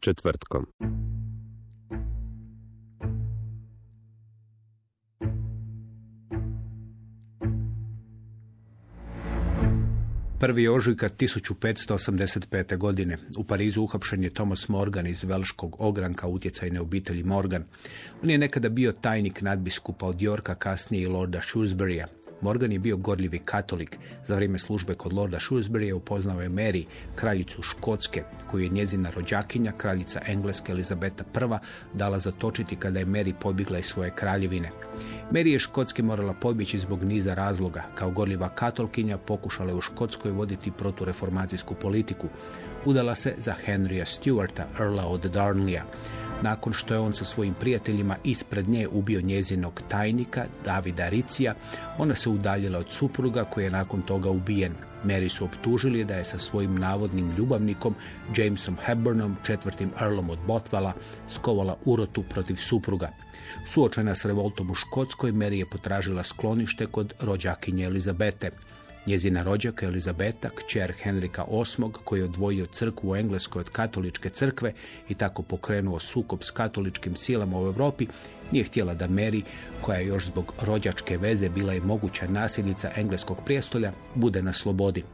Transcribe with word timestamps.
Četvrtkom. 0.00 0.66
Prvi 10.40 10.68
ožujka 10.68 11.08
1585. 11.08 12.76
godine 12.76 13.18
u 13.38 13.44
Parizu 13.44 13.82
uhapšen 13.82 14.22
je 14.22 14.30
Thomas 14.30 14.68
Morgan 14.68 15.06
iz 15.06 15.24
Velškog 15.24 15.76
ogranka 15.78 16.26
utjecajne 16.26 16.80
obitelji 16.80 17.22
Morgan. 17.22 17.64
On 18.22 18.30
je 18.30 18.38
nekada 18.38 18.68
bio 18.68 18.92
tajnik 18.92 19.42
nadbiskupa 19.42 20.06
od 20.06 20.22
Yorka, 20.22 20.54
kasnije 20.54 21.02
i 21.02 21.06
Lorda 21.06 21.38
Shrewsburya, 21.38 22.06
Morgan 22.40 22.72
je 22.72 22.78
bio 22.78 22.96
gorljivi 22.96 23.38
katolik. 23.38 23.98
Za 24.24 24.34
vrijeme 24.34 24.58
službe 24.58 24.94
kod 24.94 25.12
Lorda 25.12 25.38
Shrewsbury 25.38 25.92
upoznao 25.92 26.40
je 26.42 26.48
Mary, 26.48 26.84
kraljicu 27.14 27.62
Škotske, 27.62 28.22
koju 28.50 28.62
je 28.62 28.68
njezina 28.68 29.10
rođakinja, 29.10 29.72
kraljica 29.72 30.20
Engleske 30.26 30.72
Elizabeta 30.72 31.24
I, 31.24 31.58
dala 31.98 32.18
zatočiti 32.18 32.76
kada 32.76 32.98
je 32.98 33.06
Mary 33.06 33.34
pobjegla 33.40 33.78
iz 33.78 33.84
svoje 33.84 34.10
kraljevine. 34.10 34.70
Mary 35.32 35.46
je 35.46 35.58
Škotske 35.58 36.02
morala 36.02 36.32
pobjeći 36.32 36.78
zbog 36.78 37.04
niza 37.04 37.34
razloga. 37.34 37.82
Kao 37.94 38.10
gorljiva 38.10 38.48
katolkinja 38.48 39.18
pokušala 39.18 39.70
je 39.70 39.76
u 39.76 39.80
Škotskoj 39.80 40.30
voditi 40.30 40.70
protureformacijsku 40.70 41.74
politiku. 41.74 42.28
Udala 42.84 43.14
se 43.14 43.34
za 43.38 43.54
Henrya 43.66 44.04
Stuarta, 44.04 44.66
Earla 44.80 45.06
od 45.06 45.24
Darnleya 45.24 45.82
nakon 46.42 46.72
što 46.72 46.94
je 46.94 47.00
on 47.00 47.14
sa 47.14 47.24
svojim 47.24 47.54
prijateljima 47.54 48.16
ispred 48.24 48.68
nje 48.68 48.88
ubio 48.88 49.20
njezinog 49.20 49.82
tajnika 49.88 50.44
Davida 50.64 51.08
Ricija, 51.08 51.54
ona 51.98 52.14
se 52.14 52.28
udaljila 52.28 52.78
od 52.78 52.86
supruga 52.90 53.44
koji 53.44 53.64
je 53.64 53.70
nakon 53.70 54.02
toga 54.02 54.30
ubijen. 54.30 54.72
Mary 55.04 55.28
su 55.28 55.44
optužili 55.44 56.04
da 56.04 56.14
je 56.14 56.24
sa 56.24 56.38
svojim 56.38 56.74
navodnim 56.74 57.32
ljubavnikom 57.38 57.94
Jamesom 58.36 58.76
Hepburnom, 58.84 59.36
četvrtim 59.42 59.90
Earlom 60.00 60.30
od 60.30 60.38
Bothwella, 60.46 60.92
skovala 61.28 61.76
urotu 61.84 62.22
protiv 62.22 62.54
supruga. 62.54 63.10
Suočena 63.66 64.14
s 64.14 64.24
revoltom 64.24 64.70
u 64.70 64.74
Škotskoj, 64.74 65.32
Mary 65.32 65.58
je 65.58 65.66
potražila 65.66 66.24
sklonište 66.24 66.86
kod 66.86 67.14
rođakinje 67.20 67.84
Elizabete. 67.84 68.50
Njezina 69.06 69.42
rođaka 69.42 69.86
Elizabeta, 69.86 70.48
kćer 70.48 70.92
Henrika 71.02 71.44
VIII, 71.44 71.92
koji 72.04 72.20
je 72.20 72.24
odvojio 72.24 72.66
crkvu 72.66 73.10
u 73.10 73.16
Engleskoj 73.16 73.60
od 73.60 73.70
katoličke 73.70 74.28
crkve 74.28 74.72
i 75.08 75.14
tako 75.14 75.42
pokrenuo 75.42 75.98
sukob 75.98 76.42
s 76.42 76.50
katoličkim 76.50 77.16
silama 77.16 77.60
u 77.60 77.66
Europi, 77.66 78.06
nije 78.52 78.64
htjela 78.64 78.94
da 78.94 79.08
Mary, 79.08 79.42
koja 79.82 79.98
je 79.98 80.06
još 80.06 80.26
zbog 80.26 80.54
rođačke 80.62 81.16
veze 81.16 81.48
bila 81.48 81.74
i 81.74 81.80
moguća 81.80 82.28
nasljednica 82.28 82.90
engleskog 82.96 83.38
prijestolja, 83.44 83.92
bude 84.14 84.42
na 84.42 84.52
slobodi. 84.52 85.04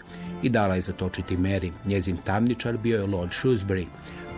I 0.43 0.49
dala 0.49 0.75
je 0.75 0.81
zatočiti 0.81 1.37
Mary. 1.37 1.71
Njezin 1.87 2.17
tamničar 2.17 2.77
bio 2.77 3.01
je 3.01 3.07
Lord 3.07 3.31
Shrewsbury. 3.31 3.87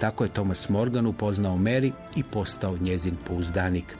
Tako 0.01 0.25
je 0.25 0.33
Thomas 0.33 0.69
Morgan 0.69 1.07
upoznao 1.07 1.57
Mary 1.57 1.93
i 2.17 2.23
postao 2.23 2.77
njezin 2.77 3.17
pouzdanik. 3.27 3.97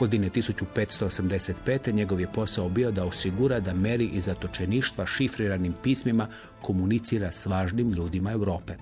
Godine 0.00 0.30
1585. 0.30 1.92
njegov 1.92 2.20
je 2.20 2.32
posao 2.32 2.68
bio 2.68 2.90
da 2.90 3.04
osigura 3.04 3.60
da 3.60 3.74
Mary 3.74 4.08
iz 4.12 4.24
zatočeništva 4.24 5.06
šifriranim 5.06 5.74
pismima 5.82 6.28
komunicira 6.62 7.32
s 7.32 7.46
važnim 7.46 7.92
ljudima 7.92 8.32
Europe. 8.32 8.72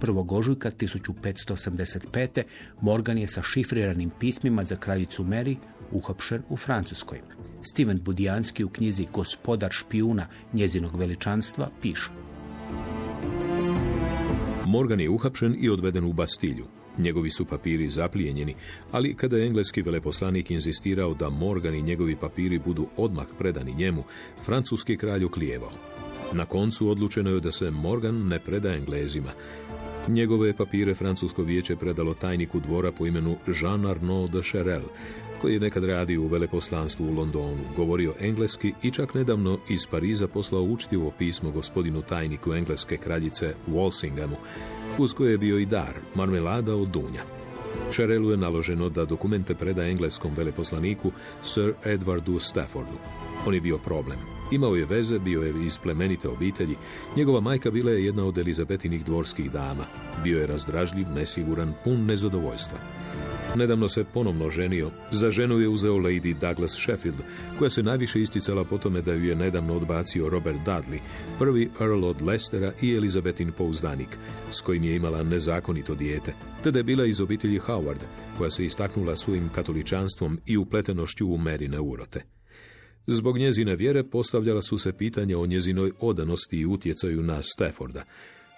1. 0.00 0.34
ožujka 0.34 0.70
1585. 0.70 2.42
Morgan 2.80 3.18
je 3.18 3.26
sa 3.26 3.42
šifriranim 3.42 4.10
pismima 4.20 4.64
za 4.64 4.76
kraljicu 4.76 5.24
Mary 5.24 5.56
uhapšen 5.92 6.42
u 6.48 6.56
Francuskoj. 6.56 7.20
Steven 7.62 8.00
Budijanski 8.02 8.64
u 8.64 8.68
knjizi 8.68 9.06
Gospodar 9.12 9.70
špijuna 9.72 10.26
njezinog 10.52 10.96
veličanstva 10.96 11.70
piše. 11.82 12.10
Morgan 14.66 15.00
je 15.00 15.10
uhapšen 15.10 15.56
i 15.58 15.70
odveden 15.70 16.04
u 16.04 16.12
Bastilju. 16.12 16.75
Njegovi 16.98 17.30
su 17.30 17.44
papiri 17.44 17.90
zaplijenjeni, 17.90 18.54
ali 18.92 19.14
kada 19.14 19.36
je 19.36 19.46
engleski 19.46 19.82
veleposlanik 19.82 20.50
inzistirao 20.50 21.14
da 21.14 21.30
Morgan 21.30 21.74
i 21.74 21.82
njegovi 21.82 22.16
papiri 22.16 22.58
budu 22.58 22.86
odmah 22.96 23.26
predani 23.38 23.74
njemu, 23.74 24.04
francuski 24.44 24.96
kralj 24.96 25.24
oklijevao. 25.24 25.95
Na 26.32 26.44
koncu 26.44 26.88
odlučeno 26.88 27.30
je 27.30 27.40
da 27.40 27.52
se 27.52 27.70
Morgan 27.70 28.28
ne 28.28 28.38
preda 28.38 28.74
Englezima. 28.74 29.30
Njegove 30.08 30.52
papire 30.52 30.94
francusko 30.94 31.42
vijeće 31.42 31.76
predalo 31.76 32.14
tajniku 32.14 32.60
dvora 32.60 32.92
po 32.92 33.06
imenu 33.06 33.36
Jean 33.62 33.86
Arnaud 33.86 34.30
de 34.30 34.42
Cherel, 34.42 34.82
koji 35.40 35.54
je 35.54 35.60
nekad 35.60 35.84
radio 35.84 36.22
u 36.22 36.26
veleposlanstvu 36.26 37.06
u 37.06 37.14
Londonu, 37.14 37.62
govorio 37.76 38.14
engleski 38.20 38.72
i 38.82 38.90
čak 38.90 39.14
nedavno 39.14 39.58
iz 39.68 39.86
Pariza 39.86 40.28
poslao 40.28 40.62
učtivo 40.62 41.12
pismo 41.18 41.50
gospodinu 41.50 42.02
tajniku 42.02 42.54
engleske 42.54 42.96
kraljice 42.96 43.54
Walsinghamu, 43.68 44.36
uz 44.98 45.12
koje 45.12 45.30
je 45.30 45.38
bio 45.38 45.58
i 45.58 45.66
dar, 45.66 45.94
marmelada 46.14 46.74
od 46.74 46.88
dunja. 46.88 47.22
Šarelu 47.92 48.30
je 48.30 48.36
naloženo 48.36 48.88
da 48.88 49.04
dokumente 49.04 49.54
preda 49.54 49.84
engleskom 49.84 50.30
veleposlaniku 50.36 51.12
Sir 51.42 51.74
Edwardu 51.84 52.40
Staffordu. 52.40 52.98
On 53.46 53.54
je 53.54 53.60
bio 53.60 53.78
problem. 53.78 54.35
Imao 54.50 54.76
je 54.76 54.84
veze, 54.84 55.18
bio 55.18 55.42
je 55.42 55.66
iz 55.66 55.78
plemenite 55.78 56.28
obitelji. 56.28 56.76
Njegova 57.16 57.40
majka 57.40 57.70
bila 57.70 57.90
je 57.90 58.04
jedna 58.04 58.24
od 58.24 58.38
Elizabetinih 58.38 59.04
dvorskih 59.04 59.50
dama. 59.50 59.84
Bio 60.24 60.40
je 60.40 60.46
razdražljiv, 60.46 61.08
nesiguran, 61.08 61.74
pun 61.84 62.06
nezadovoljstva. 62.06 62.78
Nedavno 63.56 63.88
se 63.88 64.04
ponovno 64.04 64.50
ženio. 64.50 64.90
Za 65.10 65.30
ženu 65.30 65.58
je 65.58 65.68
uzeo 65.68 65.94
Lady 65.94 66.34
Douglas 66.40 66.72
Sheffield, 66.72 67.18
koja 67.58 67.70
se 67.70 67.82
najviše 67.82 68.20
isticala 68.20 68.64
po 68.64 68.78
tome 68.78 69.02
da 69.02 69.12
ju 69.12 69.24
je 69.24 69.34
nedavno 69.34 69.74
odbacio 69.74 70.28
Robert 70.28 70.58
Dudley, 70.66 70.98
prvi 71.38 71.70
Earl 71.80 72.04
od 72.04 72.22
Leicestera 72.22 72.72
i 72.82 72.94
Elizabetin 72.94 73.52
pouzdanik, 73.52 74.18
s 74.50 74.60
kojim 74.60 74.84
je 74.84 74.96
imala 74.96 75.22
nezakonito 75.22 75.94
dijete, 75.94 76.34
te 76.62 76.70
da 76.70 76.78
je 76.78 76.84
bila 76.84 77.06
iz 77.06 77.20
obitelji 77.20 77.58
Howard, 77.58 78.00
koja 78.38 78.50
se 78.50 78.64
istaknula 78.64 79.16
svojim 79.16 79.48
katoličanstvom 79.48 80.40
i 80.46 80.56
upletenošću 80.56 81.26
u 81.26 81.38
Merine 81.38 81.80
urote. 81.80 82.35
Zbog 83.06 83.38
njezine 83.38 83.76
vjere 83.76 84.04
postavljala 84.04 84.62
su 84.62 84.78
se 84.78 84.92
pitanja 84.92 85.38
o 85.38 85.46
njezinoj 85.46 85.92
odanosti 86.00 86.56
i 86.56 86.66
utjecaju 86.66 87.22
na 87.22 87.42
Stafforda. 87.42 88.04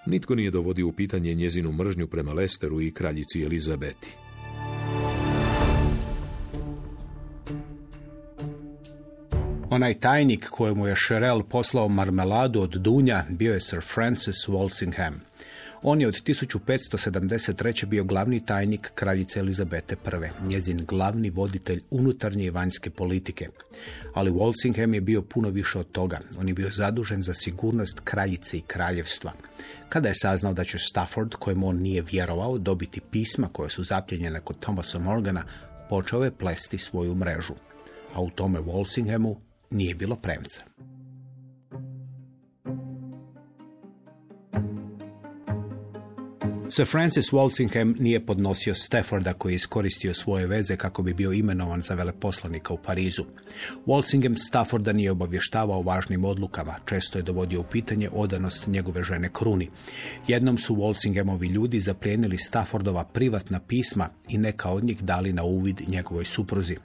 Nitko 0.07 0.35
nije 0.35 0.51
dovodio 0.51 0.87
u 0.87 0.93
pitanje 0.93 1.35
njezinu 1.35 1.73
mržnju 1.73 2.07
prema 2.07 2.33
Lesteru 2.33 2.81
i 2.81 2.91
kraljici 2.91 3.43
Elizabeti. 3.43 4.17
Onaj 9.71 9.95
tajnik 9.95 10.49
kojemu 10.49 10.87
je 10.87 10.95
Sherell 10.97 11.43
poslao 11.43 11.89
marmeladu 11.89 12.61
od 12.61 12.71
dunja 12.71 13.25
bio 13.31 13.55
je 13.55 13.61
Sir 13.61 13.81
Francis 13.81 14.37
Walsingham. 14.49 15.28
On 15.83 16.01
je 16.01 16.09
od 16.09 16.15
1573. 16.15 17.87
bio 17.87 18.05
glavni 18.05 18.47
tajnik 18.47 18.91
kraljice 18.95 19.39
Elizabete 19.39 19.97
I, 19.97 20.49
njezin 20.49 20.85
glavni 20.89 21.31
voditelj 21.31 21.83
unutarnje 21.91 22.45
i 22.45 22.51
vanjske 22.51 22.91
politike. 22.91 23.49
Ali 24.15 24.31
Walsingham 24.31 24.95
je 24.95 25.01
bio 25.01 25.23
puno 25.23 25.49
više 25.51 25.79
od 25.79 25.93
toga. 25.93 26.21
On 26.39 26.49
je 26.49 26.55
bio 26.55 26.71
zadužen 26.71 27.23
za 27.23 27.35
sigurnost 27.35 28.01
kraljice 28.05 28.59
i 28.59 28.61
kraljevstva. 28.61 29.33
Kada 29.89 30.09
je 30.09 30.15
saznao 30.15 30.53
da 30.53 30.65
će 30.65 30.79
Stafford, 30.79 31.35
kojemu 31.35 31.69
on 31.69 31.77
nije 31.77 32.03
vjerovao, 32.03 32.59
dobiti 32.59 33.01
pisma 33.01 33.49
koje 33.53 33.71
su 33.71 33.85
zapljenjene 33.85 34.41
kod 34.41 34.59
Thomasa 34.59 34.99
Morgana, 34.99 35.45
počeo 35.89 36.25
je 36.25 36.31
plesti 36.31 36.79
svoju 36.79 37.15
mrežu. 37.15 37.55
A 38.15 38.23
u 38.23 38.31
tome 38.31 38.61
Walsinghamu 38.61 39.37
nije 39.71 39.95
bilo 39.95 40.17
premca. 40.17 40.63
Sir 46.71 46.87
Francis 46.87 47.33
Walsingham 47.33 47.95
nije 47.99 48.27
podnosio 48.27 48.75
Stafforda 48.75 49.33
koji 49.33 49.53
je 49.53 49.57
iskoristio 49.57 50.15
svoje 50.15 50.47
veze 50.47 50.77
kako 50.77 51.03
bi 51.03 51.15
bio 51.15 51.33
imenovan 51.33 51.83
za 51.83 51.95
veleposlanika 51.95 52.75
u 52.75 52.77
Parizu. 52.77 53.25
Walsingham 53.87 54.37
Stafforda 54.49 54.93
nije 54.93 55.11
obavještavao 55.11 55.79
o 55.79 55.83
važnim 55.83 56.25
odlukama, 56.25 56.75
često 56.85 57.19
je 57.19 57.23
dovodio 57.23 57.61
u 57.61 57.65
pitanje 57.65 58.11
odanost 58.13 58.67
njegove 58.67 59.03
žene 59.03 59.29
Kruni. 59.33 59.71
Jednom 60.27 60.59
su 60.59 60.77
Walsinghamovi 60.77 61.51
ljudi 61.51 61.81
zaplijenili 61.81 62.39
Staffordova 62.39 63.05
privatna 63.05 63.61
pisma 63.61 64.09
i 64.29 64.39
neka 64.39 64.71
od 64.71 64.85
njih 64.85 65.03
dali 65.03 65.33
na 65.33 65.45
uvid 65.45 65.81
njegovoj 65.89 66.25
supruzi. 66.25 66.77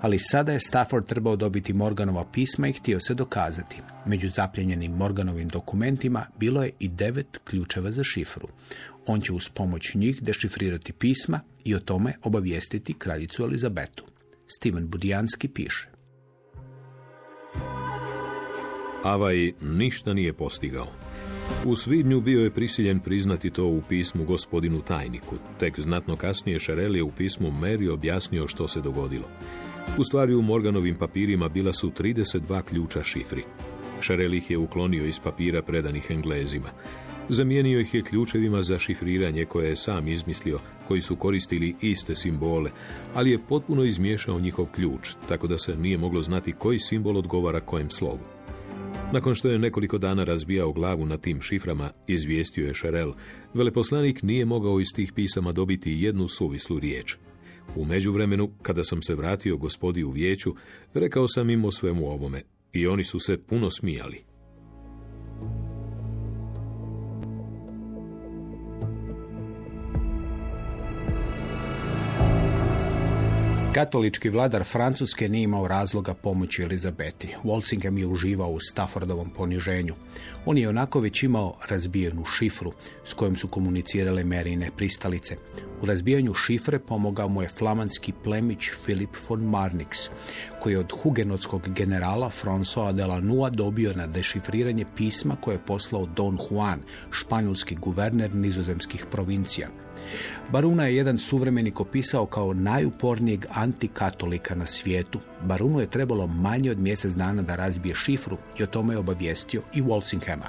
Ali 0.00 0.18
sada 0.18 0.52
je 0.52 0.60
Stafford 0.60 1.06
trebao 1.06 1.36
dobiti 1.36 1.72
Morganova 1.72 2.24
pisma 2.32 2.68
i 2.68 2.72
htio 2.72 3.00
se 3.00 3.14
dokazati. 3.14 3.76
Među 4.06 4.30
zapljenjenim 4.30 4.92
Morganovim 4.92 5.48
dokumentima 5.48 6.26
bilo 6.38 6.62
je 6.62 6.70
i 6.78 6.88
devet 6.88 7.38
ključeva 7.44 7.90
za 7.90 8.04
šifru. 8.04 8.48
On 9.06 9.20
će 9.20 9.32
uz 9.32 9.48
pomoć 9.48 9.94
njih 9.94 10.22
dešifrirati 10.22 10.92
pisma 10.92 11.40
i 11.64 11.74
o 11.74 11.78
tome 11.78 12.12
obavijestiti 12.22 12.94
kraljicu 12.94 13.42
Elizabetu. 13.42 14.04
Steven 14.46 14.88
Budijanski 14.88 15.48
piše. 15.48 15.88
Avaj 19.04 19.52
ništa 19.60 20.14
nije 20.14 20.32
postigao. 20.32 20.86
U 21.64 21.76
svibnju 21.76 22.20
bio 22.20 22.40
je 22.40 22.50
prisiljen 22.50 23.00
priznati 23.00 23.50
to 23.50 23.66
u 23.66 23.82
pismu 23.88 24.24
gospodinu 24.24 24.82
tajniku. 24.82 25.36
Tek 25.58 25.80
znatno 25.80 26.16
kasnije 26.16 26.58
Šarel 26.58 26.96
je 26.96 27.02
u 27.02 27.10
pismu 27.10 27.50
Mary 27.50 27.92
objasnio 27.92 28.48
što 28.48 28.68
se 28.68 28.80
dogodilo. 28.80 29.28
U 29.98 30.04
stvari 30.04 30.34
u 30.34 30.42
Morganovim 30.42 30.96
papirima 30.98 31.48
bila 31.48 31.72
su 31.72 31.90
32 31.90 32.62
ključa 32.62 33.02
šifri. 33.02 33.44
Šarel 34.00 34.34
ih 34.34 34.50
je 34.50 34.58
uklonio 34.58 35.04
iz 35.04 35.20
papira 35.20 35.62
predanih 35.62 36.10
Englezima. 36.10 36.68
Zamijenio 37.32 37.80
ih 37.80 37.94
je 37.94 38.02
ključevima 38.02 38.62
za 38.62 38.78
šifriranje 38.78 39.44
koje 39.44 39.68
je 39.68 39.76
sam 39.76 40.08
izmislio, 40.08 40.58
koji 40.88 41.00
su 41.00 41.16
koristili 41.16 41.74
iste 41.80 42.14
simbole, 42.14 42.70
ali 43.14 43.30
je 43.30 43.46
potpuno 43.48 43.84
izmiješao 43.84 44.40
njihov 44.40 44.66
ključ, 44.66 45.08
tako 45.28 45.46
da 45.46 45.58
se 45.58 45.76
nije 45.76 45.98
moglo 45.98 46.22
znati 46.22 46.52
koji 46.52 46.78
simbol 46.78 47.16
odgovara 47.16 47.60
kojem 47.60 47.90
slovu. 47.90 48.20
Nakon 49.12 49.34
što 49.34 49.48
je 49.48 49.58
nekoliko 49.58 49.98
dana 49.98 50.24
razbijao 50.24 50.72
glavu 50.72 51.06
na 51.06 51.16
tim 51.16 51.40
šiframa, 51.40 51.90
izvijestio 52.06 52.66
je 52.66 52.74
Šarel, 52.74 53.12
veleposlanik 53.54 54.22
nije 54.22 54.44
mogao 54.44 54.80
iz 54.80 54.88
tih 54.94 55.12
pisama 55.12 55.52
dobiti 55.52 55.98
jednu 56.00 56.28
suvislu 56.28 56.78
riječ. 56.78 57.16
U 57.76 57.84
međuvremenu, 57.84 58.50
kada 58.62 58.84
sam 58.84 59.02
se 59.02 59.14
vratio 59.14 59.56
gospodi 59.56 60.04
u 60.04 60.10
vijeću, 60.10 60.54
rekao 60.94 61.28
sam 61.28 61.50
im 61.50 61.64
o 61.64 61.70
svemu 61.70 62.06
ovome 62.06 62.42
i 62.72 62.86
oni 62.86 63.04
su 63.04 63.18
se 63.18 63.38
puno 63.38 63.70
smijali. 63.70 64.31
Katolički 73.74 74.28
vladar 74.28 74.64
Francuske 74.64 75.28
nije 75.28 75.42
imao 75.42 75.68
razloga 75.68 76.14
pomoći 76.14 76.62
Elizabeti. 76.62 77.36
Walsingham 77.44 77.98
je 77.98 78.06
uživao 78.06 78.50
u 78.50 78.60
Staffordovom 78.60 79.30
poniženju. 79.30 79.94
On 80.46 80.58
je 80.58 80.68
onako 80.68 81.00
već 81.00 81.22
imao 81.22 81.56
razbijenu 81.68 82.24
šifru 82.24 82.72
s 83.04 83.14
kojom 83.14 83.36
su 83.36 83.48
komunicirale 83.48 84.24
Merine 84.24 84.70
pristalice. 84.76 85.36
U 85.82 85.86
razbijanju 85.86 86.34
šifre 86.34 86.78
pomogao 86.78 87.28
mu 87.28 87.42
je 87.42 87.48
flamanski 87.48 88.12
plemić 88.24 88.68
Philip 88.82 89.16
von 89.28 89.40
Marnix, 89.40 90.08
koji 90.60 90.72
je 90.72 90.78
od 90.78 90.92
hugenotskog 91.02 91.68
generala 91.68 92.30
François 92.42 92.92
de 92.92 93.06
Lanua 93.06 93.50
dobio 93.50 93.92
na 93.94 94.06
dešifriranje 94.06 94.84
pisma 94.96 95.36
koje 95.40 95.54
je 95.54 95.66
poslao 95.66 96.06
Don 96.06 96.38
Juan, 96.50 96.80
španjolski 97.10 97.74
guverner 97.74 98.34
nizozemskih 98.34 99.06
provincija. 99.10 99.68
Baruna 100.50 100.86
je 100.86 100.96
jedan 100.96 101.18
suvremenik 101.18 101.80
opisao 101.80 102.26
kao 102.26 102.54
najupornijeg 102.54 103.46
antikatolika 103.50 104.54
na 104.54 104.66
svijetu. 104.66 105.20
Barunu 105.42 105.80
je 105.80 105.90
trebalo 105.90 106.26
manje 106.26 106.70
od 106.70 106.78
mjesec 106.78 107.12
dana 107.12 107.42
da 107.42 107.56
razbije 107.56 107.94
šifru 107.94 108.38
i 108.58 108.62
o 108.62 108.66
tome 108.66 108.94
je 108.94 108.98
obavijestio 108.98 109.62
i 109.74 109.82
Walsinghama. 109.82 110.46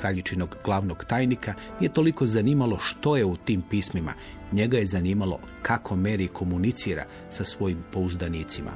Kraljičinog 0.00 0.56
glavnog 0.64 1.04
tajnika 1.04 1.54
nije 1.80 1.92
toliko 1.92 2.26
zanimalo 2.26 2.78
što 2.78 3.16
je 3.16 3.24
u 3.24 3.36
tim 3.36 3.62
pismima. 3.70 4.12
Njega 4.52 4.78
je 4.78 4.86
zanimalo 4.86 5.40
kako 5.62 5.96
Mary 5.96 6.28
komunicira 6.28 7.04
sa 7.30 7.44
svojim 7.44 7.78
pouzdanicima. 7.92 8.70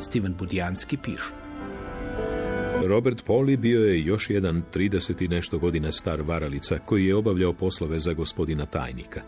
Steven 0.00 0.34
Budijanski 0.38 0.96
piše. 0.96 1.38
Robert 2.86 3.24
Poli 3.24 3.56
bio 3.56 3.84
je 3.84 4.04
još 4.04 4.30
jedan 4.30 4.62
30 4.74 5.24
i 5.24 5.28
nešto 5.28 5.58
godina 5.58 5.92
star 5.92 6.22
varalica 6.22 6.78
koji 6.84 7.06
je 7.06 7.14
obavljao 7.14 7.52
poslove 7.52 7.98
za 7.98 8.12
gospodina 8.12 8.66
tajnika. 8.66 9.20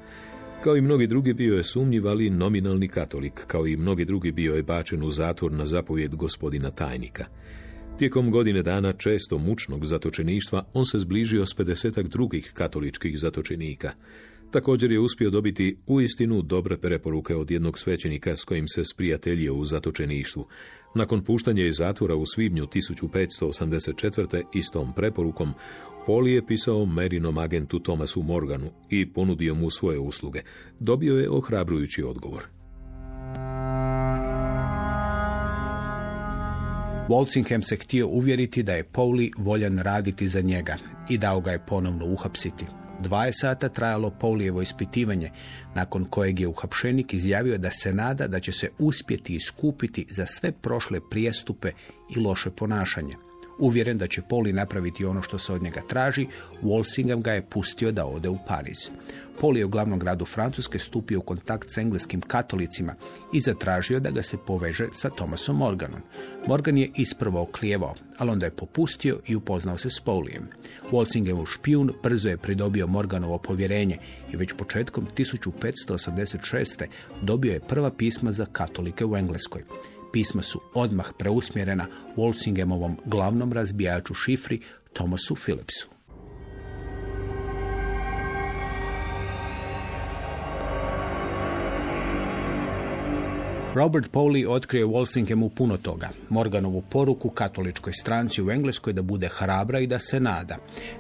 Kao 0.64 0.76
i 0.76 0.80
mnogi 0.80 1.06
drugi 1.06 1.32
bio 1.34 1.56
je 1.56 1.64
sumnjiv, 1.64 2.08
ali 2.08 2.30
nominalni 2.30 2.88
katolik, 2.88 3.44
kao 3.46 3.66
i 3.66 3.76
mnogi 3.76 4.04
drugi 4.04 4.32
bio 4.32 4.54
je 4.54 4.62
bačen 4.62 5.02
u 5.02 5.10
zatvor 5.10 5.52
na 5.52 5.66
zapovjed 5.66 6.14
gospodina 6.14 6.70
tajnika. 6.70 7.24
Tijekom 7.98 8.30
godine 8.30 8.62
dana 8.62 8.92
često 8.92 9.38
mučnog 9.38 9.84
zatočeništva 9.84 10.64
on 10.74 10.84
se 10.84 10.98
zbližio 10.98 11.46
s 11.46 11.56
50 11.56 12.08
drugih 12.08 12.52
katoličkih 12.54 13.18
zatočenika. 13.18 13.90
Također 14.50 14.92
je 14.92 15.00
uspio 15.00 15.30
dobiti 15.30 15.76
uistinu 15.86 16.42
dobre 16.42 16.76
preporuke 16.76 17.34
od 17.34 17.50
jednog 17.50 17.78
svećenika 17.78 18.36
s 18.36 18.44
kojim 18.44 18.68
se 18.68 18.84
sprijateljio 18.84 19.54
u 19.54 19.64
zatočeništvu. 19.64 20.46
Nakon 20.94 21.24
puštanja 21.24 21.66
iz 21.66 21.76
zatvora 21.76 22.14
u 22.14 22.26
svibnju 22.26 22.66
1584. 22.66 24.42
istom 24.54 24.92
preporukom, 24.96 25.54
Poli 26.06 26.32
je 26.32 26.46
pisao 26.46 26.86
Merinom 26.86 27.38
agentu 27.38 27.78
Thomasu 27.78 28.22
Morganu 28.22 28.70
i 28.88 29.12
ponudio 29.12 29.54
mu 29.54 29.70
svoje 29.70 29.98
usluge. 29.98 30.40
Dobio 30.78 31.16
je 31.16 31.30
ohrabrujući 31.30 32.02
odgovor. 32.02 32.42
Walsingham 37.08 37.62
se 37.62 37.76
htio 37.76 38.08
uvjeriti 38.08 38.62
da 38.62 38.72
je 38.72 38.84
Pauli 38.84 39.30
voljan 39.38 39.78
raditi 39.78 40.28
za 40.28 40.40
njega 40.40 40.76
i 41.08 41.18
dao 41.18 41.40
ga 41.40 41.50
je 41.50 41.66
ponovno 41.66 42.06
uhapsiti. 42.06 42.79
Dva 43.00 43.24
je 43.26 43.32
sata 43.32 43.68
trajalo 43.68 44.10
Paulijevo 44.10 44.62
ispitivanje, 44.62 45.30
nakon 45.74 46.04
kojeg 46.04 46.40
je 46.40 46.48
uhapšenik 46.48 47.14
izjavio 47.14 47.58
da 47.58 47.70
se 47.70 47.94
nada 47.94 48.26
da 48.26 48.40
će 48.40 48.52
se 48.52 48.70
uspjeti 48.78 49.34
iskupiti 49.34 50.06
za 50.10 50.26
sve 50.26 50.52
prošle 50.52 51.00
prijestupe 51.10 51.72
i 52.16 52.20
loše 52.20 52.50
ponašanje. 52.50 53.29
Uvjeren 53.60 53.98
da 53.98 54.06
će 54.06 54.22
Poli 54.22 54.52
napraviti 54.52 55.04
ono 55.04 55.22
što 55.22 55.38
se 55.38 55.52
od 55.52 55.62
njega 55.62 55.80
traži, 55.88 56.26
Walsingham 56.62 57.22
ga 57.22 57.32
je 57.32 57.42
pustio 57.42 57.92
da 57.92 58.06
ode 58.06 58.28
u 58.28 58.38
Pariz. 58.46 58.78
Poli 59.40 59.58
je 59.58 59.64
u 59.64 59.68
glavnom 59.68 59.98
gradu 59.98 60.24
Francuske 60.24 60.78
stupio 60.78 61.18
u 61.18 61.22
kontakt 61.22 61.70
s 61.70 61.78
engleskim 61.78 62.20
katolicima 62.20 62.94
i 63.32 63.40
zatražio 63.40 64.00
da 64.00 64.10
ga 64.10 64.22
se 64.22 64.36
poveže 64.46 64.88
sa 64.92 65.10
Thomasom 65.10 65.56
Morganom. 65.56 66.00
Morgan 66.46 66.78
je 66.78 66.90
isprvo 66.96 67.42
oklijevao, 67.42 67.94
ali 68.18 68.30
onda 68.30 68.46
je 68.46 68.56
popustio 68.56 69.20
i 69.26 69.36
upoznao 69.36 69.78
se 69.78 69.90
s 69.90 70.00
Polijem. 70.00 70.48
Walsinghamov 70.90 71.46
špijun 71.46 71.92
brzo 72.02 72.28
je 72.28 72.36
pridobio 72.36 72.86
Morganovo 72.86 73.38
povjerenje 73.38 73.98
i 74.32 74.36
već 74.36 74.52
početkom 74.52 75.06
1586. 75.16 76.86
dobio 77.22 77.52
je 77.52 77.60
prva 77.60 77.90
pisma 77.90 78.32
za 78.32 78.46
katolike 78.52 79.04
u 79.04 79.16
Engleskoj. 79.16 79.64
Pisma 80.12 80.42
su 80.42 80.60
odmah 80.74 81.12
preusmjerena 81.18 81.86
Walsinghamovom 82.16 82.96
glavnom 83.04 83.52
razbijaču 83.52 84.14
šifri 84.14 84.60
Thomasu 84.92 85.34
Phillipsu. 85.34 85.99
Robert 93.74 94.10
Pauli 94.10 94.46
otkrio 94.46 94.88
Walsinghamu 94.88 95.48
puno 95.48 95.76
toga. 95.76 96.08
Morganovu 96.28 96.82
poruku 96.90 97.30
katoličkoj 97.30 97.92
stranci 97.92 98.42
u 98.42 98.50
Engleskoj 98.50 98.92
da 98.92 99.02
bude 99.02 99.28
hrabra 99.28 99.80
i 99.80 99.86
da 99.86 99.98
se 99.98 100.20
nada, 100.20 100.56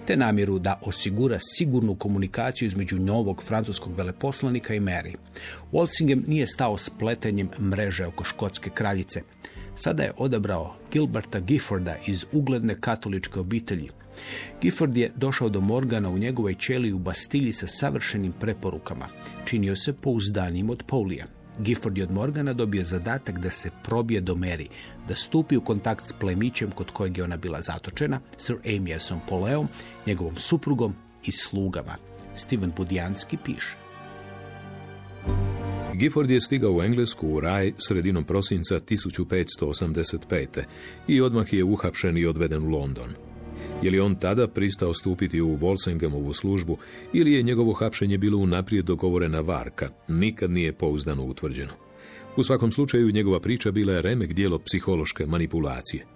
te 0.06 0.16
namjeru 0.16 0.58
da 0.58 0.80
osigura 0.82 1.38
sigurnu 1.56 1.94
komunikaciju 1.94 2.68
između 2.68 2.98
novog 2.98 3.42
francuskog 3.42 3.96
veleposlanika 3.96 4.74
i 4.74 4.80
Mary. 4.80 5.14
Walsingham 5.72 6.28
nije 6.28 6.46
stao 6.46 6.76
s 6.76 6.90
pletenjem 6.98 7.50
mreže 7.60 8.06
oko 8.06 8.24
škotske 8.24 8.70
kraljice. 8.70 9.22
Sada 9.76 10.02
je 10.02 10.12
odabrao 10.16 10.76
Gilberta 10.92 11.40
Gifforda 11.40 11.96
iz 12.06 12.24
ugledne 12.32 12.80
katoličke 12.80 13.40
obitelji. 13.40 13.88
Gifford 14.60 14.96
je 14.96 15.12
došao 15.16 15.48
do 15.48 15.60
Morgana 15.60 16.10
u 16.10 16.18
njegovoj 16.18 16.54
ćeli 16.54 16.92
u 16.92 16.98
Bastilji 16.98 17.52
sa 17.52 17.66
savršenim 17.66 18.32
preporukama. 18.32 19.08
Činio 19.44 19.76
se 19.76 19.92
pouzdanijim 19.92 20.70
od 20.70 20.84
Paulija. 20.86 21.39
Gifford 21.58 21.98
je 21.98 22.04
od 22.04 22.10
Morgana 22.10 22.52
dobio 22.52 22.84
zadatak 22.84 23.38
da 23.38 23.50
se 23.50 23.70
probije 23.84 24.20
do 24.20 24.34
Mary, 24.34 24.66
da 25.08 25.14
stupi 25.14 25.56
u 25.56 25.60
kontakt 25.60 26.06
s 26.06 26.12
plemićem 26.12 26.70
kod 26.70 26.90
kojeg 26.90 27.18
je 27.18 27.24
ona 27.24 27.36
bila 27.36 27.62
zatočena, 27.62 28.20
Sir 28.38 28.56
Amiasom 28.76 29.20
Poleom, 29.28 29.68
njegovom 30.06 30.36
suprugom 30.36 30.94
i 31.24 31.32
slugama. 31.32 31.96
Steven 32.34 32.72
Budijanski 32.76 33.36
piše. 33.44 33.76
Gifford 35.94 36.30
je 36.30 36.40
stigao 36.40 36.72
u 36.72 36.82
Englesku 36.82 37.28
u 37.28 37.40
raj 37.40 37.72
sredinom 37.78 38.24
prosinca 38.24 38.78
1585. 38.78 40.46
i 41.08 41.20
odmah 41.20 41.52
je 41.52 41.64
uhapšen 41.64 42.18
i 42.18 42.26
odveden 42.26 42.62
u 42.62 42.68
London. 42.68 43.29
Je 43.82 43.90
li 43.90 44.00
on 44.00 44.14
tada 44.14 44.48
pristao 44.48 44.94
stupiti 44.94 45.40
u 45.40 45.58
Wolsingemovu 45.58 46.32
službu 46.32 46.78
ili 47.12 47.32
je 47.32 47.42
njegovo 47.42 47.72
hapšenje 47.72 48.18
bilo 48.18 48.38
unaprijed 48.38 48.84
dogovorena 48.84 49.40
varka, 49.40 49.88
nikad 50.08 50.50
nije 50.50 50.72
pouzdano 50.72 51.24
utvrđeno. 51.24 51.72
U 52.36 52.42
svakom 52.42 52.72
slučaju 52.72 53.12
njegova 53.12 53.40
priča 53.40 53.70
bila 53.70 53.92
je 53.92 54.02
remek 54.02 54.32
dijelo 54.32 54.58
psihološke 54.58 55.26
manipulacije. 55.26 56.06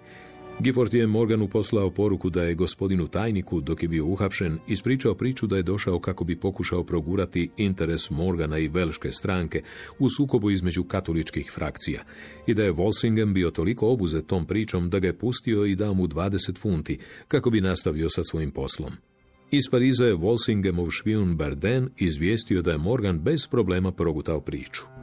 Gifford 0.59 0.93
je 0.93 1.07
Morganu 1.07 1.47
poslao 1.47 1.89
poruku 1.89 2.29
da 2.29 2.43
je 2.43 2.55
gospodinu 2.55 3.07
tajniku, 3.07 3.61
dok 3.61 3.83
je 3.83 3.89
bio 3.89 4.05
uhapšen, 4.05 4.59
ispričao 4.67 5.15
priču 5.15 5.47
da 5.47 5.57
je 5.57 5.63
došao 5.63 5.99
kako 5.99 6.23
bi 6.23 6.39
pokušao 6.39 6.83
progurati 6.83 7.49
interes 7.57 8.09
Morgana 8.09 8.57
i 8.57 8.67
velške 8.67 9.11
stranke 9.11 9.61
u 9.99 10.09
sukobu 10.09 10.51
između 10.51 10.83
katoličkih 10.83 11.51
frakcija 11.55 12.01
i 12.47 12.53
da 12.53 12.63
je 12.63 12.73
Walsingham 12.73 13.33
bio 13.33 13.51
toliko 13.51 13.87
obuzet 13.87 14.27
tom 14.27 14.45
pričom 14.45 14.89
da 14.89 14.99
ga 14.99 15.07
je 15.07 15.17
pustio 15.17 15.65
i 15.65 15.75
dao 15.75 15.93
mu 15.93 16.07
20 16.07 16.57
funti 16.57 16.99
kako 17.27 17.49
bi 17.49 17.61
nastavio 17.61 18.09
sa 18.09 18.23
svojim 18.23 18.51
poslom. 18.51 18.91
Iz 19.51 19.63
Pariza 19.71 20.05
je 20.05 20.15
Walsinghamov 20.15 20.91
špijun 20.91 21.35
Barden 21.35 21.89
izvijestio 21.97 22.61
da 22.61 22.71
je 22.71 22.77
Morgan 22.77 23.19
bez 23.19 23.47
problema 23.47 23.91
progutao 23.91 24.41
priču. 24.41 24.94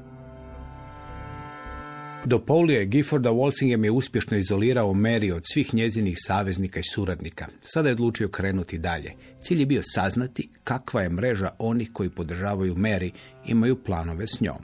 Do 2.24 2.38
Paulija 2.38 2.84
Gifforda 2.84 3.30
Walsingham 3.30 3.84
je 3.84 3.90
uspješno 3.90 4.36
izolirao 4.36 4.92
Mary 4.92 5.32
od 5.32 5.42
svih 5.52 5.74
njezinih 5.74 6.16
saveznika 6.20 6.80
i 6.80 6.82
suradnika. 6.82 7.46
Sada 7.62 7.88
je 7.88 7.92
odlučio 7.92 8.28
krenuti 8.28 8.78
dalje. 8.78 9.12
Cilj 9.40 9.60
je 9.60 9.66
bio 9.66 9.80
saznati 9.84 10.48
kakva 10.64 11.02
je 11.02 11.08
mreža 11.08 11.50
onih 11.58 11.90
koji 11.92 12.10
podržavaju 12.10 12.74
Mary 12.74 13.10
imaju 13.46 13.82
planove 13.82 14.26
s 14.26 14.40
njom. 14.40 14.58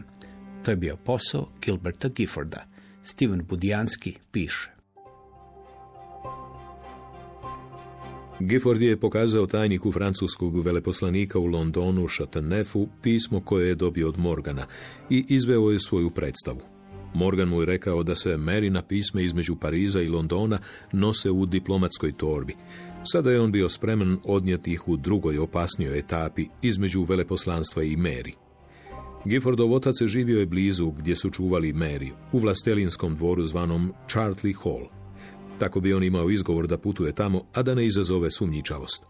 To 0.64 0.70
je 0.70 0.76
bio 0.76 0.96
posao 0.96 1.48
Gilberta 1.62 2.08
Gifforda. 2.08 2.66
Steven 3.02 3.42
Budijanski 3.48 4.14
piše. 4.32 4.70
Gifford 8.40 8.82
je 8.82 9.00
pokazao 9.00 9.46
tajniku 9.46 9.92
francuskog 9.92 10.64
veleposlanika 10.64 11.38
u 11.38 11.46
Londonu, 11.46 12.08
Chateaunefu, 12.08 12.88
pismo 13.02 13.40
koje 13.40 13.68
je 13.68 13.74
dobio 13.74 14.08
od 14.08 14.18
Morgana 14.18 14.66
i 15.10 15.24
izveo 15.28 15.70
je 15.70 15.78
svoju 15.78 16.10
predstavu. 16.10 16.77
Morgan 17.14 17.48
mu 17.48 17.60
je 17.60 17.66
rekao 17.66 18.02
da 18.02 18.14
se 18.14 18.36
Mary 18.36 18.82
pisme 18.88 19.24
između 19.24 19.56
Pariza 19.56 20.02
i 20.02 20.08
Londona 20.08 20.58
nose 20.92 21.30
u 21.30 21.46
diplomatskoj 21.46 22.12
torbi. 22.12 22.56
Sada 23.04 23.30
je 23.30 23.40
on 23.40 23.52
bio 23.52 23.68
spreman 23.68 24.18
odnijeti 24.24 24.72
ih 24.72 24.88
u 24.88 24.96
drugoj 24.96 25.38
opasnijoj 25.38 25.98
etapi 25.98 26.46
između 26.62 27.02
veleposlanstva 27.02 27.82
i 27.82 27.96
Mary. 27.96 28.32
Giffordov 29.24 29.72
otac 29.72 29.94
živio 30.06 30.38
je 30.38 30.46
blizu 30.46 30.90
gdje 30.90 31.16
su 31.16 31.30
čuvali 31.30 31.72
Mary, 31.72 32.10
u 32.32 32.38
vlastelinskom 32.38 33.16
dvoru 33.16 33.44
zvanom 33.44 33.92
Chartley 34.08 34.54
Hall. 34.62 34.86
Tako 35.58 35.80
bi 35.80 35.94
on 35.94 36.04
imao 36.04 36.30
izgovor 36.30 36.66
da 36.66 36.78
putuje 36.78 37.12
tamo, 37.12 37.44
a 37.52 37.62
da 37.62 37.74
ne 37.74 37.86
izazove 37.86 38.30
sumnjičavost. 38.30 39.02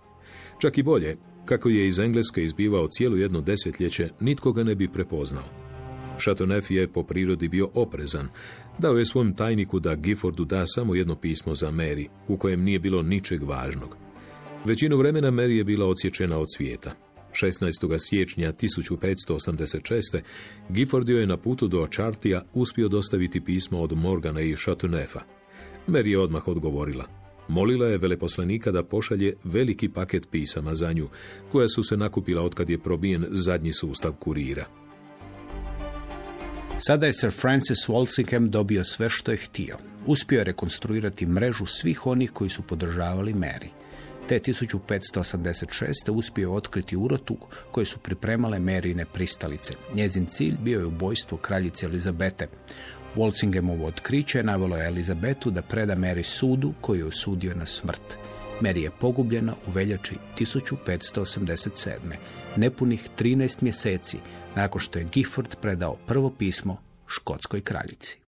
Čak 0.59 0.78
i 0.78 0.83
bolje, 0.83 1.17
kako 1.45 1.69
je 1.69 1.87
iz 1.87 1.99
Engleske 1.99 2.45
izbivao 2.45 2.88
cijelo 2.88 3.17
jedno 3.17 3.40
desetljeće, 3.40 4.09
nitko 4.21 4.52
ga 4.52 4.64
ne 4.64 4.75
bi 4.75 4.88
prepoznao. 4.88 5.68
Chateauneuf 6.19 6.71
je 6.71 6.89
po 6.89 7.03
prirodi 7.03 7.49
bio 7.49 7.71
oprezan. 7.75 8.29
Dao 8.79 8.99
je 8.99 9.07
svom 9.07 9.35
tajniku 9.35 9.81
da 9.81 9.95
Giffordu 9.95 10.45
da 10.45 10.67
samo 10.67 10.95
jedno 10.95 11.17
pismo 11.17 11.55
za 11.55 11.71
Mary, 11.71 12.07
u 12.29 12.37
kojem 12.37 12.65
nije 12.65 12.79
bilo 12.79 13.03
ničeg 13.03 13.43
važnog. 13.43 13.97
Većinu 14.65 14.97
vremena 14.97 15.31
Mary 15.31 15.57
je 15.57 15.65
bila 15.65 15.87
odsječena 15.87 16.39
od 16.39 16.47
svijeta. 16.57 16.93
16. 17.33 17.99
siječnja 17.99 18.53
1586. 18.53 20.21
Gifford 20.69 21.09
je 21.09 21.27
na 21.27 21.37
putu 21.37 21.69
do 21.69 21.87
Chartija 21.93 22.43
uspio 22.55 22.89
dostaviti 22.89 23.41
pismo 23.41 23.81
od 23.81 23.93
Morgana 23.93 24.41
i 24.41 24.57
Chateauneufa. 24.57 25.21
Mary 25.89 26.07
je 26.07 26.19
odmah 26.19 26.49
odgovorila. 26.49 27.05
Molila 27.49 27.87
je 27.87 27.99
veleposlanika 27.99 28.71
da 28.73 28.83
pošalje 28.83 29.35
veliki 29.45 29.89
paket 29.89 30.31
pisama 30.31 30.75
za 30.75 30.93
nju, 30.93 31.09
koja 31.53 31.69
su 31.69 31.83
se 31.83 31.97
nakupila 31.97 32.43
otkad 32.43 32.71
je 32.71 32.79
probijen 32.79 33.27
zadnji 33.31 33.73
sustav 33.73 34.13
kurira. 34.13 34.67
Sada 36.81 37.07
je 37.07 37.13
Sir 37.13 37.31
Francis 37.31 37.89
Walsingham 37.89 38.49
dobio 38.49 38.85
sve 38.85 39.11
što 39.11 39.31
je 39.31 39.37
htio. 39.37 39.77
Uspio 40.07 40.39
je 40.39 40.45
rekonstruirati 40.45 41.27
mrežu 41.27 41.67
svih 41.67 42.07
onih 42.07 42.31
koji 42.31 42.51
su 42.51 42.63
podržavali 42.63 43.35
Mary. 43.35 43.69
Te 44.29 44.39
1586. 44.39 46.11
uspio 46.11 46.43
je 46.43 46.49
otkriti 46.49 46.97
urotu 46.97 47.37
koje 47.71 47.87
su 47.87 47.99
pripremale 47.99 48.59
Maryne 48.59 49.05
pristalice. 49.05 49.75
Njezin 49.95 50.27
cilj 50.27 50.55
bio 50.63 50.79
je 50.79 50.87
ubojstvo 50.87 51.39
kraljice 51.39 51.87
Elizabete. 51.87 52.47
Walsinghamovo 53.17 53.87
otkriće 53.87 54.43
navelo 54.43 54.77
je 54.77 54.87
Elizabetu 54.87 55.51
da 55.51 55.63
preda 55.63 55.97
Mary 55.97 56.23
sudu 56.23 56.73
koji 56.81 56.99
je 56.99 57.05
osudio 57.05 57.55
na 57.55 57.67
smrt. 57.67 58.17
Mary 58.61 58.83
je 58.83 58.91
pogubljena 58.91 59.55
u 59.67 59.71
veljači 59.71 60.15
1587. 60.39 61.91
Nepunih 62.57 63.09
13 63.19 63.63
mjeseci 63.63 64.19
nakon 64.59 64.81
što 64.81 64.99
je 64.99 65.09
Gifford 65.12 65.57
predao 65.61 65.97
prvo 66.07 66.31
pismo 66.31 66.77
škotskoj 67.07 67.61
kraljici. 67.61 68.19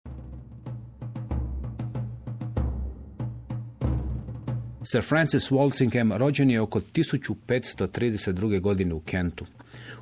Sir 4.84 5.02
Francis 5.02 5.50
Walsingham 5.50 6.16
rođen 6.16 6.50
je 6.50 6.60
oko 6.60 6.80
1532. 6.80 8.60
godine 8.60 8.94
u 8.94 9.00
Kentu. 9.00 9.46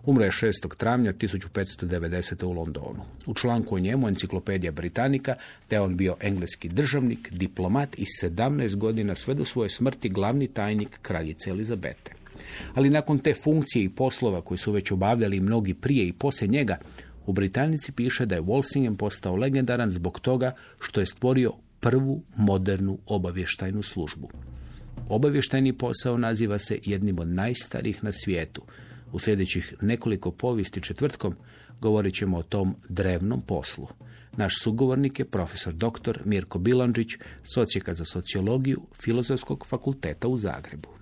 Umro 0.04 0.24
je 0.24 0.30
6. 0.30 0.76
travnja 0.76 1.12
1590. 1.12 2.44
u 2.44 2.52
Londonu. 2.52 3.04
U 3.26 3.34
članku 3.34 3.74
o 3.74 3.78
njemu 3.78 4.08
enciklopedija 4.08 4.72
Britanika 4.72 5.34
je 5.70 5.80
on 5.80 5.96
bio 5.96 6.16
engleski 6.20 6.68
državnik, 6.68 7.32
diplomat 7.32 7.98
i 7.98 8.04
17 8.22 8.76
godina 8.76 9.14
sve 9.14 9.34
do 9.34 9.44
svoje 9.44 9.70
smrti 9.70 10.08
glavni 10.08 10.46
tajnik 10.46 10.98
kraljice 11.02 11.50
Elizabete. 11.50 12.17
Ali 12.74 12.90
nakon 12.90 13.18
te 13.18 13.34
funkcije 13.34 13.84
i 13.84 13.88
poslova 13.88 14.40
koji 14.40 14.58
su 14.58 14.72
već 14.72 14.90
obavljali 14.90 15.40
mnogi 15.40 15.74
prije 15.74 16.06
i 16.06 16.12
poslije 16.12 16.48
njega, 16.48 16.78
u 17.26 17.32
Britanici 17.32 17.92
piše 17.92 18.26
da 18.26 18.34
je 18.34 18.42
Walsingham 18.42 18.96
postao 18.96 19.36
legendaran 19.36 19.90
zbog 19.90 20.20
toga 20.20 20.52
što 20.80 21.00
je 21.00 21.06
stvorio 21.06 21.52
prvu 21.80 22.22
modernu 22.36 22.98
obavještajnu 23.06 23.82
službu. 23.82 24.30
Obavještajni 25.08 25.72
posao 25.72 26.18
naziva 26.18 26.58
se 26.58 26.78
jednim 26.84 27.18
od 27.18 27.28
najstarijih 27.28 28.04
na 28.04 28.12
svijetu. 28.12 28.62
U 29.12 29.18
sljedećih 29.18 29.74
nekoliko 29.80 30.30
povijesti 30.30 30.80
četvrtkom 30.80 31.34
govorit 31.80 32.14
ćemo 32.14 32.38
o 32.38 32.42
tom 32.42 32.76
drevnom 32.88 33.40
poslu. 33.40 33.86
Naš 34.36 34.60
sugovornik 34.62 35.18
je 35.18 35.24
profesor 35.24 35.72
dr. 35.72 36.18
Mirko 36.24 36.58
Bilonđić, 36.58 37.08
socijeka 37.54 37.94
za 37.94 38.04
sociologiju 38.04 38.80
Filozofskog 39.02 39.66
fakulteta 39.66 40.28
u 40.28 40.36
Zagrebu. 40.36 40.97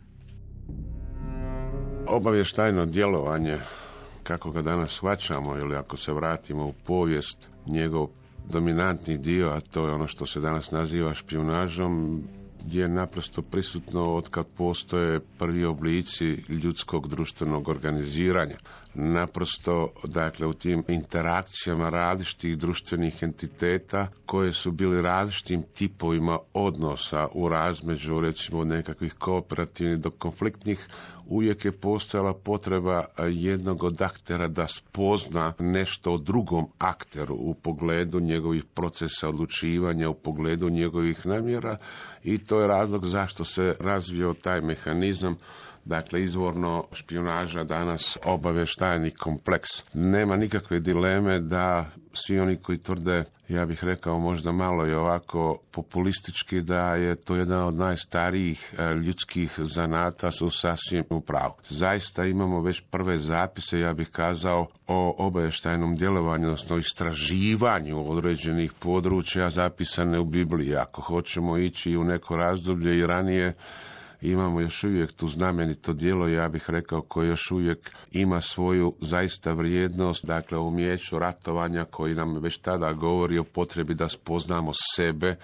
Obavještajno 2.08 2.86
djelovanje, 2.86 3.58
kako 4.22 4.50
ga 4.50 4.62
danas 4.62 4.90
shvaćamo, 4.90 5.56
ili 5.56 5.76
ako 5.76 5.96
se 5.96 6.12
vratimo 6.12 6.66
u 6.66 6.72
povijest, 6.72 7.38
njegov 7.66 8.08
dominantni 8.48 9.18
dio, 9.18 9.48
a 9.48 9.60
to 9.60 9.86
je 9.86 9.92
ono 9.92 10.06
što 10.06 10.26
se 10.26 10.40
danas 10.40 10.70
naziva 10.70 11.14
špionažom, 11.14 12.22
je 12.70 12.88
naprosto 12.88 13.42
prisutno 13.42 14.14
od 14.14 14.28
kad 14.28 14.46
postoje 14.46 15.20
prvi 15.38 15.64
oblici 15.64 16.24
ljudskog 16.48 17.08
društvenog 17.08 17.68
organiziranja. 17.68 18.56
Naprosto, 18.94 19.92
dakle, 20.04 20.46
u 20.46 20.52
tim 20.52 20.84
interakcijama 20.88 21.88
različitih 21.88 22.58
društvenih 22.58 23.22
entiteta 23.22 24.08
koje 24.26 24.52
su 24.52 24.72
bili 24.72 25.02
različitim 25.02 25.62
tipovima 25.74 26.38
odnosa 26.52 27.28
u 27.32 27.48
razmeđu, 27.48 28.20
recimo, 28.20 28.64
nekakvih 28.64 29.14
kooperativnih 29.14 29.98
do 29.98 30.10
konfliktnih 30.10 30.86
uvijek 31.26 31.64
je 31.64 31.72
postojala 31.72 32.34
potreba 32.34 33.04
jednog 33.28 33.82
od 33.84 34.02
aktera 34.02 34.48
da 34.48 34.66
spozna 34.66 35.52
nešto 35.58 36.12
o 36.12 36.18
drugom 36.18 36.66
akteru 36.78 37.34
u 37.34 37.54
pogledu 37.54 38.20
njegovih 38.20 38.64
procesa 38.74 39.28
odlučivanja, 39.28 40.10
u 40.10 40.14
pogledu 40.14 40.70
njegovih 40.70 41.26
namjera 41.26 41.76
i 42.24 42.38
to 42.38 42.60
je 42.60 42.68
razlog 42.68 43.06
zašto 43.06 43.44
se 43.44 43.76
razvio 43.80 44.34
taj 44.42 44.60
mehanizam 44.60 45.36
Dakle, 45.86 46.22
izvorno 46.22 46.84
špionaža 46.92 47.64
danas 47.64 48.18
obavještajni 48.24 49.10
kompleks. 49.10 49.68
Nema 49.94 50.36
nikakve 50.36 50.80
dileme 50.80 51.40
da 51.40 51.90
svi 52.12 52.40
oni 52.40 52.56
koji 52.56 52.78
tvrde, 52.78 53.24
ja 53.48 53.66
bih 53.66 53.84
rekao 53.84 54.18
možda 54.18 54.52
malo 54.52 54.86
i 54.86 54.94
ovako 54.94 55.58
populistički, 55.70 56.60
da 56.60 56.94
je 56.94 57.16
to 57.16 57.36
jedan 57.36 57.62
od 57.62 57.74
najstarijih 57.74 58.74
e, 58.78 58.94
ljudskih 58.94 59.52
zanata 59.58 60.30
su 60.30 60.50
sasvim 60.50 61.04
u 61.10 61.20
pravu. 61.20 61.52
Zaista 61.68 62.24
imamo 62.24 62.60
već 62.60 62.82
prve 62.90 63.18
zapise, 63.18 63.80
ja 63.80 63.92
bih 63.92 64.08
kazao, 64.08 64.66
o 64.86 65.14
obavještajnom 65.18 65.96
djelovanju, 65.96 66.44
odnosno 66.44 66.76
istraživanju 66.76 68.10
određenih 68.10 68.72
područja 68.72 69.50
zapisane 69.50 70.18
u 70.18 70.24
Bibliji. 70.24 70.76
Ako 70.76 71.02
hoćemo 71.02 71.58
ići 71.58 71.96
u 71.96 72.04
neko 72.04 72.36
razdoblje 72.36 72.98
i 72.98 73.06
ranije, 73.06 73.54
imamo 74.30 74.60
još 74.60 74.84
uvijek 74.84 75.12
tu 75.12 75.28
znamenito 75.28 75.92
djelo, 75.92 76.28
ja 76.28 76.48
bih 76.48 76.70
rekao, 76.70 77.00
koje 77.00 77.28
još 77.28 77.50
uvijek 77.50 77.90
ima 78.12 78.40
svoju 78.40 78.94
zaista 79.00 79.52
vrijednost, 79.52 80.26
dakle 80.26 80.58
umijeću 80.58 81.18
ratovanja 81.18 81.84
koji 81.84 82.14
nam 82.14 82.38
već 82.38 82.58
tada 82.58 82.92
govori 82.92 83.38
o 83.38 83.44
potrebi 83.44 83.94
da 83.94 84.08
spoznamo 84.08 84.72
sebe, 84.96 85.36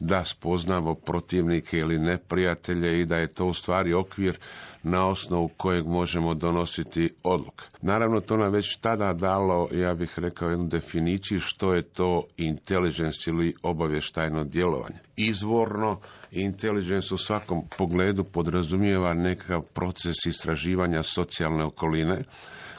da 0.00 0.24
spoznamo 0.24 0.94
protivnike 0.94 1.78
ili 1.78 1.98
neprijatelje 1.98 3.00
i 3.00 3.04
da 3.04 3.16
je 3.16 3.28
to 3.28 3.46
u 3.46 3.52
stvari 3.52 3.94
okvir 3.94 4.38
na 4.82 5.06
osnovu 5.06 5.48
kojeg 5.48 5.86
možemo 5.86 6.34
donositi 6.34 7.10
odluke. 7.22 7.64
Naravno, 7.82 8.20
to 8.20 8.36
nam 8.36 8.52
već 8.52 8.76
tada 8.76 9.12
dalo, 9.12 9.68
ja 9.72 9.94
bih 9.94 10.18
rekao, 10.18 10.50
jednu 10.50 10.66
definiciju 10.66 11.40
što 11.40 11.74
je 11.74 11.82
to 11.82 12.24
intelligence 12.36 13.30
ili 13.30 13.54
obavještajno 13.62 14.44
djelovanje. 14.44 14.98
Izvorno, 15.16 16.00
intelligence 16.30 17.14
u 17.14 17.18
svakom 17.18 17.62
pogledu 17.78 18.24
podrazumijeva 18.24 19.14
nekakav 19.14 19.62
proces 19.62 20.26
istraživanja 20.26 21.02
socijalne 21.02 21.64
okoline 21.64 22.18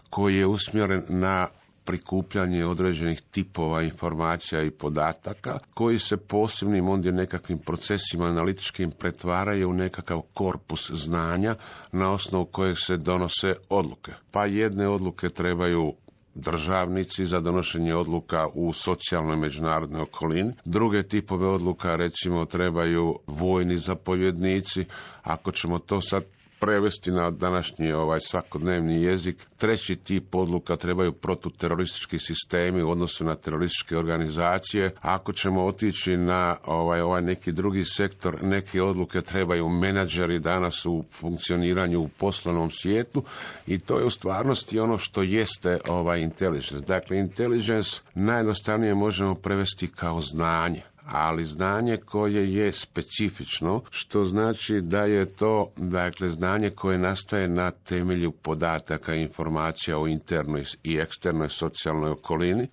koji 0.09 0.35
je 0.35 0.45
usmjeren 0.45 1.03
na 1.09 1.47
prikupljanje 1.85 2.65
određenih 2.65 3.21
tipova 3.21 3.81
informacija 3.81 4.63
i 4.63 4.71
podataka 4.71 5.59
koji 5.73 5.99
se 5.99 6.17
posebnim 6.17 6.89
ondje 6.89 7.11
nekakvim 7.11 7.59
procesima 7.59 8.25
analitičkim 8.25 8.91
pretvaraju 8.91 9.69
u 9.69 9.73
nekakav 9.73 10.21
korpus 10.33 10.91
znanja 10.91 11.55
na 11.91 12.11
osnovu 12.11 12.45
kojeg 12.45 12.77
se 12.77 12.97
donose 12.97 13.55
odluke. 13.69 14.11
Pa 14.31 14.45
jedne 14.45 14.87
odluke 14.87 15.29
trebaju 15.29 15.93
državnici 16.35 17.25
za 17.25 17.39
donošenje 17.39 17.95
odluka 17.95 18.47
u 18.53 18.73
socijalnoj 18.73 19.37
međunarodnoj 19.37 20.01
okolini. 20.01 20.53
Druge 20.65 21.03
tipove 21.03 21.47
odluka 21.47 21.95
recimo 21.95 22.45
trebaju 22.45 23.19
vojni 23.27 23.77
zapovjednici. 23.77 24.85
Ako 25.23 25.51
ćemo 25.51 25.79
to 25.79 26.01
sad 26.01 26.23
prevesti 26.61 27.11
na 27.11 27.31
današnji 27.31 27.91
ovaj 27.91 28.19
svakodnevni 28.19 29.03
jezik. 29.03 29.37
Treći 29.57 29.95
tip 29.95 30.35
odluka 30.35 30.75
trebaju 30.75 31.11
protuteroristički 31.11 32.19
sistemi 32.19 32.81
u 32.81 32.89
odnosu 32.89 33.23
na 33.23 33.35
terorističke 33.35 33.97
organizacije. 33.97 34.91
Ako 35.01 35.33
ćemo 35.33 35.65
otići 35.65 36.17
na 36.17 36.57
ovaj, 36.65 37.01
ovaj 37.01 37.21
neki 37.21 37.51
drugi 37.51 37.85
sektor, 37.85 38.43
neke 38.43 38.81
odluke 38.81 39.21
trebaju 39.21 39.69
menadžeri 39.69 40.39
danas 40.39 40.85
u 40.85 41.03
funkcioniranju 41.11 41.99
u 41.99 42.07
poslovnom 42.07 42.71
svijetu 42.71 43.23
i 43.67 43.79
to 43.79 43.99
je 43.99 44.05
u 44.05 44.09
stvarnosti 44.09 44.79
ono 44.79 44.97
što 44.97 45.21
jeste 45.21 45.79
ovaj 45.87 46.19
intelligence. 46.19 46.85
Dakle, 46.87 47.17
intelligence 47.17 48.01
najjednostavnije 48.15 48.95
možemo 48.95 49.35
prevesti 49.35 49.87
kao 49.87 50.21
znanje 50.21 50.90
ali 51.11 51.45
znanje 51.45 51.97
koje 51.97 52.53
je 52.53 52.71
specifično, 52.71 53.81
što 53.89 54.25
znači 54.25 54.81
da 54.81 55.01
je 55.01 55.25
to 55.25 55.71
dakle, 55.77 56.29
znanje 56.29 56.69
koje 56.69 56.97
nastaje 56.97 57.47
na 57.47 57.71
temelju 57.71 58.31
podataka 58.31 59.15
i 59.15 59.21
informacija 59.21 59.99
o 59.99 60.07
internoj 60.07 60.63
i 60.83 60.97
eksternoj 60.97 61.49
socijalnoj 61.49 62.11
okolini, 62.11 62.67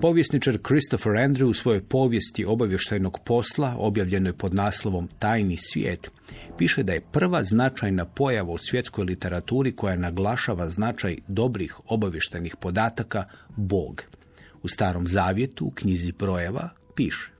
Povjesničar 0.00 0.58
Christopher 0.66 1.12
Andrew 1.12 1.44
u 1.44 1.54
svojoj 1.54 1.82
povijesti 1.82 2.44
obavještajnog 2.44 3.18
posla, 3.24 3.74
objavljenoj 3.78 4.32
pod 4.32 4.54
naslovom 4.54 5.08
Tajni 5.18 5.56
svijet, 5.56 6.10
piše 6.58 6.82
da 6.82 6.92
je 6.92 7.06
prva 7.12 7.44
značajna 7.44 8.04
pojava 8.04 8.52
u 8.52 8.58
svjetskoj 8.58 9.04
literaturi 9.04 9.72
koja 9.76 9.96
naglašava 9.96 10.70
značaj 10.70 11.16
dobrih 11.28 11.76
obavještajnih 11.86 12.56
podataka 12.60 13.24
Bog. 13.56 14.02
U 14.62 14.68
starom 14.68 15.06
zavjetu, 15.08 15.64
u 15.66 15.70
knjizi 15.70 16.12
brojeva, 16.12 16.70
piše. 16.96 17.30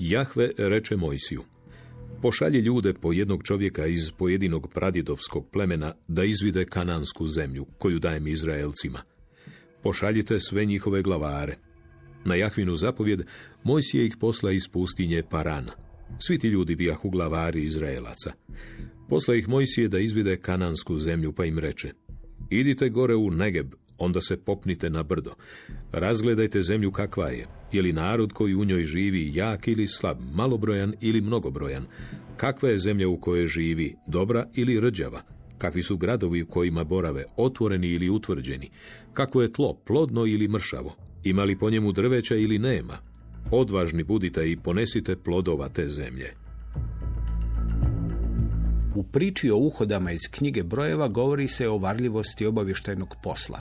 Jahve 0.00 0.50
reče 0.58 0.96
Mojsiju, 0.96 1.44
pošalji 2.22 2.58
ljude 2.58 2.94
po 2.94 3.12
jednog 3.12 3.42
čovjeka 3.44 3.86
iz 3.86 4.10
pojedinog 4.10 4.70
pradjedovskog 4.74 5.46
plemena 5.52 5.92
da 6.08 6.24
izvide 6.24 6.64
kanansku 6.64 7.26
zemlju 7.26 7.66
koju 7.78 7.98
dajem 7.98 8.26
Izraelcima– 8.26 9.02
pošaljite 9.88 10.40
sve 10.40 10.64
njihove 10.64 11.02
glavare. 11.02 11.56
Na 12.24 12.34
Jahvinu 12.34 12.76
zapovjed 12.76 13.22
Mojsije 13.64 14.06
ih 14.06 14.16
posla 14.20 14.52
iz 14.52 14.68
pustinje 14.72 15.22
Parana. 15.30 15.72
Svi 16.18 16.38
ti 16.38 16.48
ljudi 16.48 16.76
bijahu 16.76 17.10
glavari 17.10 17.62
Izraelaca. 17.64 18.32
Posla 19.08 19.34
ih 19.34 19.48
Mojsije 19.48 19.88
da 19.88 19.98
izvide 19.98 20.36
kanansku 20.36 20.98
zemlju, 20.98 21.32
pa 21.32 21.44
im 21.44 21.58
reče, 21.58 21.92
idite 22.50 22.88
gore 22.88 23.14
u 23.14 23.30
Negeb, 23.30 23.72
onda 23.98 24.20
se 24.20 24.36
popnite 24.36 24.90
na 24.90 25.02
brdo. 25.02 25.34
Razgledajte 25.92 26.62
zemlju 26.62 26.92
kakva 26.92 27.28
je, 27.28 27.46
je 27.72 27.82
li 27.82 27.92
narod 27.92 28.32
koji 28.32 28.54
u 28.54 28.64
njoj 28.64 28.84
živi 28.84 29.30
jak 29.34 29.68
ili 29.68 29.86
slab, 29.86 30.18
malobrojan 30.34 30.94
ili 31.00 31.20
mnogobrojan, 31.20 31.86
kakva 32.36 32.68
je 32.68 32.78
zemlja 32.78 33.08
u 33.08 33.20
kojoj 33.20 33.46
živi, 33.46 33.94
dobra 34.06 34.48
ili 34.54 34.80
rđava, 34.80 35.22
kakvi 35.58 35.82
su 35.82 35.96
gradovi 35.96 36.42
u 36.42 36.46
kojima 36.46 36.84
borave, 36.84 37.24
otvoreni 37.36 37.88
ili 37.88 38.10
utvrđeni, 38.10 38.70
kako 39.12 39.42
je 39.42 39.52
tlo, 39.52 39.74
plodno 39.86 40.26
ili 40.26 40.48
mršavo, 40.48 40.96
ima 41.24 41.44
li 41.44 41.58
po 41.58 41.70
njemu 41.70 41.92
drveća 41.92 42.36
ili 42.36 42.58
nema. 42.58 42.94
Odvažni 43.50 44.04
budite 44.04 44.50
i 44.50 44.56
ponesite 44.56 45.16
plodova 45.16 45.68
te 45.68 45.88
zemlje. 45.88 46.34
U 48.94 49.02
priči 49.02 49.50
o 49.50 49.56
uhodama 49.56 50.12
iz 50.12 50.20
knjige 50.30 50.62
brojeva 50.62 51.08
govori 51.08 51.48
se 51.48 51.68
o 51.68 51.78
varljivosti 51.78 52.46
obavještajnog 52.46 53.14
posla. 53.22 53.58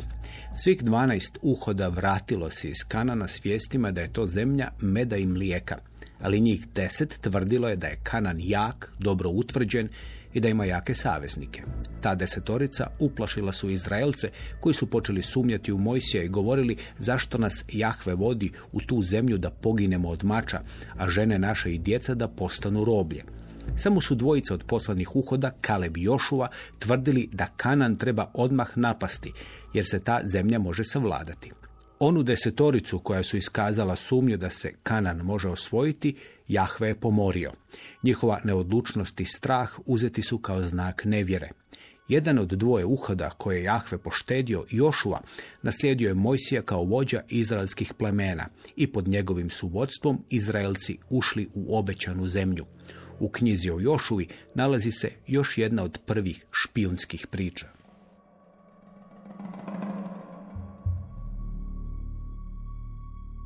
Svih 0.63 0.83
12 0.83 1.37
uhoda 1.41 1.87
vratilo 1.87 2.49
se 2.49 2.69
iz 2.69 2.77
Kanana 2.87 3.27
s 3.27 3.45
vijestima 3.45 3.91
da 3.91 4.01
je 4.01 4.13
to 4.13 4.25
zemlja 4.25 4.71
meda 4.81 5.17
i 5.17 5.25
mlijeka, 5.25 5.77
ali 6.21 6.41
njih 6.41 6.67
deset 6.75 7.19
tvrdilo 7.21 7.69
je 7.69 7.75
da 7.75 7.87
je 7.87 7.99
Kanan 8.03 8.37
jak, 8.39 8.91
dobro 8.99 9.29
utvrđen 9.29 9.89
i 10.37 10.39
da 10.39 10.49
ima 10.49 10.65
jake 10.65 10.93
saveznike. 10.93 11.61
Ta 12.01 12.15
desetorica 12.15 12.87
uplašila 12.99 13.51
su 13.51 13.69
Izraelce 13.69 14.29
koji 14.59 14.73
su 14.73 14.89
počeli 14.89 15.23
sumnjati 15.23 15.71
u 15.71 15.77
Mojsija 15.77 16.23
i 16.23 16.27
govorili 16.27 16.77
zašto 16.99 17.37
nas 17.37 17.65
Jahve 17.71 18.15
vodi 18.15 18.51
u 18.71 18.81
tu 18.81 19.01
zemlju 19.01 19.37
da 19.37 19.49
poginemo 19.49 20.09
od 20.09 20.23
mača, 20.23 20.61
a 20.97 21.09
žene 21.09 21.39
naše 21.39 21.73
i 21.73 21.77
djeca 21.77 22.15
da 22.15 22.27
postanu 22.27 22.85
roblje. 22.85 23.23
Samo 23.75 24.01
su 24.01 24.15
dvojica 24.15 24.53
od 24.53 24.63
poslanih 24.63 25.15
uhoda, 25.15 25.51
Kaleb 25.61 25.97
i 25.97 26.03
Jošuva, 26.03 26.49
tvrdili 26.79 27.29
da 27.33 27.47
Kanan 27.57 27.95
treba 27.95 28.31
odmah 28.33 28.77
napasti, 28.77 29.33
jer 29.73 29.85
se 29.85 29.99
ta 29.99 30.21
zemlja 30.33 30.59
može 30.59 30.83
savladati. 30.83 31.51
Onu 31.99 32.23
desetoricu 32.23 32.99
koja 32.99 33.23
su 33.23 33.37
iskazala 33.37 33.95
sumnju 33.95 34.37
da 34.37 34.49
se 34.49 34.73
Kanan 34.83 35.17
može 35.17 35.49
osvojiti, 35.49 36.15
Jahve 36.47 36.87
je 36.87 36.99
pomorio. 36.99 37.51
Njihova 38.03 38.39
neodlučnost 38.43 39.21
i 39.21 39.25
strah 39.25 39.79
uzeti 39.85 40.21
su 40.21 40.37
kao 40.37 40.61
znak 40.61 41.05
nevjere. 41.05 41.49
Jedan 42.07 42.39
od 42.39 42.47
dvoje 42.47 42.85
uhoda 42.85 43.29
koje 43.29 43.57
je 43.57 43.63
Jahve 43.63 43.97
poštedio, 43.97 44.65
Jošua, 44.69 45.21
naslijedio 45.61 46.07
je 46.07 46.13
Mojsija 46.13 46.61
kao 46.61 46.83
vođa 46.83 47.21
izraelskih 47.29 47.93
plemena 47.93 48.45
i 48.75 48.91
pod 48.91 49.07
njegovim 49.07 49.49
suvodstvom 49.49 50.23
Izraelci 50.29 50.97
ušli 51.09 51.49
u 51.53 51.77
obećanu 51.77 52.27
zemlju. 52.27 52.65
U 53.19 53.29
knjizi 53.29 53.69
o 53.69 53.79
Jošuvi 53.79 54.27
nalazi 54.55 54.91
se 54.91 55.11
još 55.27 55.57
jedna 55.57 55.83
od 55.83 55.99
prvih 56.05 56.45
špijunskih 56.51 57.27
priča. 57.27 57.76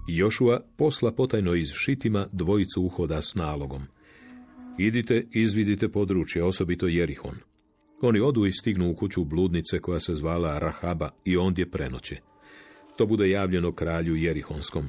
Jošua 0.07 0.61
posla 0.77 1.11
potajno 1.11 1.55
iz 1.55 1.69
Šitima 1.69 2.27
dvojicu 2.31 2.83
uhoda 2.83 3.21
s 3.21 3.35
nalogom. 3.35 3.81
Idite, 4.77 5.27
izvidite 5.31 5.89
područje, 5.89 6.43
osobito 6.43 6.87
Jerihon. 6.87 7.35
Oni 8.01 8.19
odu 8.19 8.45
i 8.45 8.51
stignu 8.51 8.91
u 8.91 8.95
kuću 8.95 9.23
bludnice 9.23 9.79
koja 9.79 9.99
se 9.99 10.15
zvala 10.15 10.59
Rahaba 10.59 11.09
i 11.25 11.37
ondje 11.37 11.71
prenoće. 11.71 12.17
To 12.97 13.05
bude 13.05 13.29
javljeno 13.29 13.71
kralju 13.71 14.15
Jerihonskom. 14.15 14.85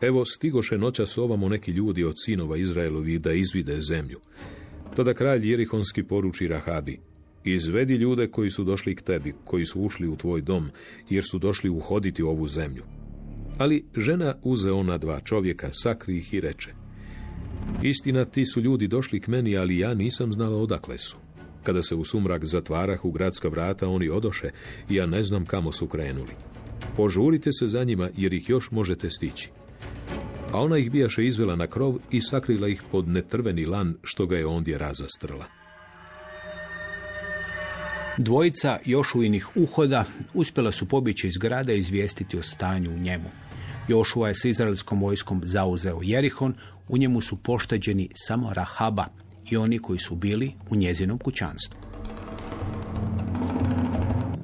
Evo, 0.00 0.24
stigoše 0.24 0.78
noća 0.78 1.06
s 1.06 1.18
ovamo 1.18 1.48
neki 1.48 1.70
ljudi 1.70 2.04
od 2.04 2.14
sinova 2.24 2.56
Izraelovi 2.56 3.18
da 3.18 3.32
izvide 3.32 3.80
zemlju. 3.80 4.20
Tada 4.96 5.14
kralj 5.14 5.50
Jerihonski 5.50 6.02
poruči 6.02 6.48
Rahabi, 6.48 7.00
izvedi 7.44 7.94
ljude 7.94 8.26
koji 8.26 8.50
su 8.50 8.64
došli 8.64 8.94
k 8.96 9.02
tebi, 9.02 9.34
koji 9.44 9.64
su 9.64 9.80
ušli 9.80 10.08
u 10.08 10.16
tvoj 10.16 10.40
dom, 10.40 10.70
jer 11.10 11.24
su 11.30 11.38
došli 11.38 11.70
uhoditi 11.70 12.22
ovu 12.22 12.46
zemlju. 12.46 12.82
Ali 13.58 13.84
žena 13.96 14.34
uze 14.42 14.72
ona 14.72 14.98
dva 14.98 15.20
čovjeka, 15.20 15.68
sakri 15.72 16.18
ih 16.18 16.34
i 16.34 16.40
reče. 16.40 16.70
Istina, 17.82 18.24
ti 18.24 18.46
su 18.46 18.60
ljudi 18.60 18.88
došli 18.88 19.20
k 19.20 19.28
meni, 19.28 19.56
ali 19.56 19.78
ja 19.78 19.94
nisam 19.94 20.32
znala 20.32 20.56
odakle 20.56 20.98
su. 20.98 21.16
Kada 21.62 21.82
se 21.82 21.94
u 21.94 22.04
sumrak 22.04 22.44
zatvarah 22.44 23.04
u 23.04 23.10
gradska 23.10 23.48
vrata, 23.48 23.88
oni 23.88 24.08
odoše 24.08 24.50
i 24.90 24.94
ja 24.94 25.06
ne 25.06 25.22
znam 25.22 25.46
kamo 25.46 25.72
su 25.72 25.86
krenuli. 25.86 26.32
Požurite 26.96 27.52
se 27.52 27.68
za 27.68 27.84
njima, 27.84 28.08
jer 28.16 28.34
ih 28.34 28.48
još 28.48 28.70
možete 28.70 29.10
stići. 29.10 29.50
A 30.52 30.60
ona 30.60 30.78
ih 30.78 30.90
bijaše 30.90 31.26
izvela 31.26 31.56
na 31.56 31.66
krov 31.66 31.98
i 32.10 32.20
sakrila 32.20 32.68
ih 32.68 32.82
pod 32.92 33.08
netrveni 33.08 33.66
lan, 33.66 33.94
što 34.02 34.26
ga 34.26 34.36
je 34.36 34.46
ondje 34.46 34.78
razastrla. 34.78 35.44
Dvojica 38.18 38.78
Jošuinih 38.84 39.56
uhoda 39.56 40.04
uspjela 40.34 40.72
su 40.72 40.86
pobjeći 40.86 41.26
iz 41.26 41.36
grada 41.40 41.72
i 41.72 41.78
izvijestiti 41.78 42.38
o 42.38 42.42
stanju 42.42 42.90
u 42.90 42.98
njemu. 42.98 43.43
Jošua 43.88 44.28
je 44.28 44.34
s 44.34 44.44
izraelskom 44.44 45.02
vojskom 45.02 45.40
zauzeo 45.44 46.00
Jerihon, 46.02 46.54
u 46.88 46.98
njemu 46.98 47.20
su 47.20 47.36
pošteđeni 47.36 48.08
samo 48.14 48.54
Rahaba 48.54 49.06
i 49.50 49.56
oni 49.56 49.78
koji 49.78 49.98
su 49.98 50.14
bili 50.14 50.52
u 50.70 50.76
njezinom 50.76 51.18
kućanstvu. 51.18 51.78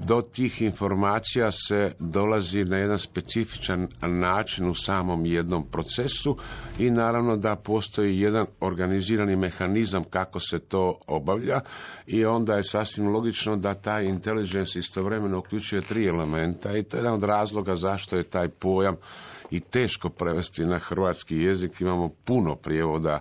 Do 0.07 0.23
tih 0.23 0.63
informacija 0.63 1.51
se 1.51 1.93
dolazi 1.99 2.65
na 2.65 2.77
jedan 2.77 2.99
specifičan 2.99 3.89
način 4.03 4.69
u 4.69 4.75
samom 4.75 5.27
jednom 5.27 5.67
procesu 5.67 6.37
i 6.79 6.91
naravno 6.91 7.37
da 7.37 7.57
postoji 7.57 8.21
jedan 8.21 8.47
organizirani 8.61 9.37
mehanizam 9.37 10.05
kako 10.05 10.41
se 10.41 10.59
to 10.59 10.99
obavlja 11.07 11.61
i 12.07 12.25
onda 12.25 12.55
je 12.55 12.65
sasvim 12.65 13.09
logično 13.09 13.57
da 13.57 13.75
taj 13.75 14.05
intelligence 14.05 14.79
istovremeno 14.79 15.39
uključuje 15.39 15.83
tri 15.83 16.07
elementa 16.07 16.77
i 16.77 16.83
to 16.83 16.97
je 16.97 16.99
jedan 16.99 17.15
od 17.15 17.23
razloga 17.23 17.77
zašto 17.77 18.17
je 18.17 18.23
taj 18.23 18.49
pojam 18.49 18.97
i 19.51 19.61
teško 19.61 20.09
prevesti 20.09 20.65
na 20.65 20.79
hrvatski 20.79 21.37
jezik. 21.37 21.81
Imamo 21.81 22.09
puno 22.09 22.57
prijevoda 22.57 23.21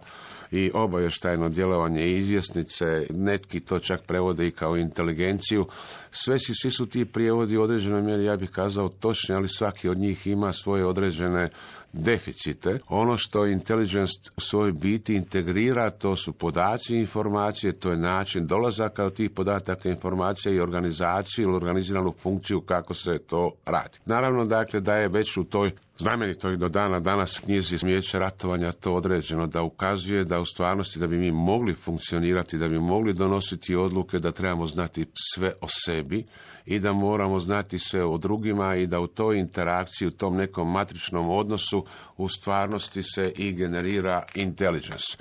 i 0.52 0.72
obavještajno 0.74 1.50
djelovanje 1.50 2.06
i 2.06 2.18
izvjesnice, 2.18 3.06
netki 3.10 3.60
to 3.60 3.80
čak 3.80 4.02
prevode 4.02 4.48
i 4.48 4.52
kao 4.52 4.78
inteligenciju. 4.78 5.66
Sve 6.12 6.40
si, 6.40 6.54
svi 6.62 6.72
su 6.72 6.86
ti 6.86 7.06
prijevodi 7.06 7.58
u 7.58 7.62
određenoj 7.62 8.02
mjeri, 8.02 8.26
ja 8.26 8.36
bih 8.36 8.50
kazao, 8.50 8.90
točni, 8.90 9.36
ali 9.36 9.50
svaki 9.50 9.90
od 9.90 9.98
njih 9.98 10.28
ima 10.28 10.54
svoje 10.54 10.86
određene 10.86 11.50
deficite. 11.94 12.80
Ono 12.88 13.18
što 13.18 13.46
intelligence 13.46 14.14
u 14.38 14.42
svojoj 14.42 14.72
biti 14.72 15.16
integrira, 15.16 15.90
to 15.90 16.16
su 16.16 16.34
podaci 16.34 16.96
informacije, 16.96 17.74
to 17.74 17.92
je 17.92 17.98
način 17.98 18.48
dolazaka 18.48 19.06
od 19.06 19.14
tih 19.14 19.30
podataka 19.30 19.90
informacija 19.90 20.54
i 20.54 20.60
organizaciju 20.60 21.44
ili 21.44 21.56
organiziranu 21.56 22.14
funkciju 22.20 22.62
kako 22.62 22.94
se 22.94 23.20
to 23.28 23.52
radi. 23.66 24.00
Naravno, 24.06 24.46
dakle, 24.46 24.80
da 24.80 24.96
je 24.96 25.08
već 25.08 25.38
u 25.38 25.44
toj 25.44 25.72
znamenitoj 26.00 26.58
do 26.58 26.70
dana 26.70 27.00
danas 27.00 27.40
knjizi 27.40 27.78
Smijeće 27.78 28.20
ratovanja 28.20 28.72
to 28.72 28.94
određeno 28.94 29.48
da 29.48 29.64
ukazuje 29.64 30.24
da 30.24 30.40
u 30.40 30.46
stvarnosti 30.46 31.00
da 31.00 31.08
bi 31.08 31.18
mi 31.18 31.32
mogli 31.32 31.74
funkcionirati, 31.74 32.58
da 32.58 32.68
bi 32.68 32.80
mogli 32.80 33.14
donositi 33.14 33.76
odluke, 33.76 34.20
da 34.20 34.32
trebamo 34.32 34.68
znati 34.68 35.06
sve 35.34 35.54
o 35.62 35.68
sebi 35.86 36.26
i 36.66 36.80
da 36.80 36.94
moramo 36.94 37.40
znati 37.40 37.80
sve 37.80 38.04
o 38.04 38.18
drugima 38.18 38.76
i 38.76 38.88
da 38.88 39.00
u 39.00 39.08
toj 39.08 39.40
interakciji, 39.40 40.08
u 40.08 40.12
tom 40.12 40.36
nekom 40.36 40.72
matričnom 40.72 41.30
odnosu 41.30 41.86
u 42.18 42.30
stvarnosti 42.30 43.04
se 43.04 43.32
i 43.38 43.54
generira 43.54 44.24
intelligence 44.36 45.18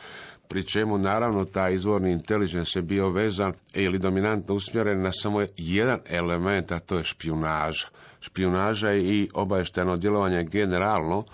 pri 0.48 0.64
čemu 0.64 0.98
naravno 0.98 1.44
taj 1.44 1.74
izvorni 1.74 2.12
intelligence 2.12 2.78
je 2.78 2.82
bio 2.82 3.10
vezan 3.10 3.52
ili 3.74 3.98
dominantno 3.98 4.54
usmjeren 4.54 5.02
na 5.02 5.12
samo 5.12 5.46
jedan 5.56 5.98
element, 6.08 6.72
a 6.72 6.78
to 6.78 6.96
je 6.96 7.04
špionaža. 7.04 7.86
Špionaža 8.20 8.94
i 8.94 9.28
obavještajno 9.34 9.96
djelovanje 9.96 10.44
generalno 10.44 11.24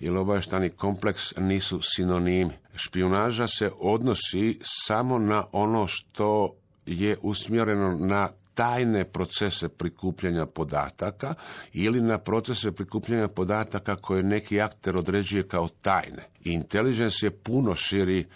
ili 0.00 0.18
obavještajni 0.18 0.70
kompleks 0.70 1.36
nisu 1.36 1.80
sinonimi. 1.82 2.52
Špionaža 2.74 3.48
se 3.48 3.70
odnosi 3.80 4.58
samo 4.62 5.18
na 5.18 5.44
ono 5.52 5.86
što 5.86 6.54
je 6.86 7.16
usmjereno 7.22 7.96
na 8.00 8.28
tajne 8.54 9.04
procese 9.04 9.68
prikupljanja 9.68 10.46
podataka 10.46 11.34
ili 11.72 12.00
na 12.00 12.18
procese 12.18 12.72
prikupljanja 12.72 13.28
podataka 13.28 13.96
koje 13.96 14.22
neki 14.22 14.60
akter 14.60 14.96
određuje 14.96 15.48
kao 15.48 15.68
tajne. 15.82 16.28
Intelligence 16.44 17.26
je 17.26 17.30
puno 17.30 17.74
širi 17.74 18.26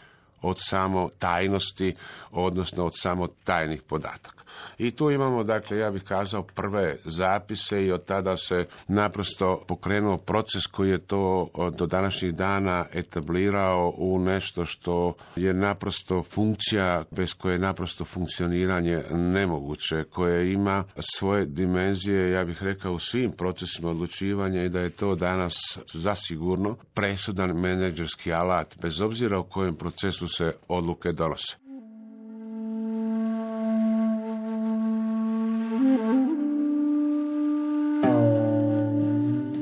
od 0.42 0.57
samo 0.61 1.09
tajnosti, 1.19 1.95
odnosno 2.31 2.85
od 2.85 2.92
samo 2.97 3.29
tajnih 3.45 3.83
podataka. 3.83 4.36
I 4.79 4.90
tu 4.90 5.11
imamo, 5.11 5.45
dakle, 5.45 5.79
ja 5.79 5.90
bih 5.90 6.03
kazao, 6.03 6.42
prve 6.42 6.97
zapise 7.05 7.85
i 7.85 7.92
od 7.92 8.05
tada 8.05 8.37
se 8.37 8.66
naprosto 8.88 9.64
pokrenuo 9.69 10.16
proces 10.16 10.66
koji 10.66 10.90
je 10.90 10.99
to 10.99 11.49
do 11.79 11.87
današnjih 11.87 12.35
dana 12.35 12.87
etablirao 12.92 13.95
u 13.97 14.19
nešto 14.19 14.64
što 14.64 15.14
je 15.37 15.55
naprosto 15.55 16.23
funkcija 16.23 17.05
bez 17.11 17.35
koje 17.35 17.53
je 17.53 17.59
naprosto 17.59 18.05
funkcioniranje 18.05 19.03
nemoguće, 19.11 20.05
koje 20.11 20.53
ima 20.53 20.85
svoje 21.16 21.47
dimenzije, 21.47 22.31
ja 22.31 22.45
bih 22.45 22.62
rekao, 22.62 22.92
u 22.92 22.99
svim 22.99 23.33
procesima 23.33 23.90
odlučivanja 23.90 24.62
i 24.62 24.69
da 24.69 24.81
je 24.81 24.90
to 24.90 25.14
danas 25.14 25.55
zasigurno 25.92 26.77
presudan 26.95 27.61
menedžerski 27.61 28.33
alat, 28.33 28.77
bez 28.83 29.01
obzira 29.01 29.38
u 29.38 29.45
kojem 29.45 29.75
procesu 29.75 30.29
se 30.29 30.53
odluke 30.69 31.12
donose. 31.12 31.65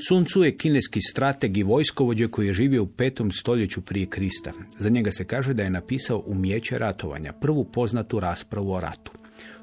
Sun 0.01 0.25
Tzu 0.25 0.45
je 0.45 0.57
kineski 0.57 1.01
strateg 1.01 1.57
i 1.57 1.63
vojskovođe 1.63 2.29
koji 2.29 2.47
je 2.47 2.53
živio 2.53 2.83
u 2.83 2.87
petom 2.87 3.33
stoljeću 3.33 3.81
prije 3.81 4.07
Krista. 4.07 4.53
Za 4.79 4.89
njega 4.89 5.13
se 5.13 5.25
kaže 5.25 5.55
da 5.55 5.63
je 5.63 5.71
napisao 5.71 6.23
umjeće 6.27 6.79
ratovanja, 6.79 7.33
prvu 7.33 7.65
poznatu 7.65 8.21
raspravu 8.21 8.73
o 8.73 8.81
ratu. 8.81 9.13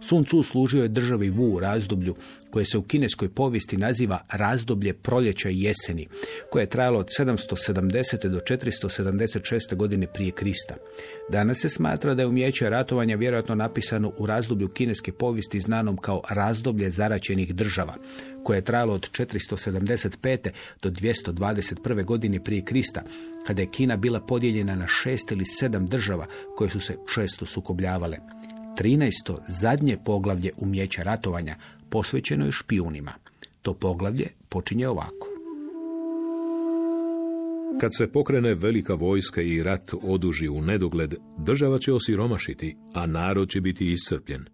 Sun 0.01 0.23
Tzu 0.23 0.43
služio 0.43 0.83
je 0.83 0.87
državi 0.87 1.31
Wu 1.31 1.55
u 1.55 1.59
razdoblju 1.59 2.15
koje 2.51 2.65
se 2.65 2.77
u 2.77 2.83
kineskoj 2.83 3.29
povijesti 3.29 3.77
naziva 3.77 4.25
razdoblje 4.29 4.93
proljeća 4.93 5.49
i 5.49 5.61
jeseni, 5.61 6.07
koje 6.51 6.63
je 6.63 6.69
trajalo 6.69 6.99
od 6.99 7.07
770. 7.19 8.27
do 8.27 8.39
476. 8.39 9.75
godine 9.75 10.07
prije 10.13 10.31
Krista. 10.31 10.75
Danas 11.29 11.59
se 11.59 11.69
smatra 11.69 12.13
da 12.13 12.21
je 12.21 12.27
umjeće 12.27 12.69
ratovanja 12.69 13.15
vjerojatno 13.15 13.55
napisano 13.55 14.13
u 14.17 14.25
razdoblju 14.25 14.67
kineske 14.67 15.11
povijesti 15.11 15.59
znanom 15.59 15.97
kao 15.97 16.21
razdoblje 16.29 16.89
zaraćenih 16.89 17.55
država, 17.55 17.95
koje 18.43 18.57
je 18.57 18.61
trajalo 18.61 18.93
od 18.93 19.11
475. 19.11 20.49
do 20.81 20.89
221. 20.89 22.05
godine 22.05 22.43
prije 22.43 22.65
Krista, 22.65 23.01
kada 23.47 23.61
je 23.61 23.69
Kina 23.69 23.97
bila 23.97 24.19
podijeljena 24.19 24.75
na 24.75 24.87
šest 24.87 25.31
ili 25.31 25.45
sedam 25.45 25.87
država 25.87 26.25
koje 26.57 26.69
su 26.69 26.79
se 26.79 26.97
često 27.13 27.45
sukobljavale. 27.45 28.17
13. 28.81 29.37
zadnje 29.47 29.97
poglavlje 30.05 30.51
umjeća 30.57 31.03
ratovanja 31.03 31.55
posvećeno 31.89 32.45
je 32.45 32.51
špijunima. 32.51 33.11
To 33.61 33.73
poglavlje 33.73 34.27
počinje 34.49 34.87
ovako. 34.87 35.27
Kad 37.81 37.91
se 37.97 38.11
pokrene 38.11 38.53
velika 38.53 38.93
vojska 38.93 39.41
i 39.41 39.63
rat 39.63 39.91
oduži 40.01 40.47
u 40.47 40.61
nedogled, 40.61 41.15
država 41.37 41.79
će 41.79 41.93
osiromašiti, 41.93 42.75
a 42.93 43.05
narod 43.05 43.49
će 43.49 43.61
biti 43.61 43.91
iscrpljen. 43.91 44.45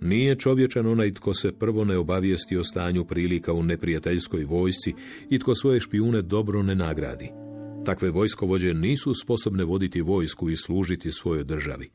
Nije 0.00 0.38
čovječan 0.38 0.86
onaj 0.86 1.14
tko 1.14 1.34
se 1.34 1.52
prvo 1.52 1.84
ne 1.84 1.96
obavijesti 1.98 2.56
o 2.56 2.64
stanju 2.64 3.04
prilika 3.04 3.52
u 3.52 3.62
neprijateljskoj 3.62 4.44
vojsci 4.44 4.94
i 5.30 5.38
tko 5.38 5.54
svoje 5.54 5.80
špijune 5.80 6.22
dobro 6.22 6.62
ne 6.62 6.74
nagradi. 6.74 7.30
Takve 7.84 8.10
vojskovođe 8.10 8.74
nisu 8.74 9.14
sposobne 9.14 9.64
voditi 9.64 10.00
vojsku 10.00 10.50
i 10.50 10.56
služiti 10.56 11.12
svojoj 11.12 11.44
državi. 11.44 11.90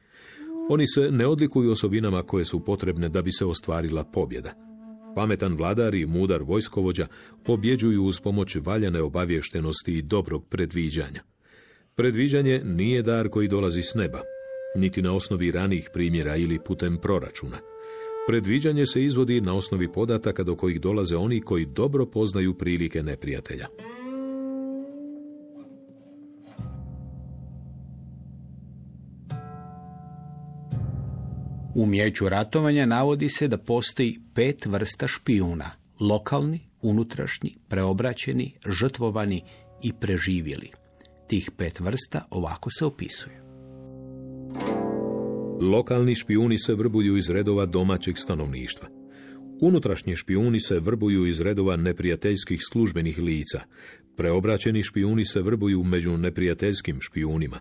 Oni 0.69 0.87
se 0.87 1.11
ne 1.11 1.27
odlikuju 1.27 1.71
osobinama 1.71 2.23
koje 2.23 2.45
su 2.45 2.65
potrebne 2.65 3.09
da 3.09 3.21
bi 3.21 3.31
se 3.31 3.45
ostvarila 3.45 4.03
pobjeda. 4.03 4.53
Pametan 5.15 5.55
vladar 5.57 5.95
i 5.95 6.05
mudar 6.05 6.43
vojskovođa 6.43 7.07
pobjeđuju 7.43 8.03
uz 8.03 8.19
pomoć 8.19 8.55
valjane 8.55 9.01
obavještenosti 9.01 9.93
i 9.93 10.01
dobrog 10.01 10.47
predviđanja. 10.49 11.23
Predviđanje 11.95 12.61
nije 12.65 13.01
dar 13.01 13.29
koji 13.29 13.47
dolazi 13.47 13.81
s 13.83 13.95
neba, 13.95 14.21
niti 14.75 15.01
na 15.01 15.15
osnovi 15.15 15.51
ranih 15.51 15.89
primjera 15.93 16.35
ili 16.35 16.59
putem 16.65 16.97
proračuna. 16.97 17.57
Predviđanje 18.27 18.85
se 18.85 19.03
izvodi 19.03 19.41
na 19.41 19.55
osnovi 19.55 19.91
podataka 19.91 20.43
do 20.43 20.55
kojih 20.55 20.81
dolaze 20.81 21.15
oni 21.15 21.41
koji 21.41 21.65
dobro 21.65 22.05
poznaju 22.05 22.53
prilike 22.53 23.03
neprijatelja. 23.03 23.67
U 31.79 31.85
mječu 31.85 32.29
ratovanja 32.29 32.85
navodi 32.85 33.29
se 33.29 33.47
da 33.47 33.57
postoji 33.57 34.17
pet 34.35 34.65
vrsta 34.65 35.07
špijuna. 35.07 35.71
Lokalni, 35.99 36.59
unutrašnji, 36.81 37.55
preobraćeni, 37.67 38.53
žrtvovani 38.65 39.43
i 39.83 39.93
preživjeli. 39.93 40.71
Tih 41.27 41.51
pet 41.57 41.79
vrsta 41.79 42.25
ovako 42.29 42.69
se 42.69 42.85
opisuje. 42.85 43.41
Lokalni 45.61 46.15
špijuni 46.15 46.59
se 46.59 46.73
vrbuju 46.73 47.17
iz 47.17 47.29
redova 47.29 47.65
domaćeg 47.65 48.17
stanovništva. 48.17 48.87
Unutrašnji 49.61 50.15
špijuni 50.15 50.59
se 50.59 50.79
vrbuju 50.79 51.27
iz 51.27 51.41
redova 51.41 51.75
neprijateljskih 51.75 52.59
službenih 52.71 53.17
lica. 53.17 53.59
Preobraćeni 54.17 54.83
špijuni 54.83 55.25
se 55.25 55.41
vrbuju 55.41 55.83
među 55.83 56.17
neprijateljskim 56.17 56.97
špijunima. 57.01 57.59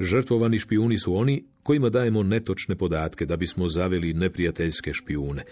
Žrtvovani 0.00 0.58
špijuni 0.58 0.98
su 0.98 1.14
oni 1.14 1.44
kojima 1.62 1.88
dajemo 1.88 2.22
netočne 2.22 2.76
podatke 2.76 3.26
da 3.26 3.36
bismo 3.36 3.68
zaveli 3.68 4.14
neprijateljske 4.14 4.92
špijune. 4.92 5.42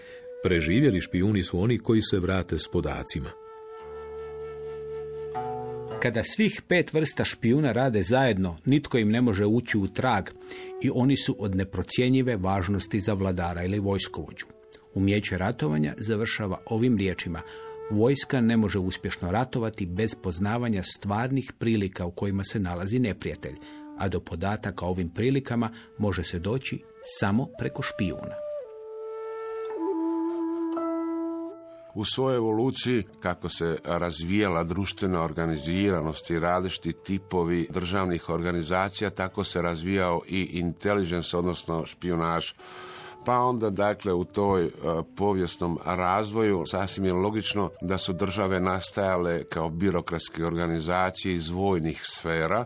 Preživjeli 0.43 1.01
špijuni 1.01 1.43
su 1.43 1.59
oni 1.59 1.77
koji 1.77 2.01
se 2.01 2.19
vrate 2.19 2.57
s 2.57 2.67
podacima. 2.71 3.29
Kada 6.01 6.23
svih 6.23 6.61
pet 6.67 6.93
vrsta 6.93 7.25
špijuna 7.25 7.71
rade 7.71 8.01
zajedno, 8.01 8.57
nitko 8.65 8.97
im 8.97 9.09
ne 9.09 9.21
može 9.21 9.45
ući 9.45 9.77
u 9.77 9.87
trag 9.87 10.29
i 10.81 10.89
oni 10.93 11.17
su 11.17 11.35
od 11.39 11.55
neprocjenjive 11.55 12.37
važnosti 12.37 12.99
za 12.99 13.13
vladara 13.13 13.63
ili 13.63 13.79
vojskovođu. 13.79 14.45
Umjeće 14.93 15.37
ratovanja 15.37 15.93
završava 15.97 16.61
ovim 16.65 16.97
riječima. 16.97 17.41
Vojska 17.91 18.41
ne 18.41 18.57
može 18.57 18.79
uspješno 18.79 19.31
ratovati 19.31 19.85
bez 19.85 20.15
poznavanja 20.23 20.83
stvarnih 20.83 21.53
prilika 21.59 22.05
u 22.05 22.11
kojima 22.11 22.43
se 22.43 22.59
nalazi 22.59 22.99
neprijatelj, 22.99 23.55
a 23.99 24.07
do 24.07 24.19
podataka 24.19 24.85
ovim 24.85 25.09
prilikama 25.09 25.71
može 25.97 26.23
se 26.23 26.39
doći 26.39 26.83
samo 27.19 27.47
preko 27.59 27.81
špijuna. 27.81 28.35
U 31.93 32.05
svojoj 32.05 32.37
evoluciji, 32.37 33.03
kako 33.19 33.49
se 33.49 33.77
razvijala 33.85 34.63
društvena 34.63 35.23
organiziranost 35.23 36.29
i 36.29 36.39
različiti 36.39 36.93
tipovi 36.93 37.67
državnih 37.69 38.29
organizacija, 38.29 39.09
tako 39.09 39.43
se 39.43 39.61
razvijao 39.61 40.21
i 40.27 40.43
intelligence, 40.43 41.37
odnosno 41.37 41.85
špionaž 41.85 42.51
pa 43.25 43.39
onda 43.39 43.69
dakle 43.69 44.13
u 44.13 44.23
toj 44.23 44.65
e, 44.65 44.69
povijesnom 45.15 45.79
razvoju 45.85 46.63
sasvim 46.65 47.05
je 47.05 47.13
logično 47.13 47.69
da 47.81 47.97
su 47.97 48.13
države 48.13 48.59
nastajale 48.59 49.43
kao 49.43 49.69
birokratske 49.69 50.45
organizacije 50.45 51.35
iz 51.35 51.49
vojnih 51.49 52.01
sfera 52.03 52.65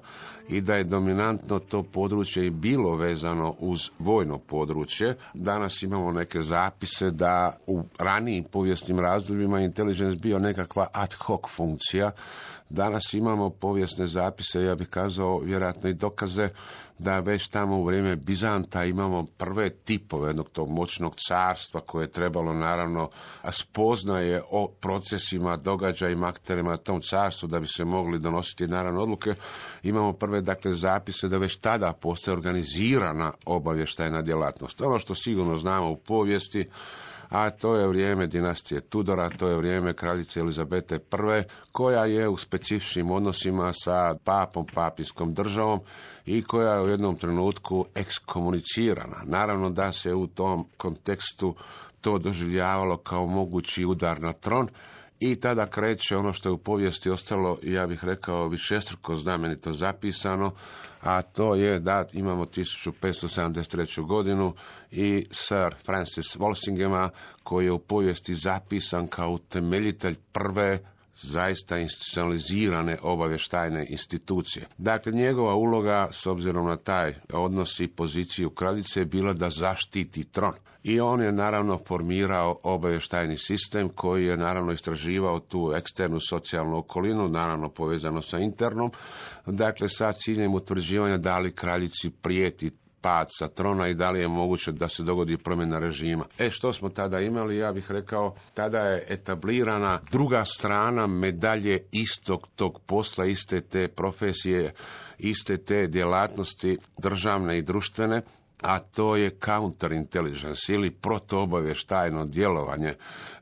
i 0.49 0.61
da 0.61 0.75
je 0.75 0.83
dominantno 0.83 1.59
to 1.59 1.83
područje 1.83 2.45
i 2.45 2.49
bilo 2.49 2.95
vezano 2.95 3.55
uz 3.59 3.89
vojno 3.99 4.37
područje. 4.37 5.15
Danas 5.33 5.83
imamo 5.83 6.11
neke 6.11 6.41
zapise 6.41 7.11
da 7.11 7.57
u 7.67 7.81
ranijim 7.99 8.43
povijesnim 8.43 8.99
razdobljima 8.99 9.59
intelligence 9.59 10.19
bio 10.21 10.39
nekakva 10.39 10.87
ad 10.93 11.13
hoc 11.13 11.41
funkcija. 11.49 12.11
Danas 12.73 13.13
imamo 13.13 13.49
povijesne 13.49 14.07
zapise, 14.07 14.63
ja 14.63 14.75
bih 14.75 14.87
kazao 14.87 15.39
vjerojatno 15.39 15.89
i 15.89 15.93
dokaze 15.93 16.49
da 16.99 17.19
već 17.19 17.47
tamo 17.47 17.77
u 17.77 17.85
vrijeme 17.85 18.15
Bizanta 18.15 18.83
imamo 18.83 19.25
prve 19.37 19.69
tipove 19.69 20.29
jednog 20.29 20.49
tog 20.49 20.69
moćnog 20.69 21.15
carstva 21.27 21.81
koje 21.81 22.03
je 22.03 22.11
trebalo 22.11 22.53
naravno 22.53 23.09
spoznaje 23.51 24.41
o 24.51 24.67
procesima, 24.67 25.57
događajima, 25.57 26.27
akterima 26.27 26.71
na 26.71 26.77
tom 26.77 27.01
carstvu 27.01 27.47
da 27.47 27.59
bi 27.59 27.67
se 27.67 27.85
mogli 27.85 28.19
donositi 28.19 28.67
naravno 28.67 29.01
odluke. 29.01 29.33
Imamo 29.83 30.13
prve 30.13 30.41
dakle 30.41 30.75
zapise 30.75 31.27
da 31.27 31.37
već 31.37 31.55
tada 31.55 31.93
postoje 31.93 32.37
organizirana 32.37 33.31
obavještajna 33.45 34.21
djelatnost. 34.21 34.81
Ono 34.81 34.99
što 34.99 35.15
sigurno 35.15 35.57
znamo 35.57 35.91
u 35.91 35.97
povijesti 35.97 36.65
a 37.33 37.49
to 37.49 37.75
je 37.75 37.87
vrijeme 37.87 38.27
dinastije 38.27 38.81
Tudora, 38.81 39.29
to 39.29 39.47
je 39.47 39.57
vrijeme 39.57 39.93
kraljice 39.93 40.39
Elizabete 40.39 40.95
I, 40.95 41.43
koja 41.71 42.05
je 42.05 42.29
u 42.29 42.37
specifičnim 42.37 43.11
odnosima 43.11 43.73
sa 43.73 44.13
papom, 44.23 44.65
papijskom 44.73 45.33
državom 45.33 45.79
i 46.25 46.43
koja 46.43 46.73
je 46.73 46.81
u 46.81 46.87
jednom 46.87 47.15
trenutku 47.15 47.85
ekskomunicirana. 47.95 49.17
Naravno 49.25 49.69
da 49.69 49.91
se 49.91 50.13
u 50.13 50.27
tom 50.27 50.65
kontekstu 50.77 51.55
to 52.01 52.17
doživljavalo 52.17 52.97
kao 52.97 53.27
mogući 53.27 53.85
udar 53.85 54.21
na 54.21 54.33
tron, 54.33 54.67
i 55.25 55.35
tada 55.35 55.65
kreće 55.65 56.17
ono 56.17 56.33
što 56.33 56.49
je 56.49 56.53
u 56.53 56.57
povijesti 56.57 57.09
ostalo, 57.09 57.57
ja 57.63 57.87
bih 57.87 58.05
rekao, 58.05 58.47
višestruko 58.47 59.15
znamenito 59.15 59.73
zapisano, 59.73 60.51
a 61.01 61.21
to 61.21 61.55
je 61.55 61.79
da 61.79 62.05
imamo 62.13 62.45
1573. 62.45 64.07
godinu 64.07 64.53
i 64.91 65.25
Sir 65.31 65.75
Francis 65.85 66.37
Walsingema, 66.37 67.09
koji 67.43 67.65
je 67.65 67.71
u 67.71 67.79
povijesti 67.79 68.35
zapisan 68.35 69.07
kao 69.07 69.31
utemeljitelj 69.31 70.15
prve 70.31 70.79
zaista 71.23 71.77
institucionalizirane 71.77 72.97
obavještajne 73.01 73.85
institucije. 73.89 74.67
Dakle, 74.77 75.11
njegova 75.11 75.55
uloga, 75.55 76.09
s 76.11 76.25
obzirom 76.25 76.67
na 76.67 76.77
taj 76.77 77.15
odnos 77.33 77.79
i 77.79 77.87
poziciju 77.87 78.49
kraljice, 78.49 78.99
je 78.99 79.05
bila 79.05 79.33
da 79.33 79.49
zaštiti 79.49 80.23
tron. 80.23 80.53
I 80.83 80.99
on 80.99 81.21
je 81.21 81.31
naravno 81.31 81.79
formirao 81.87 82.59
obavještajni 82.63 83.37
sistem 83.37 83.89
koji 83.89 84.25
je 84.25 84.37
naravno 84.37 84.71
istraživao 84.71 85.39
tu 85.39 85.73
eksternu 85.75 86.19
socijalnu 86.29 86.77
okolinu, 86.77 87.29
naravno 87.29 87.69
povezano 87.69 88.21
sa 88.21 88.39
internom, 88.39 88.91
dakle 89.45 89.89
sa 89.89 90.13
ciljem 90.13 90.53
utvrđivanja 90.53 91.17
da 91.17 91.39
li 91.39 91.51
kraljici 91.51 92.09
prijeti 92.09 92.71
pad 93.03 93.27
sa 93.39 93.47
trona 93.47 93.87
i 93.87 93.93
da 93.93 94.11
li 94.11 94.19
je 94.19 94.27
moguće 94.27 94.71
da 94.71 94.89
se 94.89 95.03
dogodi 95.03 95.37
promjena 95.37 95.79
režima. 95.79 96.25
E 96.39 96.49
što 96.49 96.73
smo 96.73 96.89
tada 96.89 97.19
imali, 97.19 97.57
ja 97.57 97.71
bih 97.71 97.91
rekao, 97.91 98.35
tada 98.53 98.79
je 98.79 99.05
etablirana 99.09 99.99
druga 100.11 100.45
strana 100.45 101.07
medalje 101.07 101.79
istog 101.91 102.47
tog 102.55 102.79
posla, 102.85 103.25
iste 103.25 103.61
te 103.61 103.87
profesije, 103.87 104.73
iste 105.17 105.57
te 105.57 105.87
djelatnosti 105.87 106.77
državne 106.97 107.57
i 107.57 107.61
društvene, 107.61 108.21
a 108.63 108.79
to 108.79 109.15
je 109.15 109.37
counterintelligence 109.45 110.73
ili 110.73 110.91
protoobavještajno 110.91 112.25
djelovanje. 112.25 112.93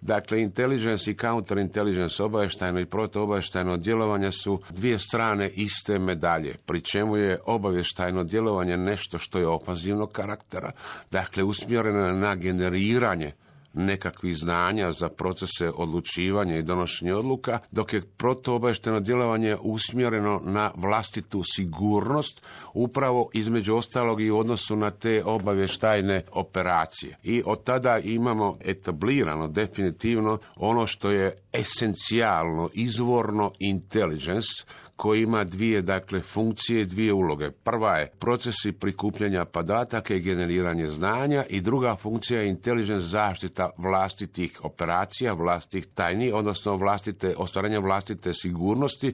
Dakle, 0.01 0.41
intelligence 0.41 1.11
i 1.11 1.15
counterintelligence, 1.15 2.23
obavještajno 2.23 2.79
i 2.79 2.85
protoobavještajno 2.85 3.77
djelovanje 3.77 4.31
su 4.31 4.61
dvije 4.69 4.99
strane 4.99 5.49
iste 5.55 5.99
medalje, 5.99 6.55
pri 6.65 6.81
čemu 6.81 7.17
je 7.17 7.39
obavještajno 7.45 8.23
djelovanje 8.23 8.77
nešto 8.77 9.17
što 9.17 9.39
je 9.39 9.47
opazivnog 9.47 10.11
karaktera, 10.11 10.71
dakle 11.11 11.43
usmjereno 11.43 12.11
na 12.11 12.35
generiranje 12.35 13.31
nekakvih 13.73 14.37
znanja 14.37 14.91
za 14.91 15.09
procese 15.09 15.69
odlučivanja 15.75 16.57
i 16.57 16.63
donošenja 16.63 17.17
odluka, 17.17 17.59
dok 17.71 17.93
je 17.93 18.01
protuobavješteno 18.17 18.99
djelovanje 18.99 19.57
usmjereno 19.61 20.41
na 20.45 20.71
vlastitu 20.75 21.41
sigurnost, 21.55 22.41
upravo 22.73 23.29
između 23.33 23.75
ostalog 23.75 24.21
i 24.21 24.31
u 24.31 24.37
odnosu 24.37 24.75
na 24.75 24.91
te 24.91 25.23
obavještajne 25.25 26.23
operacije. 26.31 27.17
I 27.23 27.43
od 27.45 27.63
tada 27.63 27.99
imamo 27.99 28.57
etablirano 28.65 29.47
definitivno 29.47 30.37
ono 30.55 30.87
što 30.87 31.11
je 31.11 31.35
esencijalno, 31.53 32.69
izvorno 32.73 33.51
intelligence, 33.59 34.63
koji 35.01 35.21
ima 35.21 35.43
dvije 35.43 35.81
dakle 35.81 36.21
funkcije, 36.21 36.85
dvije 36.85 37.13
uloge. 37.13 37.51
Prva 37.51 37.97
je 37.97 38.11
procesi 38.19 38.71
prikupljanja 38.71 39.45
podataka 39.45 40.15
i 40.15 40.19
generiranje 40.19 40.89
znanja 40.89 41.43
i 41.49 41.61
druga 41.61 41.95
funkcija 41.95 42.41
je 42.41 42.49
intelligence 42.49 43.07
zaštita 43.07 43.69
vlastitih 43.77 44.59
operacija, 44.63 45.33
vlastitih 45.33 45.87
tajni, 45.93 46.31
odnosno 46.31 46.75
vlastite, 46.75 47.35
ostvarenja 47.37 47.79
vlastite 47.79 48.33
sigurnosti 48.33 49.13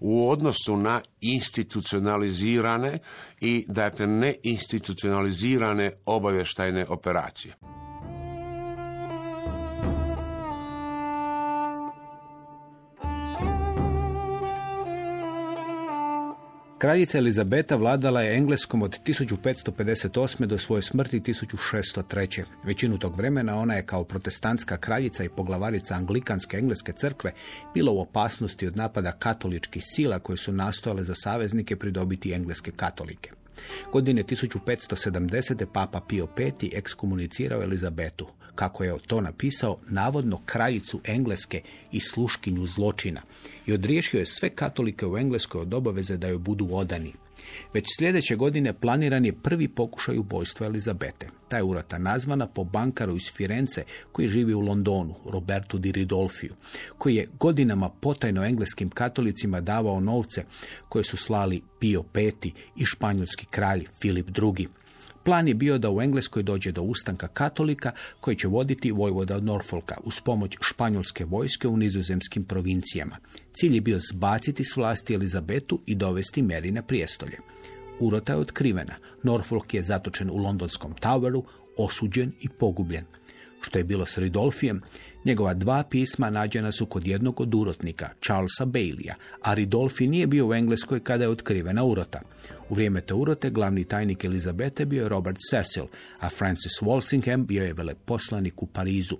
u 0.00 0.30
odnosu 0.30 0.76
na 0.76 1.00
institucionalizirane 1.20 2.98
i 3.40 3.64
dakle 3.68 4.06
neinstitucionalizirane 4.06 5.92
obavještajne 6.06 6.86
operacije. 6.88 7.54
Kraljica 16.78 17.18
Elizabeta 17.18 17.76
vladala 17.76 18.22
je 18.22 18.36
Engleskom 18.36 18.82
od 18.82 19.00
1558. 19.06 20.46
do 20.46 20.58
svoje 20.58 20.82
smrti 20.82 21.20
1603. 21.20 22.42
Većinu 22.64 22.98
tog 22.98 23.16
vremena 23.16 23.58
ona 23.58 23.74
je 23.74 23.86
kao 23.86 24.04
protestantska 24.04 24.76
kraljica 24.76 25.24
i 25.24 25.28
poglavarica 25.28 25.94
anglikanske 25.94 26.56
engleske 26.56 26.92
crkve 26.92 27.32
bila 27.74 27.92
u 27.92 28.00
opasnosti 28.00 28.66
od 28.66 28.76
napada 28.76 29.12
katoličkih 29.12 29.82
sila 29.86 30.18
koje 30.18 30.36
su 30.36 30.52
nastojale 30.52 31.04
za 31.04 31.14
saveznike 31.14 31.76
pridobiti 31.76 32.32
engleske 32.32 32.70
katolike. 32.70 33.30
Godine 33.92 34.22
1570. 34.22 35.66
papa 35.72 36.00
Pio 36.00 36.28
V. 36.36 36.52
ekskomunicirao 36.72 37.62
Elizabetu, 37.62 38.26
kako 38.54 38.84
je 38.84 38.98
to 39.06 39.20
napisao, 39.20 39.78
navodno 39.88 40.40
kraljicu 40.46 41.00
Engleske 41.04 41.62
i 41.92 42.00
sluškinju 42.00 42.66
zločina 42.66 43.22
i 43.66 43.72
odriješio 43.72 44.18
je 44.18 44.26
sve 44.26 44.50
katolike 44.50 45.06
u 45.06 45.18
Engleskoj 45.18 45.60
od 45.60 45.74
obaveze 45.74 46.16
da 46.16 46.28
joj 46.28 46.38
budu 46.38 46.68
odani. 46.72 47.12
Već 47.74 47.86
sljedeće 47.98 48.36
godine 48.36 48.72
planiran 48.72 49.24
je 49.24 49.32
prvi 49.32 49.68
pokušaj 49.68 50.18
ubojstva 50.18 50.66
Elizabete. 50.66 51.28
Ta 51.48 51.56
je 51.56 51.62
urata 51.62 51.98
nazvana 51.98 52.46
po 52.46 52.64
bankaru 52.64 53.16
iz 53.16 53.32
Firence 53.32 53.84
koji 54.12 54.28
živi 54.28 54.54
u 54.54 54.60
Londonu, 54.60 55.14
Robertu 55.26 55.78
di 55.78 55.92
Ridolfiju, 55.92 56.54
koji 56.98 57.14
je 57.14 57.26
godinama 57.38 57.88
potajno 57.88 58.44
engleskim 58.44 58.90
katolicima 58.90 59.60
davao 59.60 60.00
novce 60.00 60.44
koje 60.88 61.04
su 61.04 61.16
slali 61.16 61.62
Pio 61.78 62.04
V 62.14 62.32
i 62.76 62.84
španjolski 62.84 63.46
kralj 63.46 63.86
Filip 64.02 64.28
II. 64.58 64.68
Plan 65.28 65.48
je 65.48 65.54
bio 65.54 65.78
da 65.78 65.90
u 65.90 66.02
Engleskoj 66.02 66.42
dođe 66.42 66.72
do 66.72 66.82
ustanka 66.82 67.28
katolika 67.28 67.92
koji 68.20 68.36
će 68.36 68.48
voditi 68.48 68.92
vojvoda 68.92 69.36
od 69.36 69.44
Norfolka 69.44 69.96
uz 70.04 70.20
pomoć 70.20 70.56
španjolske 70.60 71.24
vojske 71.24 71.68
u 71.68 71.76
nizozemskim 71.76 72.44
provincijama. 72.44 73.16
Cilj 73.52 73.74
je 73.74 73.80
bio 73.80 73.98
zbaciti 74.12 74.64
s 74.64 74.76
vlasti 74.76 75.14
Elizabetu 75.14 75.80
i 75.86 75.94
dovesti 75.94 76.42
Mary 76.42 76.70
na 76.70 76.82
prijestolje. 76.82 77.38
Urota 78.00 78.32
je 78.32 78.38
otkrivena. 78.38 78.94
Norfolk 79.22 79.74
je 79.74 79.82
zatočen 79.82 80.30
u 80.30 80.36
londonskom 80.36 80.94
Toweru, 80.94 81.42
osuđen 81.76 82.32
i 82.40 82.48
pogubljen. 82.48 83.04
Što 83.60 83.78
je 83.78 83.84
bilo 83.84 84.06
s 84.06 84.18
Ridolfijem, 84.18 84.80
njegova 85.24 85.54
dva 85.54 85.82
pisma 85.82 86.30
nađena 86.30 86.72
su 86.72 86.86
kod 86.86 87.06
jednog 87.06 87.40
od 87.40 87.54
urotnika, 87.54 88.08
Charlesa 88.22 88.64
Baileya, 88.64 89.14
a 89.42 89.54
Ridolfi 89.54 90.06
nije 90.06 90.26
bio 90.26 90.46
u 90.46 90.54
Engleskoj 90.54 91.00
kada 91.00 91.24
je 91.24 91.30
otkrivena 91.30 91.84
urota. 91.84 92.20
U 92.68 92.74
vrijeme 92.74 93.00
te 93.00 93.14
urote 93.14 93.50
glavni 93.50 93.84
tajnik 93.84 94.24
Elizabete 94.24 94.84
bio 94.84 95.02
je 95.02 95.08
Robert 95.08 95.38
Cecil, 95.50 95.84
a 96.20 96.28
Francis 96.28 96.72
Walsingham 96.80 97.46
bio 97.46 97.64
je 97.64 97.72
veleposlanik 97.72 98.62
u 98.62 98.66
Parizu. 98.66 99.16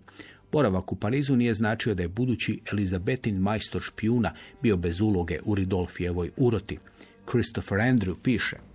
Boravak 0.53 0.93
u 0.93 0.97
Parizu 0.97 1.37
nije 1.37 1.55
značio 1.55 1.95
da 1.95 2.03
je 2.03 2.09
budući 2.09 2.61
Elizabetin 2.73 3.39
majstor 3.39 3.83
špijuna 3.83 4.33
bio 4.63 4.77
bez 4.77 5.01
uloge 5.01 5.41
u 5.45 5.55
Ridolfijevoj 5.55 6.31
uroti. 6.37 6.79
Christopher 7.31 7.79
Andrew 7.79 8.15
piše. 8.23 8.68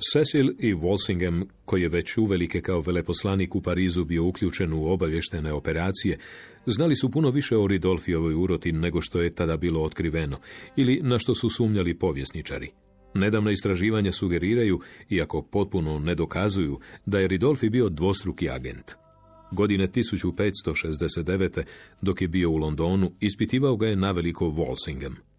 Cecil 0.00 0.50
i 0.58 0.74
Walsingham, 0.74 1.44
koji 1.64 1.82
je 1.82 1.88
već 1.88 2.16
uvelike 2.16 2.60
kao 2.60 2.80
veleposlanik 2.80 3.54
u 3.54 3.62
Parizu 3.62 4.04
bio 4.04 4.24
uključen 4.24 4.72
u 4.72 4.86
obavještene 4.86 5.52
operacije, 5.52 6.18
znali 6.66 6.96
su 6.96 7.10
puno 7.10 7.30
više 7.30 7.56
o 7.56 7.66
Ridolfijovoj 7.66 8.34
uroti 8.34 8.72
nego 8.72 9.00
što 9.00 9.20
je 9.20 9.34
tada 9.34 9.56
bilo 9.56 9.82
otkriveno, 9.82 10.38
ili 10.76 11.00
na 11.02 11.18
što 11.18 11.34
su 11.34 11.50
sumnjali 11.50 11.98
povjesničari. 11.98 12.70
Nedavna 13.14 13.50
istraživanja 13.50 14.12
sugeriraju, 14.12 14.80
iako 15.10 15.42
potpuno 15.42 15.98
ne 15.98 16.14
dokazuju, 16.14 16.80
da 17.06 17.18
je 17.18 17.28
Ridolfi 17.28 17.70
bio 17.70 17.88
dvostruki 17.88 18.50
agent. 18.50 18.92
Godine 19.52 19.86
1569. 19.86 21.62
dok 22.02 22.22
je 22.22 22.28
bio 22.28 22.50
u 22.50 22.56
Londonu, 22.56 23.12
ispitivao 23.20 23.76
ga 23.76 23.86
je 23.86 23.96
naveliko 23.96 24.46
Walsingham. 24.46 25.33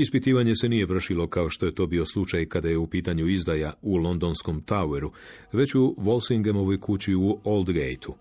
Ispitivanje 0.00 0.54
se 0.54 0.68
nije 0.68 0.86
vršilo 0.86 1.26
kao 1.26 1.48
što 1.48 1.66
je 1.66 1.74
to 1.74 1.86
bio 1.86 2.04
slučaj 2.04 2.46
kada 2.46 2.68
je 2.68 2.78
u 2.78 2.86
pitanju 2.86 3.26
izdaja 3.26 3.72
u 3.82 3.96
londonskom 3.96 4.62
Toweru, 4.62 5.10
već 5.52 5.74
u 5.74 5.94
Walsinghamovoj 5.98 6.80
kući 6.80 7.14
u 7.14 7.40
Aldgateu. 7.44 8.14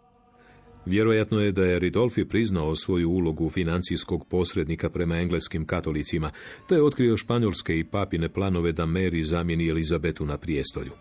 Vjerojatno 0.85 1.39
je 1.39 1.51
da 1.51 1.65
je 1.65 1.79
Ridolfi 1.79 2.25
priznao 2.25 2.75
svoju 2.75 3.09
ulogu 3.09 3.49
financijskog 3.49 4.27
posrednika 4.27 4.89
prema 4.89 5.17
engleskim 5.17 5.65
katolicima, 5.65 6.31
te 6.69 6.75
je 6.75 6.83
otkrio 6.83 7.17
španjolske 7.17 7.79
i 7.79 7.83
papine 7.83 8.29
planove 8.29 8.71
da 8.71 8.85
Mary 8.85 9.21
zamijeni 9.23 9.69
Elizabetu 9.69 10.25
na 10.25 10.37
prijestolju. 10.37 10.91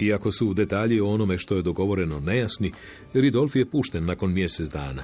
Iako 0.00 0.32
su 0.32 0.54
detalji 0.54 1.00
o 1.00 1.08
onome 1.08 1.38
što 1.38 1.56
je 1.56 1.62
dogovoreno 1.62 2.20
nejasni, 2.20 2.72
Ridolfi 3.14 3.58
je 3.58 3.70
pušten 3.70 4.04
nakon 4.04 4.32
mjesec 4.32 4.70
dana. 4.70 5.02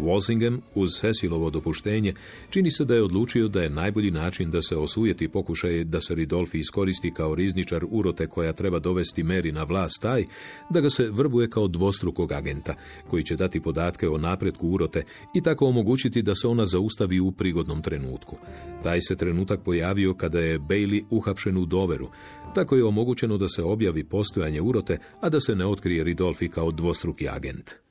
Walsingham, 0.00 0.58
uz 0.74 0.90
Cecilovo 1.00 1.50
dopuštenje, 1.50 2.14
čini 2.50 2.70
se 2.70 2.84
da 2.84 2.94
je 2.94 3.02
odlučio 3.02 3.48
da 3.48 3.62
je 3.62 3.70
najbolji 3.70 4.10
način 4.10 4.50
da 4.50 4.62
se 4.62 4.76
osujeti 4.76 5.28
pokušaj 5.28 5.84
da 5.84 6.00
se 6.00 6.14
Ridolfi 6.14 6.58
iskoristi 6.58 7.12
kao 7.14 7.34
rizničar 7.34 7.84
urote 7.90 8.26
koja 8.26 8.52
treba 8.52 8.78
dovesti 8.78 9.22
Meri 9.22 9.52
na 9.52 9.64
vlast 9.64 10.02
taj, 10.02 10.24
da 10.70 10.80
ga 10.80 10.90
se 10.90 11.10
vrbuje 11.10 11.50
kao 11.50 11.68
dvostrukog 11.68 12.32
agenta, 12.32 12.74
koji 13.08 13.24
će 13.24 13.36
dati 13.36 13.60
podatke 13.60 14.08
o 14.08 14.18
napretku 14.18 14.68
urote 14.68 15.04
i 15.34 15.42
tako 15.42 15.66
omogućiti 15.66 16.22
da 16.22 16.34
se 16.34 16.48
ona 16.48 16.66
zaustavi 16.66 17.20
u 17.20 17.32
prigodnom 17.32 17.82
trenutku. 17.82 18.36
Taj 18.82 19.00
se 19.00 19.16
trenutak 19.16 19.60
pojavio 19.64 20.14
kada 20.14 20.40
je 20.40 20.58
Bailey 20.58 21.04
uhapšen 21.10 21.56
u 21.56 21.66
doveru, 21.66 22.08
tako 22.54 22.76
je 22.76 22.84
omogućeno 22.84 23.38
da 23.38 23.48
se 23.48 23.62
objavi 23.62 24.04
postojanje 24.04 24.60
urote, 24.60 24.98
a 25.20 25.28
da 25.28 25.40
se 25.40 25.54
ne 25.54 25.66
otkrije 25.66 26.04
Ridolfi 26.04 26.48
kao 26.48 26.70
dvostruki 26.70 27.28
agent. 27.28 27.83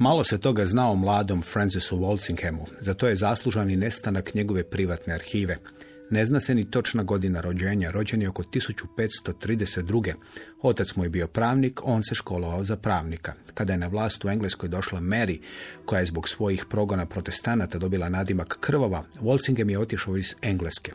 Malo 0.00 0.24
se 0.24 0.38
toga 0.38 0.66
zna 0.66 0.90
o 0.90 0.96
mladom 0.96 1.42
Francisu 1.42 1.96
Walsinghamu, 1.96 2.66
za 2.80 2.94
to 2.94 3.08
je 3.08 3.16
zaslužan 3.16 3.70
i 3.70 3.76
nestanak 3.76 4.34
njegove 4.34 4.64
privatne 4.64 5.14
arhive. 5.14 5.58
Ne 6.10 6.24
zna 6.24 6.40
se 6.40 6.54
ni 6.54 6.70
točna 6.70 7.02
godina 7.02 7.40
rođenja, 7.40 7.90
rođen 7.90 8.22
je 8.22 8.28
oko 8.28 8.42
1532. 8.42 10.12
Otac 10.62 10.96
mu 10.96 11.04
je 11.04 11.10
bio 11.10 11.26
pravnik, 11.26 11.80
on 11.84 12.02
se 12.02 12.14
školovao 12.14 12.64
za 12.64 12.76
pravnika. 12.76 13.32
Kada 13.54 13.72
je 13.72 13.78
na 13.78 13.86
vlast 13.86 14.24
u 14.24 14.28
Engleskoj 14.28 14.68
došla 14.68 15.00
Mary, 15.00 15.40
koja 15.84 16.00
je 16.00 16.06
zbog 16.06 16.28
svojih 16.28 16.64
progona 16.70 17.06
protestanata 17.06 17.78
dobila 17.78 18.08
nadimak 18.08 18.56
krvava, 18.60 19.04
Walsingham 19.20 19.70
je 19.70 19.78
otišao 19.78 20.16
iz 20.16 20.34
Engleske. 20.42 20.92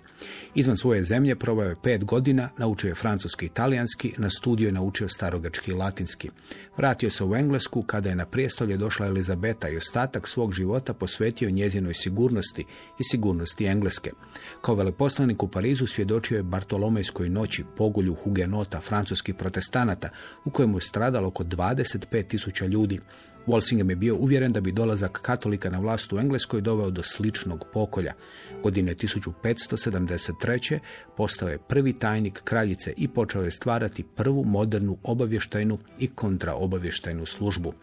Izvan 0.56 0.78
svoje 0.78 1.04
zemlje 1.04 1.36
probao 1.36 1.66
je 1.66 1.76
pet 1.84 2.04
godina, 2.04 2.50
naučio 2.58 2.88
je 2.88 2.96
francuski 2.96 3.46
i 3.46 3.48
italijanski, 3.48 4.14
na 4.18 4.30
studiju 4.30 4.68
je 4.68 4.72
naučio 4.72 5.10
starogački 5.10 5.72
i 5.72 5.74
latinski. 5.74 6.30
Vratio 6.78 7.12
se 7.12 7.24
u 7.24 7.36
Englesku 7.36 7.82
kada 7.82 8.10
je 8.10 8.16
na 8.16 8.26
prijestolje 8.26 8.78
došla 8.78 9.08
Elizabeta 9.08 9.70
i 9.70 9.78
ostatak 9.78 10.28
svog 10.28 10.54
života 10.54 10.94
posvetio 10.94 11.50
njezinoj 11.50 11.94
sigurnosti 11.94 12.66
i 13.00 13.04
sigurnosti 13.04 13.66
Engleske. 13.66 14.12
Kao 14.62 14.76
veleposlanik 15.06 15.44
u 15.44 15.48
Parizu 15.48 15.88
svjedočio 15.88 16.38
je 16.38 16.44
Bartolomejskoj 16.44 17.30
noći, 17.30 17.64
pogulju 17.78 18.16
hugenota, 18.16 18.80
francuskih 18.80 19.36
protestanata, 19.36 20.10
u 20.46 20.50
kojemu 20.50 20.78
je 20.78 20.82
stradalo 20.82 21.28
oko 21.28 21.44
25 21.44 22.28
tisuća 22.28 22.66
ljudi. 22.66 23.00
Walsingham 23.48 23.90
je 23.90 23.96
bio 23.96 24.16
uvjeren 24.16 24.54
da 24.54 24.62
bi 24.62 24.72
dolazak 24.72 25.20
katolika 25.22 25.70
na 25.70 25.80
vlast 25.80 26.14
u 26.14 26.20
Engleskoj 26.20 26.62
doveo 26.62 26.90
do 26.90 27.04
sličnog 27.04 27.66
pokolja. 27.74 28.14
Godine 28.64 28.96
1573. 28.96 30.80
postao 31.18 31.50
je 31.50 31.58
prvi 31.58 31.94
tajnik 31.94 32.42
kraljice 32.44 32.94
i 32.98 33.08
počeo 33.08 33.44
je 33.44 33.52
stvarati 33.52 34.04
prvu 34.04 34.44
modernu 34.44 34.98
obavještajnu 35.04 35.78
i 36.00 36.08
kontraobavještajnu 36.08 37.26
službu. 37.26 37.74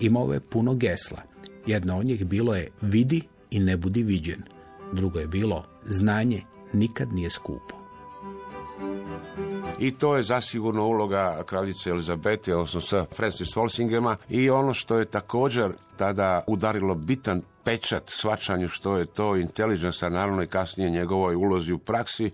Imao 0.00 0.32
je 0.32 0.40
puno 0.40 0.74
gesla. 0.74 1.22
Jedno 1.66 1.98
od 1.98 2.06
njih 2.06 2.24
bilo 2.24 2.54
je 2.54 2.68
vidi 2.82 3.22
i 3.50 3.60
ne 3.60 3.76
budi 3.76 4.02
viđen. 4.02 4.42
Drugo 4.92 5.18
je 5.18 5.26
bilo 5.26 5.66
znanje 5.84 6.42
nikad 6.72 7.12
nije 7.12 7.30
skupo. 7.30 7.80
I 9.78 9.90
to 9.90 10.16
je 10.16 10.22
zasigurno 10.22 10.86
uloga 10.86 11.42
kraljice 11.46 11.90
Elizabete, 11.90 12.54
odnosno 12.54 12.80
sa 12.80 13.04
Francis 13.16 13.48
Walsinghama 13.56 14.16
i 14.28 14.50
ono 14.50 14.74
što 14.74 14.98
je 14.98 15.04
također 15.04 15.72
tada 15.96 16.44
udarilo 16.46 16.94
bitan 16.94 17.42
pečat 17.64 18.02
svačanju 18.06 18.68
što 18.68 18.96
je 18.96 19.06
to 19.06 19.36
inteligensa, 19.36 20.08
naravno 20.08 20.42
i 20.42 20.46
kasnije 20.46 20.90
njegovoj 20.90 21.34
ulozi 21.34 21.72
u 21.72 21.78
praksi, 21.78 22.30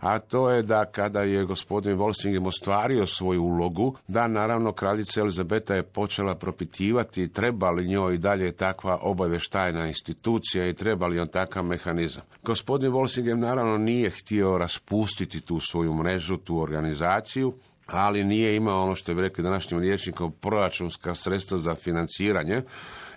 a 0.00 0.18
to 0.18 0.50
je 0.50 0.62
da 0.62 0.84
kada 0.84 1.20
je 1.20 1.44
gospodin 1.44 1.96
Volsingem 1.96 2.46
ostvario 2.46 3.06
svoju 3.06 3.42
ulogu, 3.42 3.94
da 4.08 4.28
naravno 4.28 4.72
kraljica 4.72 5.20
Elizabeta 5.20 5.74
je 5.74 5.82
počela 5.82 6.34
propitivati 6.34 7.28
treba 7.28 7.70
li 7.70 7.86
njoj 7.86 8.18
dalje 8.18 8.52
takva 8.52 8.98
obavještajna 9.02 9.86
institucija 9.86 10.68
i 10.68 10.74
treba 10.74 11.06
li 11.06 11.20
on 11.20 11.28
takav 11.28 11.64
mehanizam. 11.64 12.22
Gospodin 12.42 12.90
Volsingem 12.90 13.40
naravno 13.40 13.78
nije 13.78 14.10
htio 14.10 14.58
raspustiti 14.58 15.40
tu 15.40 15.60
svoju 15.60 15.94
mrežu, 15.94 16.36
tu 16.36 16.58
organizaciju, 16.58 17.54
ali 17.90 18.24
nije 18.24 18.56
imao 18.56 18.82
ono 18.82 18.94
što 18.94 19.14
bi 19.14 19.20
rekli 19.20 19.44
današnjim 19.44 19.80
liječnikom 19.80 20.32
proračunska 20.32 21.14
sredstva 21.14 21.58
za 21.58 21.74
financiranje 21.74 22.62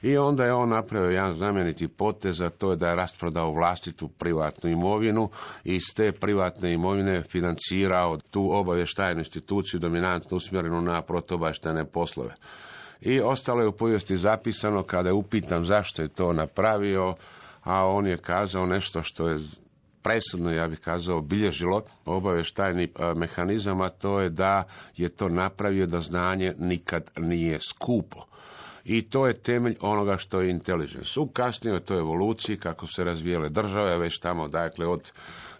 i 0.01 0.17
onda 0.17 0.45
je 0.45 0.53
on 0.53 0.69
napravio 0.69 1.09
jedan 1.09 1.33
znameniti 1.33 1.87
potez, 1.87 2.41
a 2.41 2.49
to 2.49 2.71
je 2.71 2.77
da 2.77 2.89
je 2.89 2.95
rasprodao 2.95 3.51
vlastitu 3.51 4.07
privatnu 4.07 4.69
imovinu 4.69 5.29
i 5.63 5.75
iz 5.75 5.83
te 5.95 6.11
privatne 6.11 6.73
imovine 6.73 7.21
financirao 7.21 8.17
tu 8.17 8.49
obavještajnu 8.51 9.19
instituciju 9.19 9.79
dominantno 9.79 10.37
usmjerenu 10.37 10.81
na 10.81 11.01
protobaštene 11.01 11.85
poslove. 11.85 12.33
I 13.01 13.19
ostalo 13.19 13.61
je 13.61 13.67
u 13.67 13.71
povijesti 13.71 14.17
zapisano 14.17 14.83
kada 14.83 15.09
je 15.09 15.13
upitan 15.13 15.65
zašto 15.65 16.01
je 16.01 16.07
to 16.07 16.33
napravio, 16.33 17.15
a 17.63 17.87
on 17.87 18.07
je 18.07 18.17
kazao 18.17 18.65
nešto 18.65 19.01
što 19.03 19.27
je 19.27 19.39
presudno, 20.03 20.51
ja 20.51 20.67
bih 20.67 20.79
kazao, 20.79 21.17
obilježilo 21.17 21.83
obavještajni 22.05 22.87
mehanizam, 23.15 23.81
a 23.81 23.89
to 23.89 24.19
je 24.19 24.29
da 24.29 24.63
je 24.97 25.09
to 25.09 25.29
napravio 25.29 25.85
da 25.85 26.01
znanje 26.01 26.53
nikad 26.57 27.11
nije 27.17 27.59
skupo. 27.69 28.25
I 28.85 29.01
to 29.01 29.27
je 29.27 29.33
temelj 29.33 29.75
onoga 29.81 30.17
što 30.17 30.41
je 30.41 30.49
intelligence. 30.49 31.19
U 31.19 31.27
kasnijoj 31.27 31.79
toj 31.79 31.99
evoluciji, 31.99 32.57
kako 32.57 32.87
se 32.87 33.03
razvijele 33.03 33.49
države, 33.49 33.97
već 33.97 34.19
tamo, 34.19 34.47
dakle, 34.47 34.87
od 34.87 35.11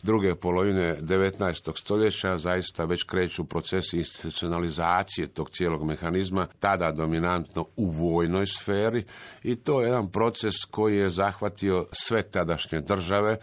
druge 0.04 0.36
polovine 0.36 0.98
19. 1.02 1.80
stoljeća 1.80 2.38
zaista 2.38 2.86
već 2.86 3.04
kreću 3.04 3.46
procesi 3.46 3.98
institucionalizacije 3.98 5.28
tog 5.28 5.50
cijelog 5.50 5.84
mehanizma, 5.84 6.48
tada 6.60 6.92
dominantno 6.92 7.66
u 7.76 7.90
vojnoj 7.90 8.46
sferi 8.46 9.04
i 9.44 9.56
to 9.56 9.82
je 9.82 9.88
jedan 9.88 10.12
proces 10.12 10.54
koji 10.72 10.98
je 10.98 11.10
zahvatio 11.10 11.86
sve 11.92 12.22
tadašnje 12.22 12.82
države, 12.82 13.38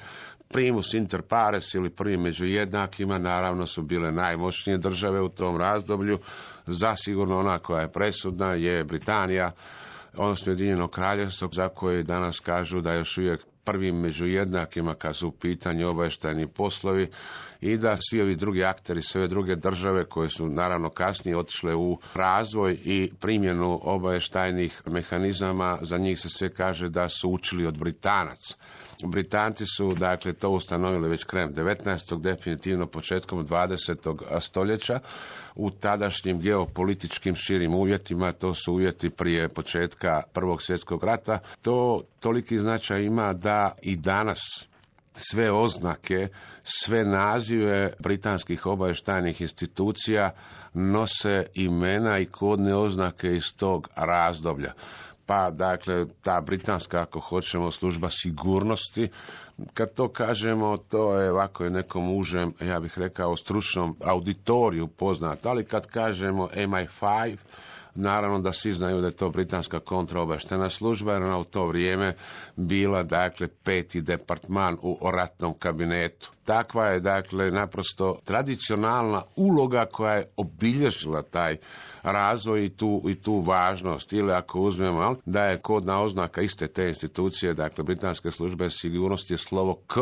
primus 0.52 0.94
inter 0.94 1.22
pares 1.22 1.74
ili 1.74 1.90
prvi 1.90 2.16
među 2.16 2.44
jednakima, 2.44 3.18
naravno 3.18 3.66
su 3.66 3.82
bile 3.82 4.12
najmoćnije 4.12 4.78
države 4.78 5.20
u 5.20 5.28
tom 5.28 5.56
razdoblju. 5.56 6.18
Zasigurno 6.66 7.38
ona 7.38 7.58
koja 7.58 7.80
je 7.80 7.92
presudna 7.92 8.54
je 8.54 8.84
Britanija, 8.84 9.52
odnosno 10.16 10.50
Ujedinjeno 10.50 10.88
kraljevstvo, 10.88 11.48
za 11.52 11.68
koje 11.68 12.02
danas 12.02 12.40
kažu 12.40 12.80
da 12.80 12.92
još 12.92 13.18
uvijek 13.18 13.40
prvi 13.64 13.92
među 13.92 14.26
jednakima 14.26 14.94
kad 14.94 15.16
su 15.16 15.28
u 15.28 15.30
pitanju 15.30 15.88
obavještajni 15.88 16.46
poslovi 16.46 17.10
i 17.60 17.76
da 17.76 17.96
svi 18.10 18.22
ovi 18.22 18.36
drugi 18.36 18.64
akteri, 18.64 19.02
sve 19.02 19.28
druge 19.28 19.56
države 19.56 20.04
koje 20.04 20.28
su 20.28 20.48
naravno 20.48 20.90
kasnije 20.90 21.36
otišle 21.36 21.74
u 21.74 21.98
razvoj 22.14 22.78
i 22.84 23.10
primjenu 23.20 23.80
obavještajnih 23.82 24.82
mehanizama, 24.86 25.78
za 25.82 25.98
njih 25.98 26.20
se 26.20 26.28
sve 26.28 26.48
kaže 26.48 26.88
da 26.88 27.08
su 27.08 27.30
učili 27.30 27.66
od 27.66 27.78
Britanaca. 27.78 28.54
Britanci 29.06 29.64
su 29.76 29.94
dakle 29.94 30.32
to 30.32 30.50
ustanovili 30.50 31.08
već 31.08 31.24
krajem 31.24 31.52
19. 31.54 32.20
definitivno 32.20 32.86
početkom 32.86 33.46
20. 33.46 34.40
stoljeća 34.40 35.00
u 35.54 35.70
tadašnjim 35.70 36.40
geopolitičkim 36.40 37.34
širim 37.34 37.74
uvjetima, 37.74 38.32
to 38.32 38.54
su 38.54 38.72
uvjeti 38.72 39.10
prije 39.10 39.48
početka 39.48 40.22
Prvog 40.32 40.62
svjetskog 40.62 41.04
rata. 41.04 41.38
To 41.62 42.02
toliki 42.20 42.58
značaj 42.58 43.02
ima 43.02 43.32
da 43.32 43.74
i 43.82 43.96
danas 43.96 44.40
sve 45.14 45.52
oznake, 45.52 46.28
sve 46.64 47.04
nazive 47.04 47.92
britanskih 47.98 48.66
obavještajnih 48.66 49.40
institucija 49.40 50.30
nose 50.74 51.46
imena 51.54 52.18
i 52.18 52.26
kodne 52.26 52.74
oznake 52.74 53.36
iz 53.36 53.56
tog 53.56 53.88
razdoblja. 53.96 54.72
Pa, 55.30 55.50
dakle, 55.50 56.06
ta 56.22 56.40
britanska, 56.40 57.02
ako 57.02 57.20
hoćemo, 57.20 57.70
služba 57.70 58.08
sigurnosti, 58.10 59.08
kad 59.74 59.94
to 59.94 60.08
kažemo, 60.08 60.76
to 60.76 61.14
je 61.14 61.30
ovako 61.30 61.64
je 61.64 61.70
nekom 61.70 62.16
užem, 62.16 62.54
ja 62.60 62.80
bih 62.80 62.98
rekao, 62.98 63.36
stručnom 63.36 63.96
auditoriju 64.04 64.86
poznat, 64.86 65.46
ali 65.46 65.64
kad 65.64 65.86
kažemo 65.86 66.48
MI5, 66.54 67.36
Naravno 67.94 68.38
da 68.40 68.52
svi 68.52 68.72
znaju 68.72 69.00
da 69.00 69.06
je 69.06 69.12
to 69.12 69.30
britanska 69.30 69.80
kontraobaštena 69.80 70.70
služba, 70.70 71.12
jer 71.12 71.22
ona 71.22 71.38
u 71.38 71.44
to 71.44 71.66
vrijeme 71.66 72.14
bila, 72.56 73.02
dakle, 73.02 73.48
peti 73.64 74.00
departman 74.00 74.76
u 74.82 74.98
ratnom 75.12 75.54
kabinetu. 75.58 76.30
Takva 76.44 76.86
je, 76.86 77.00
dakle, 77.00 77.50
naprosto 77.50 78.18
tradicionalna 78.24 79.22
uloga 79.36 79.86
koja 79.92 80.14
je 80.14 80.28
obilježila 80.36 81.22
taj 81.22 81.56
razvoj 82.02 82.64
i 82.64 82.68
tu, 82.68 83.02
i 83.08 83.14
tu 83.14 83.40
važnost. 83.40 84.12
Ili 84.12 84.32
ako 84.32 84.60
uzmemo 84.60 85.16
da 85.24 85.44
je 85.44 85.60
kodna 85.60 86.02
oznaka 86.02 86.40
iste 86.40 86.68
te 86.68 86.88
institucije, 86.88 87.54
dakle 87.54 87.84
britanske 87.84 88.30
službe 88.30 88.70
sigurnosti 88.70 89.32
je 89.32 89.38
slovo 89.38 89.74
K. 89.86 89.94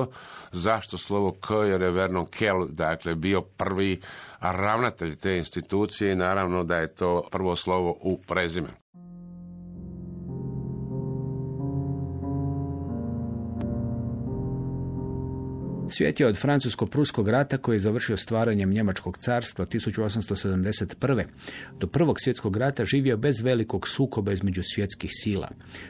Zašto 0.52 0.98
slovo 0.98 1.32
K? 1.40 1.54
Jer 1.54 1.82
je 1.82 1.90
Vernon 1.90 2.26
Kell 2.26 2.66
dakle, 2.68 3.14
bio 3.14 3.40
prvi 3.40 4.00
ravnatelj 4.40 5.16
te 5.16 5.36
institucije 5.36 6.12
i 6.12 6.16
naravno 6.16 6.64
da 6.64 6.76
je 6.76 6.94
to 6.94 7.22
prvo 7.30 7.56
slovo 7.56 7.96
u 8.00 8.18
prezimenu. 8.26 8.74
Svijet 15.90 16.20
je 16.20 16.26
od 16.26 16.36
francusko-pruskog 16.36 17.28
rata 17.28 17.58
koji 17.58 17.76
je 17.76 17.80
završio 17.80 18.16
stvaranjem 18.16 18.70
Njemačkog 18.70 19.18
carstva 19.18 19.66
1871. 19.66 21.24
do 21.80 21.86
Prvog 21.86 22.20
svjetskog 22.20 22.56
rata 22.56 22.84
živio 22.84 23.16
bez 23.16 23.40
velikog 23.40 23.88
sukoba 23.88 24.32
između 24.32 24.62
svjetskih 24.62 25.10
sila. 25.12 25.48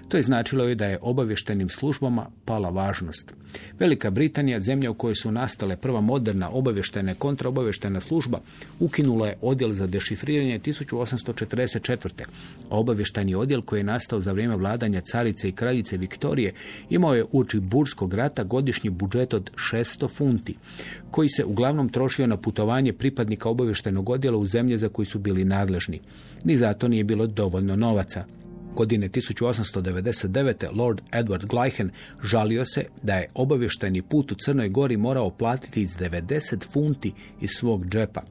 To 0.08 0.16
je 0.16 0.22
značilo 0.22 0.68
i 0.68 0.74
da 0.74 0.86
je 0.86 0.98
obavještenim 1.02 1.68
službama 1.68 2.26
pala 2.44 2.68
važnost. 2.68 3.32
Velika 3.78 4.10
Britanija, 4.10 4.60
zemlja 4.60 4.90
u 4.90 4.94
kojoj 4.94 5.14
su 5.14 5.32
nastale 5.32 5.76
prva 5.76 6.00
moderna 6.00 6.50
obavještena 6.50 7.14
kontraobavještena 7.14 8.00
služba, 8.00 8.40
ukinula 8.80 9.26
je 9.26 9.38
odjel 9.42 9.72
za 9.72 9.86
dešifriranje 9.86 10.58
1844. 10.58 12.08
A 12.70 12.78
obavješteni 12.78 13.34
odjel 13.34 13.62
koji 13.62 13.80
je 13.80 13.84
nastao 13.84 14.20
za 14.20 14.32
vrijeme 14.32 14.56
vladanja 14.56 15.00
carice 15.00 15.48
i 15.48 15.52
kraljice 15.52 15.96
Viktorije 15.96 16.54
imao 16.90 17.14
je 17.14 17.24
uči 17.32 17.60
Burskog 17.60 18.14
rata 18.14 18.44
godišnji 18.44 18.90
budžet 18.90 19.34
od 19.34 19.50
600 19.88 20.08
funti, 20.08 20.56
koji 21.10 21.28
se 21.28 21.44
uglavnom 21.44 21.88
trošio 21.88 22.26
na 22.26 22.36
putovanje 22.36 22.92
pripadnika 22.92 23.48
obavještajnog 23.48 24.08
odjela 24.10 24.38
u 24.38 24.46
zemlje 24.46 24.78
za 24.78 24.88
koji 24.88 25.06
su 25.06 25.18
bili 25.18 25.44
nadležni. 25.44 26.00
Ni 26.44 26.56
zato 26.56 26.88
nije 26.88 27.04
bilo 27.04 27.26
dovoljno 27.26 27.76
novaca. 27.76 28.24
Godine 28.74 29.08
1899. 29.08 30.76
Lord 30.76 31.00
Edward 31.12 31.46
Gleichen 31.46 31.90
žalio 32.22 32.64
se 32.64 32.84
da 33.02 33.14
je 33.14 33.28
obavještajni 33.34 34.02
put 34.02 34.32
u 34.32 34.34
Crnoj 34.34 34.68
Gori 34.68 34.96
morao 34.96 35.30
platiti 35.30 35.82
iz 35.82 35.96
90 35.96 36.72
funti 36.72 37.12
iz 37.40 37.50
svog 37.50 37.86
džepa. 37.86 38.22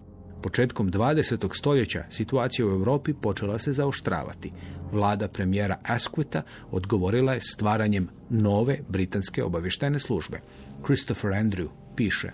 Početkom 0.41 0.91
20. 0.91 1.57
stoljeća 1.57 2.03
situacija 2.09 2.65
u 2.65 2.69
Europi 2.69 3.13
počela 3.13 3.59
se 3.59 3.73
zaoštravati. 3.73 4.51
Vlada 4.91 5.27
premijera 5.27 5.77
Asquita 5.83 6.41
odgovorila 6.71 7.33
je 7.33 7.41
stvaranjem 7.41 8.07
nove 8.29 8.77
britanske 8.89 9.43
obavještajne 9.43 9.99
službe. 9.99 10.41
Christopher 10.85 11.31
Andrew 11.31 11.67
piše. 11.95 12.31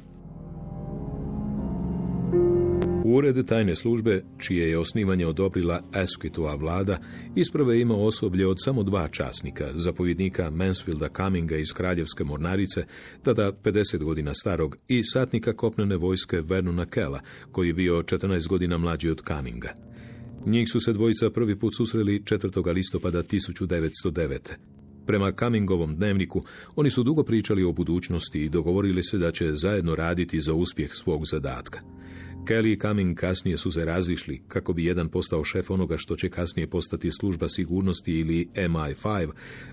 Ured 3.06 3.48
tajne 3.48 3.76
službe, 3.76 4.24
čije 4.38 4.70
je 4.70 4.78
osnivanje 4.78 5.28
odobrila 5.28 5.82
Asquitova 5.92 6.60
vlada, 6.60 6.98
isprave 7.36 7.80
ima 7.80 7.96
osoblje 7.96 8.48
od 8.48 8.58
samo 8.60 8.84
dva 8.84 9.08
časnika, 9.08 9.66
zapovjednika 9.74 10.50
Mansfielda 10.50 11.08
Cumminga 11.18 11.58
iz 11.58 11.68
Kraljevske 11.74 12.24
mornarice, 12.24 12.86
tada 13.22 13.52
50 13.64 14.04
godina 14.04 14.34
starog, 14.34 14.78
i 14.88 15.04
satnika 15.04 15.54
kopnene 15.54 15.98
vojske 15.98 16.42
Vernona 16.42 16.86
Kella, 16.86 17.20
koji 17.52 17.68
je 17.68 17.74
bio 17.74 18.04
14 18.04 18.48
godina 18.48 18.78
mlađi 18.78 19.10
od 19.10 19.22
Cumminga. 19.28 19.74
Njih 20.46 20.70
su 20.72 20.80
se 20.80 20.94
dvojica 20.94 21.30
prvi 21.30 21.60
put 21.60 21.74
susreli 21.78 22.20
4. 22.20 22.74
listopada 22.74 23.24
1909. 23.24 24.73
Prema 25.06 25.32
Cummingovom 25.32 25.96
dnevniku, 25.96 26.44
oni 26.76 26.90
su 26.90 27.04
dugo 27.04 27.24
pričali 27.24 27.64
o 27.64 27.72
budućnosti 27.72 28.44
i 28.44 28.50
dogovorili 28.50 29.04
se 29.04 29.18
da 29.18 29.32
će 29.32 29.56
zajedno 29.56 29.96
raditi 29.96 30.42
za 30.42 30.54
uspjeh 30.54 30.90
svog 30.94 31.26
zadatka. 31.26 31.80
Kelly 32.46 32.72
i 32.72 32.80
Cumming 32.80 33.18
kasnije 33.18 33.58
su 33.58 33.72
se 33.72 33.86
razišli 33.86 34.42
kako 34.48 34.74
bi 34.74 34.86
jedan 34.86 35.10
postao 35.10 35.44
šef 35.44 35.72
onoga 35.72 35.98
što 35.98 36.16
će 36.16 36.30
kasnije 36.30 36.68
postati 36.68 37.12
služba 37.12 37.50
sigurnosti 37.50 38.12
ili 38.12 38.48
MI5 38.56 39.30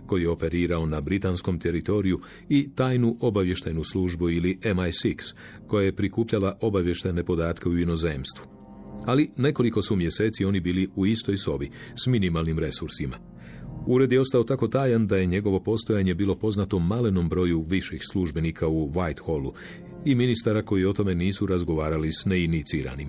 koji 0.07 0.22
je 0.22 0.28
operirao 0.28 0.87
na 0.87 1.01
britanskom 1.01 1.59
teritoriju 1.59 2.20
i 2.49 2.68
tajnu 2.74 3.16
obavještajnu 3.20 3.85
službu 3.85 4.31
ili 4.31 4.59
MI6 4.62 5.35
koja 5.66 5.85
je 5.85 5.97
prikupljala 5.97 6.59
obavještajne 6.61 7.24
podatke 7.24 7.68
u 7.68 7.78
inozemstvu. 7.78 8.45
Ali 9.07 9.31
nekoliko 9.37 9.83
su 9.83 9.97
mjeseci 9.97 10.45
oni 10.45 10.61
bili 10.61 10.89
u 10.97 11.07
istoj 11.07 11.39
sobi 11.39 11.70
s 12.05 12.07
minimalnim 12.07 12.59
resursima. 12.59 13.16
Ured 13.87 14.12
je 14.12 14.20
ostao 14.20 14.45
tako 14.45 14.68
tajan 14.68 15.07
da 15.07 15.16
je 15.16 15.26
njegovo 15.26 15.61
postojanje 15.61 16.14
bilo 16.14 16.35
poznato 16.35 16.78
malenom 16.78 17.28
broju 17.28 17.64
viših 17.68 18.03
službenika 18.12 18.68
u 18.68 18.91
Whitehallu 18.91 19.53
i 20.05 20.14
ministara 20.14 20.62
koji 20.62 20.85
o 20.85 20.93
tome 20.93 21.14
nisu 21.14 21.47
razgovarali 21.47 22.12
s 22.12 22.24
neiniciranim. 22.24 23.09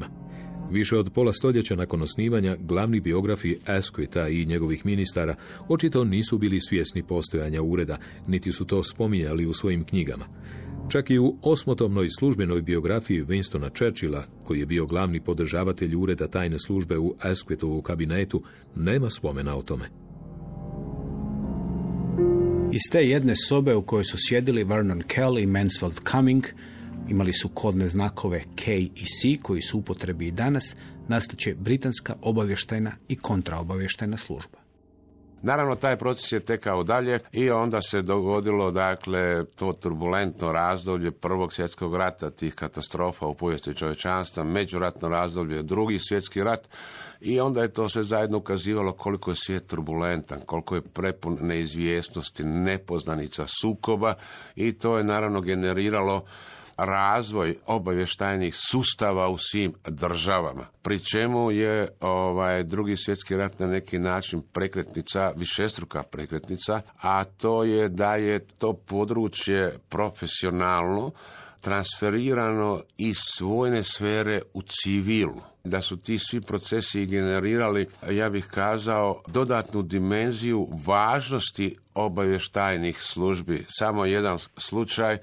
Više 0.71 0.97
od 0.97 1.11
pola 1.13 1.33
stoljeća 1.33 1.75
nakon 1.75 2.01
osnivanja, 2.01 2.55
glavni 2.59 2.99
biografi 2.99 3.55
Asquita 3.67 4.41
i 4.41 4.45
njegovih 4.45 4.85
ministara 4.85 5.35
očito 5.69 6.03
nisu 6.03 6.37
bili 6.37 6.59
svjesni 6.59 7.03
postojanja 7.03 7.61
ureda, 7.61 7.97
niti 8.27 8.51
su 8.51 8.65
to 8.65 8.83
spominjali 8.83 9.45
u 9.45 9.53
svojim 9.53 9.83
knjigama. 9.83 10.25
Čak 10.89 11.09
i 11.09 11.19
u 11.19 11.37
osmotomnoj 11.41 12.07
službenoj 12.19 12.61
biografiji 12.61 13.23
Winstona 13.23 13.69
Churchilla, 13.77 14.23
koji 14.43 14.59
je 14.59 14.65
bio 14.65 14.85
glavni 14.85 15.19
podržavatelj 15.19 15.95
ureda 15.95 16.27
tajne 16.27 16.59
službe 16.59 16.97
u 16.97 17.15
Asquitovu 17.19 17.81
kabinetu, 17.81 18.43
nema 18.75 19.09
spomena 19.09 19.55
o 19.57 19.61
tome. 19.61 20.00
Iz 22.73 22.81
te 22.91 22.99
jedne 22.99 23.33
sobe 23.35 23.75
u 23.75 23.81
kojoj 23.81 24.03
su 24.03 24.17
sjedili 24.19 24.63
Vernon 24.63 25.01
Kelly 25.01 25.43
i 25.43 25.45
Mansfield 25.45 25.99
Cumming, 26.11 26.45
imali 27.09 27.33
su 27.33 27.49
kodne 27.49 27.87
znakove 27.87 28.43
K 28.55 28.71
i 28.77 29.05
C 29.05 29.41
koji 29.41 29.61
su 29.61 29.79
upotrebi 29.79 30.27
i 30.27 30.31
danas, 30.31 30.75
nastaće 31.07 31.55
britanska 31.55 32.15
obavještajna 32.21 32.91
i 33.07 33.15
kontraobavještajna 33.15 34.17
služba. 34.17 34.60
Naravno, 35.43 35.75
taj 35.75 35.97
proces 35.97 36.31
je 36.31 36.39
tekao 36.39 36.83
dalje 36.83 37.19
i 37.31 37.49
onda 37.49 37.81
se 37.81 38.01
dogodilo, 38.01 38.71
dakle, 38.71 39.45
to 39.45 39.73
turbulentno 39.73 40.51
razdoblje 40.51 41.11
prvog 41.11 41.53
svjetskog 41.53 41.95
rata, 41.95 42.31
tih 42.31 42.55
katastrofa 42.55 43.25
u 43.25 43.33
povijesti 43.33 43.75
čovječanstva, 43.75 44.43
međuratno 44.43 45.09
razdoblje, 45.09 45.63
drugi 45.63 45.99
svjetski 45.99 46.43
rat 46.43 46.67
i 47.21 47.39
onda 47.39 47.61
je 47.61 47.73
to 47.73 47.89
sve 47.89 48.03
zajedno 48.03 48.37
ukazivalo 48.37 48.91
koliko 48.91 49.31
je 49.31 49.35
svijet 49.35 49.67
turbulentan, 49.67 50.41
koliko 50.45 50.75
je 50.75 50.81
prepun 50.81 51.37
neizvjesnosti, 51.41 52.43
nepoznanica, 52.43 53.45
sukoba 53.61 54.13
i 54.55 54.71
to 54.73 54.97
je 54.97 55.03
naravno 55.03 55.41
generiralo 55.41 56.25
razvoj 56.85 57.57
obavještajnih 57.65 58.55
sustava 58.55 59.29
u 59.29 59.37
svim 59.37 59.73
državama. 59.87 60.65
Pri 60.81 60.99
čemu 60.99 61.51
je 61.51 61.87
ovaj 61.99 62.63
drugi 62.63 62.97
svjetski 62.97 63.37
rat 63.37 63.59
na 63.59 63.67
neki 63.67 63.99
način 63.99 64.41
prekretnica, 64.53 65.31
višestruka 65.35 66.03
prekretnica, 66.03 66.81
a 67.01 67.23
to 67.23 67.63
je 67.63 67.89
da 67.89 68.15
je 68.15 68.39
to 68.39 68.73
područje 68.73 69.77
profesionalno 69.89 71.11
transferirano 71.61 72.81
iz 72.97 73.17
vojne 73.41 73.83
sfere 73.83 74.41
u 74.53 74.61
civilnu. 74.61 75.41
Da 75.63 75.81
su 75.81 75.97
ti 75.97 76.17
svi 76.17 76.41
procesi 76.41 77.05
generirali, 77.05 77.87
ja 78.09 78.29
bih 78.29 78.47
kazao, 78.53 79.21
dodatnu 79.27 79.81
dimenziju 79.81 80.69
važnosti 80.85 81.77
obavještajnih 81.93 82.97
službi. 83.01 83.65
Samo 83.69 84.05
jedan 84.05 84.37
slučaj 84.57 85.17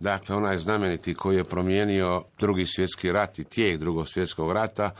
Dakle, 0.00 0.36
onaj 0.36 0.58
znameniti 0.58 1.14
koji 1.14 1.36
je 1.36 1.44
promijenio 1.44 2.22
drugi 2.38 2.66
svjetski 2.66 3.12
rat 3.12 3.38
i 3.38 3.44
tijek 3.44 3.80
drugog 3.80 4.08
svjetskog 4.08 4.52
rata, 4.52 4.90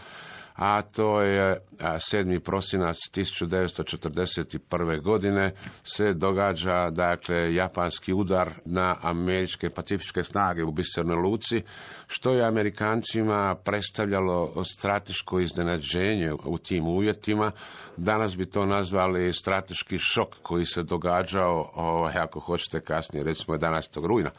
a 0.58 0.82
to 0.82 1.20
je 1.20 1.56
7. 1.78 2.38
prosinac 2.38 2.96
1941. 3.14 5.02
godine 5.02 5.52
se 5.84 6.14
događa 6.14 6.90
dakle 6.90 7.54
japanski 7.54 8.12
udar 8.12 8.50
na 8.64 8.96
američke 9.02 9.70
pacifičke 9.70 10.24
snage 10.24 10.64
u 10.64 10.72
Bisernoj 10.72 11.16
Luci, 11.16 11.62
što 12.06 12.32
je 12.32 12.46
Amerikancima 12.46 13.54
predstavljalo 13.64 14.64
strateško 14.64 15.40
iznenađenje 15.40 16.32
u 16.44 16.58
tim 16.58 16.86
uvjetima. 16.86 17.50
Danas 17.96 18.36
bi 18.36 18.46
to 18.46 18.66
nazvali 18.66 19.32
strateški 19.32 19.98
šok 19.98 20.28
koji 20.42 20.64
se 20.64 20.82
događao, 20.82 21.70
ovaj, 21.74 22.18
ako 22.18 22.40
hoćete 22.40 22.80
kasnije, 22.80 23.24
recimo 23.24 23.56
11. 23.56 24.06
rujna. 24.06 24.30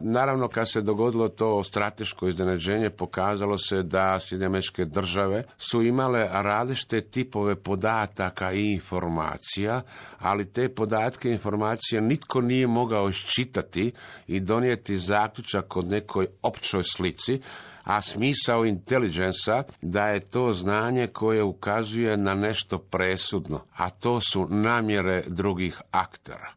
Naravno, 0.00 0.48
kad 0.48 0.70
se 0.70 0.80
dogodilo 0.80 1.28
to 1.28 1.62
strateško 1.62 2.28
iznenađenje, 2.28 2.90
pokazalo 2.90 3.58
se 3.58 3.82
da 3.82 4.20
Sjedinjamečke 4.20 4.84
države 4.84 5.44
su 5.58 5.82
imale 5.82 6.28
različite 6.32 7.00
tipove 7.00 7.56
podataka 7.56 8.52
i 8.52 8.72
informacija, 8.72 9.82
ali 10.18 10.52
te 10.52 10.68
podatke 10.68 11.28
i 11.28 11.32
informacije 11.32 12.00
nitko 12.00 12.40
nije 12.40 12.66
mogao 12.66 13.08
iščitati 13.08 13.92
i 14.26 14.40
donijeti 14.40 14.98
zaključak 14.98 15.76
od 15.76 15.86
nekoj 15.88 16.26
općoj 16.42 16.82
slici, 16.82 17.40
a 17.84 18.02
smisao 18.02 18.64
inteligensa 18.64 19.62
da 19.82 20.08
je 20.08 20.20
to 20.20 20.52
znanje 20.52 21.06
koje 21.06 21.42
ukazuje 21.42 22.16
na 22.16 22.34
nešto 22.34 22.78
presudno, 22.78 23.60
a 23.76 23.90
to 23.90 24.20
su 24.20 24.46
namjere 24.50 25.22
drugih 25.26 25.80
aktera. 25.90 26.52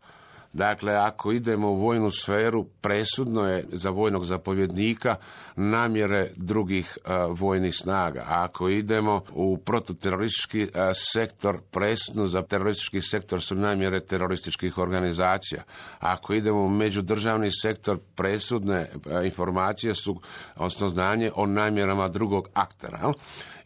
Dakle, 0.54 0.94
ako 0.94 1.32
idemo 1.32 1.72
u 1.72 1.76
vojnu 1.76 2.12
sferu, 2.12 2.64
presudno 2.82 3.48
je 3.48 3.66
za 3.72 3.90
vojnog 3.90 4.26
zapovjednika 4.26 5.16
namjere 5.56 6.32
drugih 6.36 6.98
e, 6.98 7.14
vojnih 7.30 7.76
snaga. 7.76 8.26
A 8.28 8.44
ako 8.44 8.70
idemo 8.70 9.22
u 9.34 9.58
protuteroristički 9.58 10.64
uh, 10.64 10.70
sektor, 10.94 11.60
presudno 11.72 12.28
za 12.28 12.42
teroristički 12.42 13.02
sektor 13.02 13.42
su 13.42 13.56
namjere 13.56 14.00
terorističkih 14.00 14.78
organizacija. 14.78 15.64
A 16.00 16.14
ako 16.14 16.34
idemo 16.34 16.62
u 16.62 16.70
međudržavni 16.70 17.52
sektor, 17.52 18.00
presudne 18.16 18.76
e, 18.80 18.90
informacije 19.26 19.94
su, 19.94 20.22
odnosno 20.56 20.90
znanje 20.90 21.32
o 21.36 21.46
namjerama 21.46 22.08
drugog 22.08 22.48
aktera. 22.54 23.12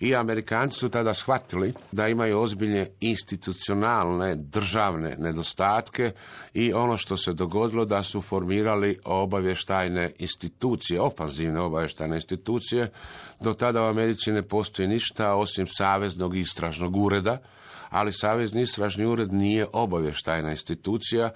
I 0.03 0.15
Amerikanci 0.15 0.79
su 0.79 0.89
tada 0.89 1.13
shvatili 1.13 1.73
da 1.91 2.07
imaju 2.07 2.39
ozbiljne 2.39 2.87
institucionalne 2.99 4.35
državne 4.35 5.15
nedostatke 5.19 6.11
i 6.53 6.73
ono 6.73 6.97
što 6.97 7.17
se 7.17 7.33
dogodilo 7.33 7.85
da 7.85 8.03
su 8.03 8.21
formirali 8.21 8.97
obavještajne 9.05 10.11
institucije, 10.19 11.01
ofanzivne 11.01 11.59
obavještajne 11.59 12.15
institucije. 12.15 12.91
Do 13.39 13.53
tada 13.53 13.81
u 13.81 13.85
Americi 13.85 14.31
ne 14.31 14.41
postoji 14.41 14.87
ništa 14.87 15.33
osim 15.33 15.67
Saveznog 15.67 16.37
istražnog 16.37 16.95
ureda, 16.95 17.37
ali 17.89 18.13
Savezni 18.13 18.61
istražni 18.61 19.05
ured 19.05 19.33
nije 19.33 19.65
obavještajna 19.73 20.51
institucija, 20.51 21.29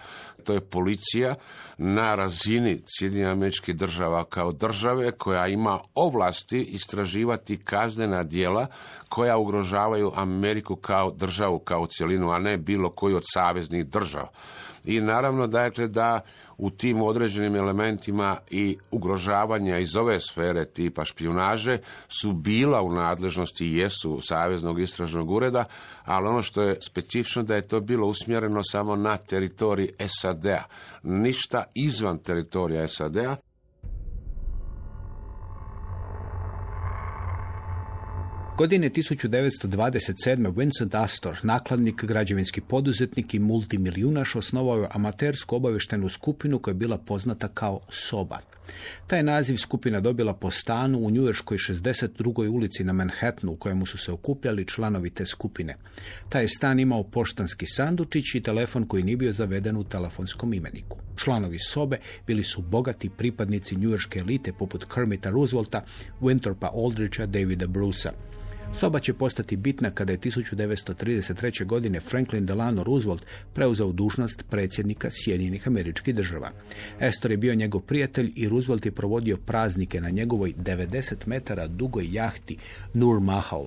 to 0.47 0.53
je 0.53 0.61
policija 0.61 1.35
na 1.77 2.15
razini 2.15 2.81
Sjedinjenih 2.85 3.31
američkih 3.31 3.75
država 3.75 4.23
kao 4.23 4.51
države 4.51 5.11
koja 5.11 5.47
ima 5.47 5.79
ovlasti 5.95 6.61
istraživati 6.61 7.63
kaznena 7.63 8.23
djela 8.23 8.67
koja 9.09 9.37
ugrožavaju 9.37 10.11
Ameriku 10.15 10.75
kao 10.75 11.11
državu, 11.11 11.59
kao 11.59 11.87
cjelinu, 11.87 12.31
a 12.31 12.39
ne 12.39 12.57
bilo 12.57 12.89
koji 12.89 13.15
od 13.15 13.23
saveznih 13.33 13.85
država. 13.85 14.29
I 14.87 15.01
naravno 15.01 15.47
dakle 15.47 15.87
da 15.87 16.19
u 16.57 16.69
tim 16.69 17.01
određenim 17.01 17.55
elementima 17.55 18.37
i 18.49 18.77
ugrožavanja 18.91 19.77
iz 19.77 19.95
ove 19.95 20.19
sfere 20.19 20.65
tipa 20.65 21.05
špionaže 21.05 21.77
su 22.21 22.33
bila 22.33 22.81
u 22.81 22.91
nadležnosti 22.91 23.65
i 23.65 23.77
jesu 23.77 24.19
Saveznog 24.21 24.79
istražnog 24.79 25.31
ureda, 25.31 25.65
ali 26.05 26.27
ono 26.27 26.41
što 26.41 26.61
je 26.61 26.77
specifično 26.81 27.43
da 27.43 27.55
je 27.55 27.67
to 27.67 27.79
bilo 27.79 28.07
usmjereno 28.07 28.61
samo 28.63 28.95
na 28.95 29.17
teritorij 29.17 29.89
SAD-a, 30.07 30.63
ništa 31.03 31.63
izvan 31.73 32.17
teritorija 32.17 32.87
SAD-a, 32.87 33.35
Godine 38.57 38.89
1927. 38.89 40.57
Vincent 40.57 40.95
Astor, 40.95 41.39
nakladnik, 41.43 42.03
građevinski 42.03 42.61
poduzetnik 42.61 43.33
i 43.33 43.39
multimilijunaš, 43.39 44.35
osnovao 44.35 44.77
je 44.77 44.87
amatersku 44.91 45.55
obavještenu 45.55 46.09
skupinu 46.09 46.59
koja 46.59 46.71
je 46.71 46.75
bila 46.75 46.97
poznata 46.97 47.47
kao 47.47 47.79
SOBA. 47.89 48.39
Taj 49.07 49.23
naziv 49.23 49.57
skupina 49.57 50.01
dobila 50.01 50.33
po 50.33 50.51
stanu 50.51 50.99
u 50.99 51.09
Njujorskoj 51.11 51.57
62. 51.57 52.47
ulici 52.49 52.83
na 52.83 52.93
Manhattanu 52.93 53.51
u 53.51 53.55
kojemu 53.55 53.85
su 53.85 53.97
se 53.97 54.11
okupljali 54.11 54.65
članovi 54.65 55.09
te 55.09 55.25
skupine. 55.25 55.75
Taj 56.29 56.43
je 56.43 56.47
stan 56.47 56.79
imao 56.79 57.03
poštanski 57.03 57.65
sandučić 57.65 58.35
i 58.35 58.41
telefon 58.41 58.87
koji 58.87 59.03
nije 59.03 59.17
bio 59.17 59.33
zaveden 59.33 59.77
u 59.77 59.83
telefonskom 59.83 60.53
imeniku. 60.53 60.97
Članovi 61.15 61.59
sobe 61.59 61.97
bili 62.27 62.43
su 62.43 62.61
bogati 62.61 63.09
pripadnici 63.09 63.75
njujorske 63.75 64.19
elite 64.19 64.53
poput 64.53 64.85
Kermita 64.93 65.29
Roosevelta, 65.29 65.85
Winthropa 66.21 66.69
Aldricha, 66.73 67.25
Davida 67.25 67.67
Brucea. 67.67 68.11
Soba 68.75 68.99
će 68.99 69.13
postati 69.13 69.57
bitna 69.57 69.91
kada 69.91 70.13
je 70.13 70.19
1933. 70.19 71.65
godine 71.65 71.99
Franklin 71.99 72.45
Delano 72.45 72.83
Roosevelt 72.83 73.25
preuzeo 73.53 73.91
dužnost 73.91 74.43
predsjednika 74.49 75.09
Sjedinjenih 75.11 75.67
američkih 75.67 76.15
država. 76.15 76.51
Estor 76.99 77.31
je 77.31 77.37
bio 77.37 77.55
njegov 77.55 77.81
prijatelj 77.81 78.33
i 78.35 78.49
Roosevelt 78.49 78.85
je 78.85 78.91
provodio 78.91 79.37
praznike 79.37 80.01
na 80.01 80.09
njegovoj 80.09 80.53
90 80.53 81.15
metara 81.25 81.67
dugoj 81.67 82.07
jahti 82.11 82.57
Nur 82.93 83.19
Mahal. 83.19 83.65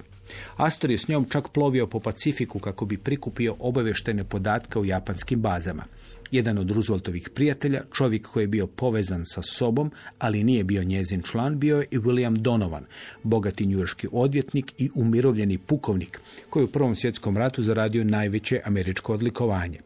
Astor 0.56 0.90
je 0.90 0.98
s 0.98 1.08
njom 1.08 1.24
čak 1.24 1.48
plovio 1.48 1.86
po 1.86 2.00
Pacifiku 2.00 2.58
kako 2.58 2.86
bi 2.86 2.98
prikupio 2.98 3.56
obavještene 3.58 4.24
podatke 4.24 4.78
u 4.78 4.84
japanskim 4.84 5.40
bazama. 5.40 5.84
Jedan 6.30 6.58
od 6.58 6.70
Rooseveltovih 6.70 7.28
prijatelja, 7.34 7.82
čovjek 7.94 8.26
koji 8.26 8.42
je 8.44 8.48
bio 8.48 8.66
povezan 8.66 9.22
sa 9.26 9.42
sobom, 9.42 9.90
ali 10.18 10.44
nije 10.44 10.64
bio 10.64 10.84
njezin 10.84 11.22
član, 11.22 11.58
bio 11.58 11.78
je 11.78 11.86
i 11.90 11.98
William 11.98 12.36
Donovan, 12.36 12.84
bogati 13.22 13.66
njujorski 13.66 14.08
odvjetnik 14.12 14.72
i 14.78 14.90
umirovljeni 14.94 15.58
pukovnik, 15.58 16.20
koji 16.50 16.64
u 16.64 16.68
Prvom 16.68 16.94
svjetskom 16.94 17.36
ratu 17.36 17.62
zaradio 17.62 18.04
najveće 18.04 18.60
američko 18.64 19.12
odlikovanje. 19.12 19.78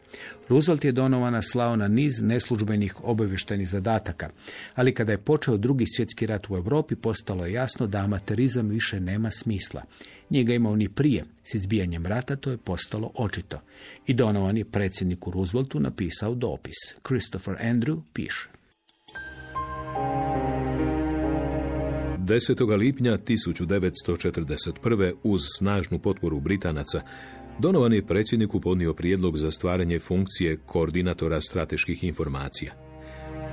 Roosevelt 0.48 0.84
je 0.84 0.92
Donovana 0.92 1.42
slao 1.42 1.76
na 1.76 1.88
niz 1.88 2.20
neslužbenih 2.20 3.04
obavještajnih 3.04 3.68
zadataka, 3.68 4.30
ali 4.74 4.94
kada 4.94 5.12
je 5.12 5.18
počeo 5.18 5.56
drugi 5.56 5.86
svjetski 5.86 6.26
rat 6.26 6.50
u 6.50 6.56
Europi, 6.56 6.94
postalo 6.94 7.46
je 7.46 7.52
jasno 7.52 7.86
da 7.86 7.98
amaterizam 7.98 8.68
više 8.68 9.00
nema 9.00 9.30
smisla. 9.30 9.82
Nije 10.30 10.44
ga 10.44 10.54
imao 10.54 10.76
ni 10.76 10.88
prije. 10.88 11.24
S 11.42 11.54
izbijanjem 11.54 12.06
rata 12.06 12.36
to 12.36 12.50
je 12.50 12.56
postalo 12.56 13.10
očito. 13.14 13.60
I 14.06 14.14
Donovan 14.14 14.56
je 14.56 14.64
predsjedniku 14.64 15.30
Rooseveltu 15.30 15.80
napisao 15.80 16.34
dopis. 16.34 16.76
Christopher 17.08 17.54
Andrew 17.54 18.00
piše. 18.12 18.48
10. 22.24 22.76
lipnja 22.76 23.18
1941. 23.18 25.14
uz 25.22 25.42
snažnu 25.58 25.98
potporu 25.98 26.40
Britanaca 26.40 27.02
Donovan 27.59 27.92
je 27.92 28.07
predsjedniku 28.07 28.61
podnio 28.61 28.94
prijedlog 28.94 29.38
za 29.38 29.50
stvaranje 29.50 29.98
funkcije 29.98 30.57
koordinatora 30.57 31.40
strateških 31.40 32.05
informacija. 32.05 32.74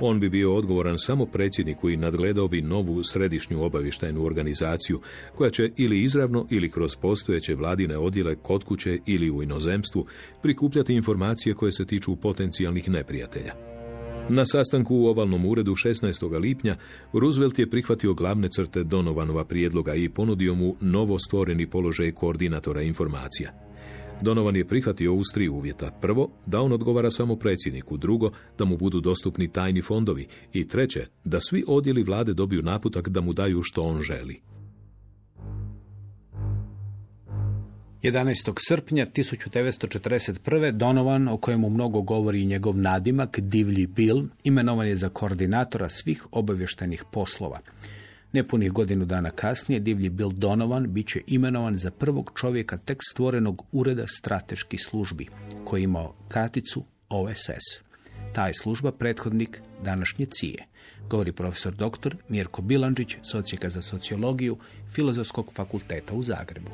On 0.00 0.20
bi 0.20 0.28
bio 0.28 0.54
odgovoran 0.54 0.98
samo 0.98 1.26
predsjedniku 1.26 1.90
i 1.90 1.96
nadgledao 1.96 2.48
bi 2.48 2.62
novu 2.62 3.04
središnju 3.04 3.64
obavještajnu 3.64 4.24
organizaciju 4.24 5.00
koja 5.34 5.50
će 5.50 5.70
ili 5.76 6.02
izravno 6.02 6.46
ili 6.50 6.70
kroz 6.70 6.96
postojeće 6.96 7.54
vladine 7.54 7.98
odjele 7.98 8.34
kod 8.34 8.64
kuće 8.64 8.98
ili 9.06 9.30
u 9.30 9.42
inozemstvu 9.42 10.06
prikupljati 10.42 10.94
informacije 10.94 11.54
koje 11.54 11.72
se 11.72 11.86
tiču 11.86 12.16
potencijalnih 12.16 12.88
neprijatelja. 12.88 13.52
Na 14.28 14.46
sastanku 14.46 14.96
u 14.96 15.06
ovalnom 15.06 15.46
uredu 15.46 15.72
16. 15.72 16.40
lipnja 16.40 16.76
Roosevelt 17.12 17.58
je 17.58 17.70
prihvatio 17.70 18.14
glavne 18.14 18.48
crte 18.56 18.84
Donovanova 18.84 19.44
prijedloga 19.44 19.94
i 19.94 20.08
ponudio 20.08 20.54
mu 20.54 20.76
novo 20.80 21.18
stvoreni 21.18 21.70
položaj 21.70 22.12
koordinatora 22.12 22.82
informacija. 22.82 23.71
Donovan 24.22 24.56
je 24.56 24.68
prihvatio 24.68 25.14
uz 25.14 25.26
tri 25.34 25.48
uvjeta. 25.48 25.90
Prvo, 26.00 26.30
da 26.46 26.60
on 26.60 26.72
odgovara 26.72 27.10
samo 27.10 27.36
predsjedniku. 27.36 27.96
Drugo, 27.96 28.30
da 28.58 28.64
mu 28.64 28.76
budu 28.76 29.00
dostupni 29.00 29.52
tajni 29.52 29.82
fondovi. 29.82 30.26
I 30.52 30.68
treće, 30.68 31.06
da 31.24 31.40
svi 31.40 31.64
odjeli 31.66 32.02
vlade 32.02 32.34
dobiju 32.34 32.62
naputak 32.62 33.08
da 33.08 33.20
mu 33.20 33.32
daju 33.32 33.62
što 33.62 33.82
on 33.82 34.02
želi. 34.02 34.40
11. 38.02 38.52
srpnja 38.68 39.06
1941. 39.06 40.70
Donovan, 40.72 41.28
o 41.28 41.36
kojemu 41.36 41.70
mnogo 41.70 42.02
govori 42.02 42.42
i 42.42 42.46
njegov 42.46 42.76
nadimak, 42.76 43.40
Divlji 43.40 43.86
Bill, 43.86 44.22
imenovan 44.44 44.86
je 44.86 44.96
za 44.96 45.08
koordinatora 45.08 45.88
svih 45.88 46.26
obavještajnih 46.30 47.04
poslova. 47.12 47.60
Nepunih 48.32 48.72
godinu 48.72 49.04
dana 49.04 49.30
kasnije 49.30 49.80
divlji 49.80 50.08
Bill 50.08 50.30
Donovan 50.32 50.92
bit 50.92 51.08
će 51.08 51.20
imenovan 51.26 51.76
za 51.76 51.90
prvog 51.90 52.32
čovjeka 52.36 52.76
tek 52.76 52.98
stvorenog 53.10 53.62
ureda 53.72 54.06
strateških 54.06 54.80
službi, 54.84 55.28
koji 55.64 55.80
je 55.80 55.84
imao 55.84 56.14
kraticu 56.28 56.84
OSS. 57.08 57.82
Ta 58.32 58.46
je 58.46 58.54
služba 58.54 58.92
prethodnik 58.92 59.60
današnje 59.84 60.26
cije, 60.26 60.66
govori 61.08 61.32
profesor 61.32 61.74
dr. 61.74 62.16
Mirko 62.28 62.62
Bilandžić, 62.62 63.16
socijeka 63.22 63.68
za 63.68 63.82
sociologiju 63.82 64.56
Filozofskog 64.94 65.52
fakulteta 65.54 66.14
u 66.14 66.22
Zagrebu. 66.22 66.70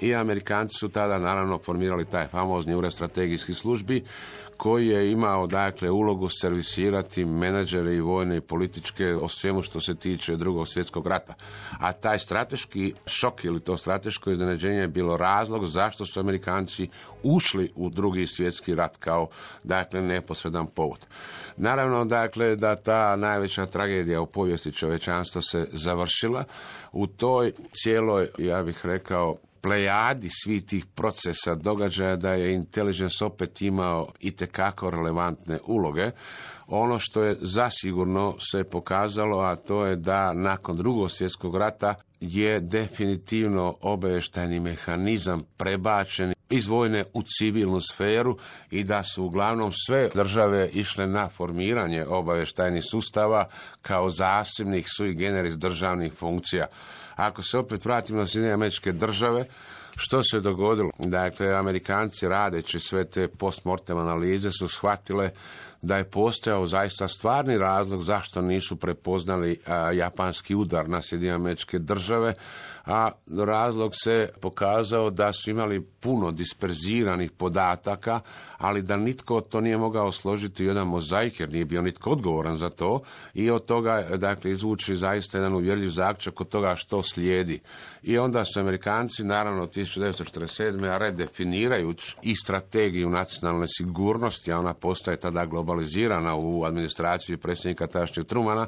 I 0.00 0.14
Amerikanci 0.14 0.74
su 0.78 0.88
tada 0.88 1.18
naravno 1.18 1.58
formirali 1.58 2.04
taj 2.04 2.26
famozni 2.26 2.74
ured 2.74 2.92
strategijskih 2.92 3.56
službi 3.56 4.04
koji 4.58 4.86
je 4.86 5.12
imao 5.12 5.46
dakle 5.46 5.90
ulogu 5.90 6.28
servisirati 6.28 7.24
menadžere 7.24 7.94
i 7.94 8.00
vojne 8.00 8.36
i 8.36 8.40
političke 8.40 9.14
o 9.14 9.28
svemu 9.28 9.62
što 9.62 9.80
se 9.80 9.94
tiče 9.94 10.36
drugog 10.36 10.68
svjetskog 10.68 11.06
rata. 11.06 11.34
A 11.80 11.92
taj 11.92 12.18
strateški 12.18 12.94
šok 13.06 13.44
ili 13.44 13.60
to 13.60 13.76
strateško 13.76 14.30
iznenađenje 14.30 14.80
je 14.80 14.88
bilo 14.88 15.16
razlog 15.16 15.66
zašto 15.66 16.04
su 16.04 16.20
Amerikanci 16.20 16.88
ušli 17.22 17.72
u 17.76 17.90
drugi 17.90 18.26
svjetski 18.26 18.74
rat 18.74 18.96
kao 18.96 19.28
dakle 19.64 20.00
neposredan 20.00 20.66
povod. 20.66 21.06
Naravno 21.56 22.04
dakle 22.04 22.56
da 22.56 22.76
ta 22.76 23.16
najveća 23.16 23.66
tragedija 23.66 24.20
u 24.20 24.26
povijesti 24.26 24.72
čovečanstva 24.72 25.42
se 25.42 25.68
završila 25.72 26.44
u 26.92 27.06
toj 27.06 27.52
cijeloj 27.72 28.28
ja 28.38 28.62
bih 28.62 28.86
rekao 28.86 29.36
plejadi 29.62 30.28
svih 30.42 30.64
tih 30.64 30.86
procesa 30.86 31.54
događaja 31.54 32.16
da 32.16 32.32
je 32.32 32.54
Intelligence 32.54 33.24
opet 33.24 33.62
imao 33.62 34.08
i 34.20 34.30
tekako 34.30 34.90
relevantne 34.90 35.58
uloge. 35.66 36.10
Ono 36.66 36.98
što 36.98 37.22
je 37.22 37.36
zasigurno 37.40 38.36
se 38.52 38.64
pokazalo, 38.64 39.38
a 39.38 39.56
to 39.56 39.86
je 39.86 39.96
da 39.96 40.32
nakon 40.32 40.76
drugog 40.76 41.10
svjetskog 41.10 41.56
rata 41.56 41.94
je 42.20 42.60
definitivno 42.60 43.76
obavještajni 43.80 44.60
mehanizam 44.60 45.42
prebačen 45.56 46.34
iz 46.50 46.68
vojne 46.68 47.04
u 47.14 47.22
civilnu 47.22 47.80
sferu 47.80 48.36
i 48.70 48.84
da 48.84 49.02
su 49.02 49.24
uglavnom 49.24 49.72
sve 49.86 50.10
države 50.14 50.68
išle 50.72 51.06
na 51.06 51.28
formiranje 51.28 52.06
obavještajnih 52.06 52.84
sustava 52.90 53.48
kao 53.82 54.10
zasebnih 54.10 54.86
sui 54.96 55.14
generis 55.14 55.54
državnih 55.54 56.12
funkcija. 56.12 56.66
Ako 57.18 57.42
se 57.42 57.58
opet 57.58 57.84
vratimo 57.84 58.18
na 58.18 58.26
Sjedinjene 58.26 58.54
američke 58.54 58.92
države, 58.92 59.44
što 59.96 60.22
se 60.22 60.40
dogodilo? 60.40 60.90
Dakle, 60.98 61.54
Amerikanci 61.54 62.28
radeći 62.28 62.80
sve 62.80 63.04
te 63.04 63.28
postmortem 63.28 63.98
analize 63.98 64.50
su 64.50 64.68
shvatile 64.68 65.30
da 65.82 65.96
je 65.96 66.10
postojao 66.10 66.66
zaista 66.66 67.08
stvarni 67.08 67.58
razlog 67.58 68.02
zašto 68.02 68.42
nisu 68.42 68.76
prepoznali 68.76 69.60
japanski 69.94 70.54
udar 70.54 70.88
na 70.88 71.02
Sjedinjene 71.02 71.34
američke 71.34 71.78
države, 71.78 72.34
a 72.88 73.10
razlog 73.46 73.92
se 74.04 74.28
pokazao 74.40 75.10
da 75.10 75.32
su 75.32 75.50
imali 75.50 75.80
puno 75.80 76.30
disperziranih 76.30 77.30
podataka, 77.30 78.20
ali 78.58 78.82
da 78.82 78.96
nitko 78.96 79.40
to 79.40 79.60
nije 79.60 79.78
mogao 79.78 80.12
složiti 80.12 80.64
jedan 80.64 80.86
mozaik, 80.86 81.40
jer 81.40 81.52
nije 81.52 81.64
bio 81.64 81.82
nitko 81.82 82.10
odgovoran 82.10 82.56
za 82.56 82.70
to 82.70 83.00
i 83.34 83.50
od 83.50 83.64
toga 83.64 84.06
dakle, 84.16 84.50
izvuči 84.50 84.96
zaista 84.96 85.38
jedan 85.38 85.54
uvjerljiv 85.54 85.90
zaključak 85.90 86.40
od 86.40 86.48
toga 86.48 86.76
što 86.76 87.02
slijedi. 87.02 87.60
I 88.02 88.18
onda 88.18 88.44
su 88.44 88.60
Amerikanci, 88.60 89.24
naravno 89.24 89.66
1947. 89.66 90.98
redefinirajući 90.98 92.16
i 92.22 92.36
strategiju 92.36 93.10
nacionalne 93.10 93.66
sigurnosti, 93.78 94.52
a 94.52 94.58
ona 94.58 94.74
postaje 94.74 95.16
tada 95.16 95.46
globalizirana 95.46 96.34
u 96.36 96.64
administraciji 96.64 97.36
predsjednika 97.36 97.86
tadašnjeg 97.86 98.26
Trumana, 98.26 98.66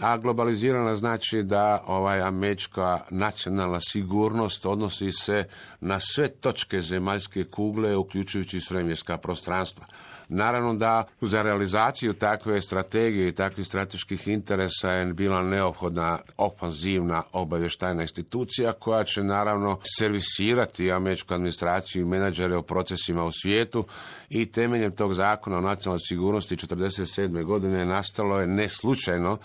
a 0.00 0.16
globalizirana 0.16 0.96
znači 0.96 1.42
da 1.42 1.84
ovaj 1.86 2.22
američka 2.22 3.00
nacionalna 3.10 3.78
sigurnost 3.80 4.66
odnosi 4.66 5.12
se 5.12 5.44
na 5.80 6.00
sve 6.00 6.28
točke 6.28 6.80
zemaljske 6.80 7.44
kugle, 7.44 7.96
uključujući 7.96 8.60
svemirska 8.60 9.16
prostranstva. 9.16 9.84
Naravno 10.32 10.74
da 10.74 11.04
za 11.20 11.42
realizaciju 11.42 12.12
takve 12.12 12.60
strategije 12.60 13.28
i 13.28 13.34
takvih 13.34 13.66
strateških 13.66 14.28
interesa 14.28 14.90
je 14.90 15.12
bila 15.12 15.42
neophodna 15.42 16.18
ofanzivna 16.36 17.22
obavještajna 17.32 18.02
institucija 18.02 18.72
koja 18.72 19.04
će 19.04 19.22
naravno 19.22 19.78
servisirati 19.98 20.92
američku 20.92 21.34
administraciju 21.34 22.02
i 22.02 22.08
menadžere 22.08 22.56
o 22.56 22.62
procesima 22.62 23.24
u 23.24 23.32
svijetu 23.32 23.84
i 24.28 24.52
temeljem 24.52 24.92
tog 24.92 25.14
zakona 25.14 25.58
o 25.58 25.60
nacionalnoj 25.60 26.00
sigurnosti 26.08 26.56
1947. 26.56 27.44
godine 27.44 27.84
nastalo 27.84 28.40
je 28.40 28.46
neslučajno 28.46 29.38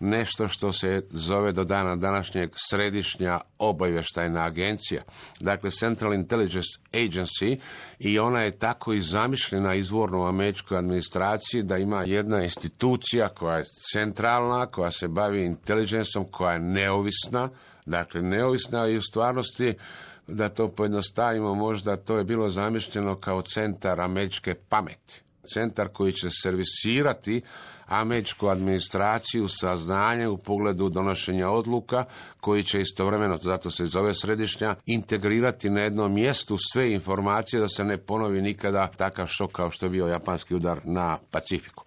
nešto 0.00 0.48
što 0.48 0.72
se 0.72 1.02
zove 1.10 1.52
do 1.52 1.64
dana 1.64 1.96
današnjeg 1.96 2.50
središnja 2.70 3.40
obavještajna 3.58 4.44
agencija. 4.44 5.02
Dakle, 5.40 5.70
Central 5.70 6.14
Intelligence 6.14 6.68
Agency 6.92 7.58
i 7.98 8.18
ona 8.18 8.40
je 8.40 8.58
tako 8.58 8.92
i 8.92 9.00
zamišljena 9.00 9.74
izvorno 9.74 10.20
u 10.20 10.26
američkoj 10.26 10.78
administraciji 10.78 11.62
da 11.62 11.76
ima 11.76 12.02
jedna 12.02 12.42
institucija 12.42 13.28
koja 13.28 13.56
je 13.56 13.64
centralna, 13.92 14.66
koja 14.66 14.90
se 14.90 15.08
bavi 15.08 15.44
inteligensom, 15.44 16.24
koja 16.30 16.52
je 16.52 16.60
neovisna, 16.60 17.48
dakle 17.86 18.22
neovisna 18.22 18.88
i 18.88 18.96
u 18.96 19.02
stvarnosti 19.02 19.74
da 20.26 20.48
to 20.48 20.68
pojednostavimo, 20.68 21.54
možda 21.54 21.96
to 21.96 22.18
je 22.18 22.24
bilo 22.24 22.50
zamišljeno 22.50 23.16
kao 23.16 23.42
centar 23.42 24.00
američke 24.00 24.54
pameti. 24.68 25.22
Centar 25.54 25.88
koji 25.88 26.12
će 26.12 26.28
servisirati 26.42 27.42
američku 27.90 28.48
administraciju 28.48 29.48
sa 29.48 29.76
znanjem 29.76 30.30
u 30.30 30.36
pogledu 30.36 30.88
donošenja 30.88 31.50
odluka 31.50 32.04
koji 32.40 32.62
će 32.62 32.80
istovremeno, 32.80 33.36
zato 33.36 33.70
se 33.70 33.86
zove 33.86 34.14
središnja, 34.14 34.74
integrirati 34.86 35.70
na 35.70 35.80
jednom 35.80 36.12
mjestu 36.12 36.56
sve 36.72 36.92
informacije 36.92 37.60
da 37.60 37.68
se 37.68 37.84
ne 37.84 37.98
ponovi 37.98 38.42
nikada 38.42 38.86
takav 38.86 39.26
šok 39.26 39.52
kao 39.52 39.70
što 39.70 39.86
je 39.86 39.90
bio 39.90 40.06
japanski 40.06 40.54
udar 40.54 40.80
na 40.84 41.18
Pacifiku. 41.30 41.84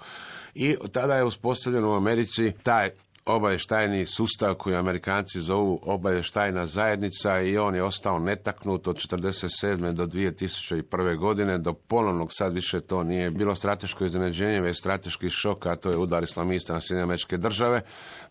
I 0.55 0.75
tada 0.91 1.15
je 1.15 1.23
uspostavljeno 1.23 1.89
u 1.89 1.95
Americi 1.95 2.51
taj 2.63 2.89
obavještajni 3.25 4.05
sustav 4.05 4.55
koji 4.55 4.75
Amerikanci 4.75 5.41
zovu 5.41 5.79
obavještajna 5.81 6.67
zajednica 6.67 7.41
i 7.41 7.57
on 7.57 7.75
je 7.75 7.83
ostao 7.83 8.19
netaknut 8.19 8.87
od 8.87 8.95
1947. 8.95 9.91
do 9.93 10.05
2001. 10.05 11.17
godine 11.17 11.57
do 11.57 11.73
ponovnog 11.73 12.29
sad 12.31 12.53
više 12.53 12.81
to 12.81 13.03
nije 13.03 13.31
bilo 13.31 13.55
strateško 13.55 14.05
iznenađenje, 14.05 14.61
već 14.61 14.77
strateški 14.77 15.29
šok, 15.29 15.65
a 15.65 15.75
to 15.75 15.89
je 15.89 15.97
udar 15.97 16.23
islamista 16.23 16.73
na 16.73 16.81
Sjedinjene 16.81 17.03
američke 17.03 17.37
države. 17.37 17.81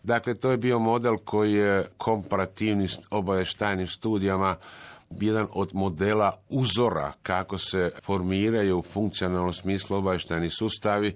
Dakle, 0.03 0.33
to 0.33 0.51
je 0.51 0.57
bio 0.57 0.79
model 0.79 1.17
koji 1.25 1.53
je 1.53 1.87
komparativni 1.97 2.87
obavještajnim 3.11 3.87
studijama 3.87 4.55
jedan 5.09 5.47
od 5.51 5.69
modela 5.73 6.37
uzora 6.49 7.11
kako 7.23 7.57
se 7.57 7.91
formiraju 8.03 8.79
u 8.79 8.81
funkcionalnom 8.81 9.53
smislu 9.53 9.97
obavještajni 9.97 10.49
sustavi 10.49 11.15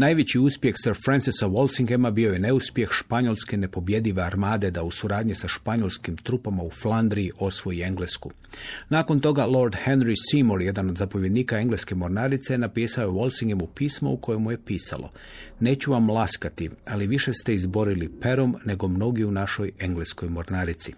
Najveći 0.00 0.38
uspjeh 0.38 0.74
Sir 0.82 0.94
Francisa 1.04 1.46
Walsinghama 1.46 2.10
bio 2.10 2.32
je 2.32 2.38
neuspjeh 2.38 2.88
španjolske 2.92 3.56
nepobjedive 3.56 4.22
armade 4.22 4.70
da 4.70 4.82
u 4.82 4.90
suradnji 4.90 5.34
sa 5.34 5.48
španjolskim 5.48 6.16
trupama 6.16 6.62
u 6.62 6.70
Flandriji 6.70 7.30
osvoji 7.38 7.82
Englesku. 7.82 8.30
Nakon 8.88 9.20
toga 9.20 9.46
Lord 9.46 9.76
Henry 9.86 10.14
Seymour, 10.32 10.60
jedan 10.60 10.90
od 10.90 10.96
zapovjednika 10.96 11.58
engleske 11.58 11.94
mornarice, 11.94 12.58
napisao 12.58 13.02
je 13.02 13.08
Walsinghamu 13.08 13.66
pismo 13.74 14.10
u 14.10 14.16
kojemu 14.16 14.50
je 14.50 14.64
pisalo 14.64 15.10
Neću 15.60 15.92
vam 15.92 16.10
laskati, 16.10 16.70
ali 16.86 17.06
više 17.06 17.32
ste 17.32 17.54
izborili 17.54 18.10
perom 18.20 18.56
nego 18.64 18.88
mnogi 18.88 19.24
u 19.24 19.30
našoj 19.30 19.72
engleskoj 19.78 20.28
mornarici. 20.28 20.92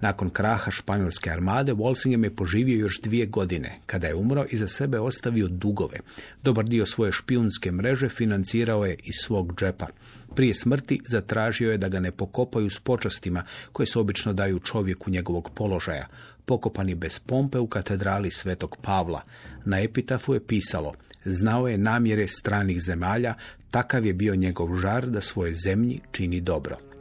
Nakon 0.00 0.30
kraha 0.30 0.70
španjolske 0.70 1.30
armade, 1.30 1.72
Walsingham 1.72 2.24
je 2.24 2.36
poživio 2.36 2.78
još 2.78 3.00
dvije 3.00 3.26
godine. 3.26 3.78
Kada 3.86 4.06
je 4.06 4.14
umro, 4.14 4.44
iza 4.50 4.68
sebe 4.68 5.00
ostavio 5.00 5.48
dugove. 5.48 5.98
Dobar 6.42 6.64
dio 6.64 6.86
svoje 6.86 7.12
špijunske 7.12 7.72
mreže 7.72 8.08
financirao 8.08 8.84
je 8.84 8.94
iz 8.94 9.14
svog 9.22 9.54
džepa. 9.56 9.86
Prije 10.34 10.54
smrti 10.54 11.00
zatražio 11.08 11.70
je 11.70 11.78
da 11.78 11.88
ga 11.88 12.00
ne 12.00 12.10
pokopaju 12.10 12.70
s 12.70 12.80
počastima 12.80 13.44
koje 13.72 13.86
se 13.86 13.98
obično 13.98 14.32
daju 14.32 14.58
čovjeku 14.58 15.10
njegovog 15.10 15.50
položaja. 15.54 16.06
Pokopan 16.44 16.88
je 16.88 16.94
bez 16.94 17.18
pompe 17.18 17.58
u 17.58 17.66
katedrali 17.66 18.30
Svetog 18.30 18.76
Pavla. 18.82 19.22
Na 19.64 19.80
epitafu 19.80 20.34
je 20.34 20.46
pisalo 20.46 20.94
Znao 21.24 21.68
je 21.68 21.78
namjere 21.78 22.28
stranih 22.28 22.82
zemalja, 22.82 23.34
takav 23.70 24.06
je 24.06 24.12
bio 24.12 24.34
njegov 24.34 24.76
žar 24.78 25.06
da 25.06 25.20
svoje 25.20 25.54
zemlji 25.54 26.00
čini 26.12 26.40
dobro 26.40 26.93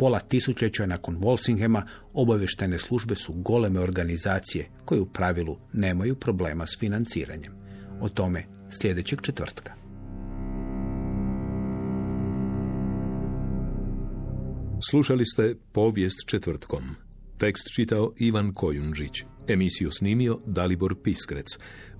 pola 0.00 0.20
tisućljeća 0.20 0.86
nakon 0.86 1.16
Walsinghama 1.16 1.82
obavještajne 2.12 2.78
službe 2.78 3.14
su 3.14 3.32
goleme 3.32 3.80
organizacije 3.80 4.68
koje 4.84 5.00
u 5.00 5.06
pravilu 5.06 5.58
nemaju 5.72 6.16
problema 6.16 6.66
s 6.66 6.78
financiranjem. 6.78 7.52
O 8.00 8.08
tome 8.08 8.44
sljedećeg 8.80 9.20
četvrtka. 9.22 9.72
Slušali 14.90 15.24
ste 15.24 15.54
povijest 15.72 16.18
četvrtkom. 16.26 16.82
Tekst 17.38 17.74
čitao 17.76 18.12
Ivan 18.16 18.54
Kojundžić. 18.54 19.24
Emisiju 19.48 19.90
snimio 19.90 20.38
Dalibor 20.46 20.94
Piskrec. 21.02 21.46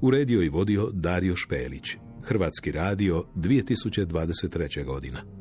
Uredio 0.01 0.43
i 0.43 0.49
vodio 0.49 0.91
Dario 0.93 1.37
Špelić. 1.37 1.97
Hrvatski 2.23 2.73
radio 2.73 3.25
2023. 3.37 4.85
godina. 4.85 5.40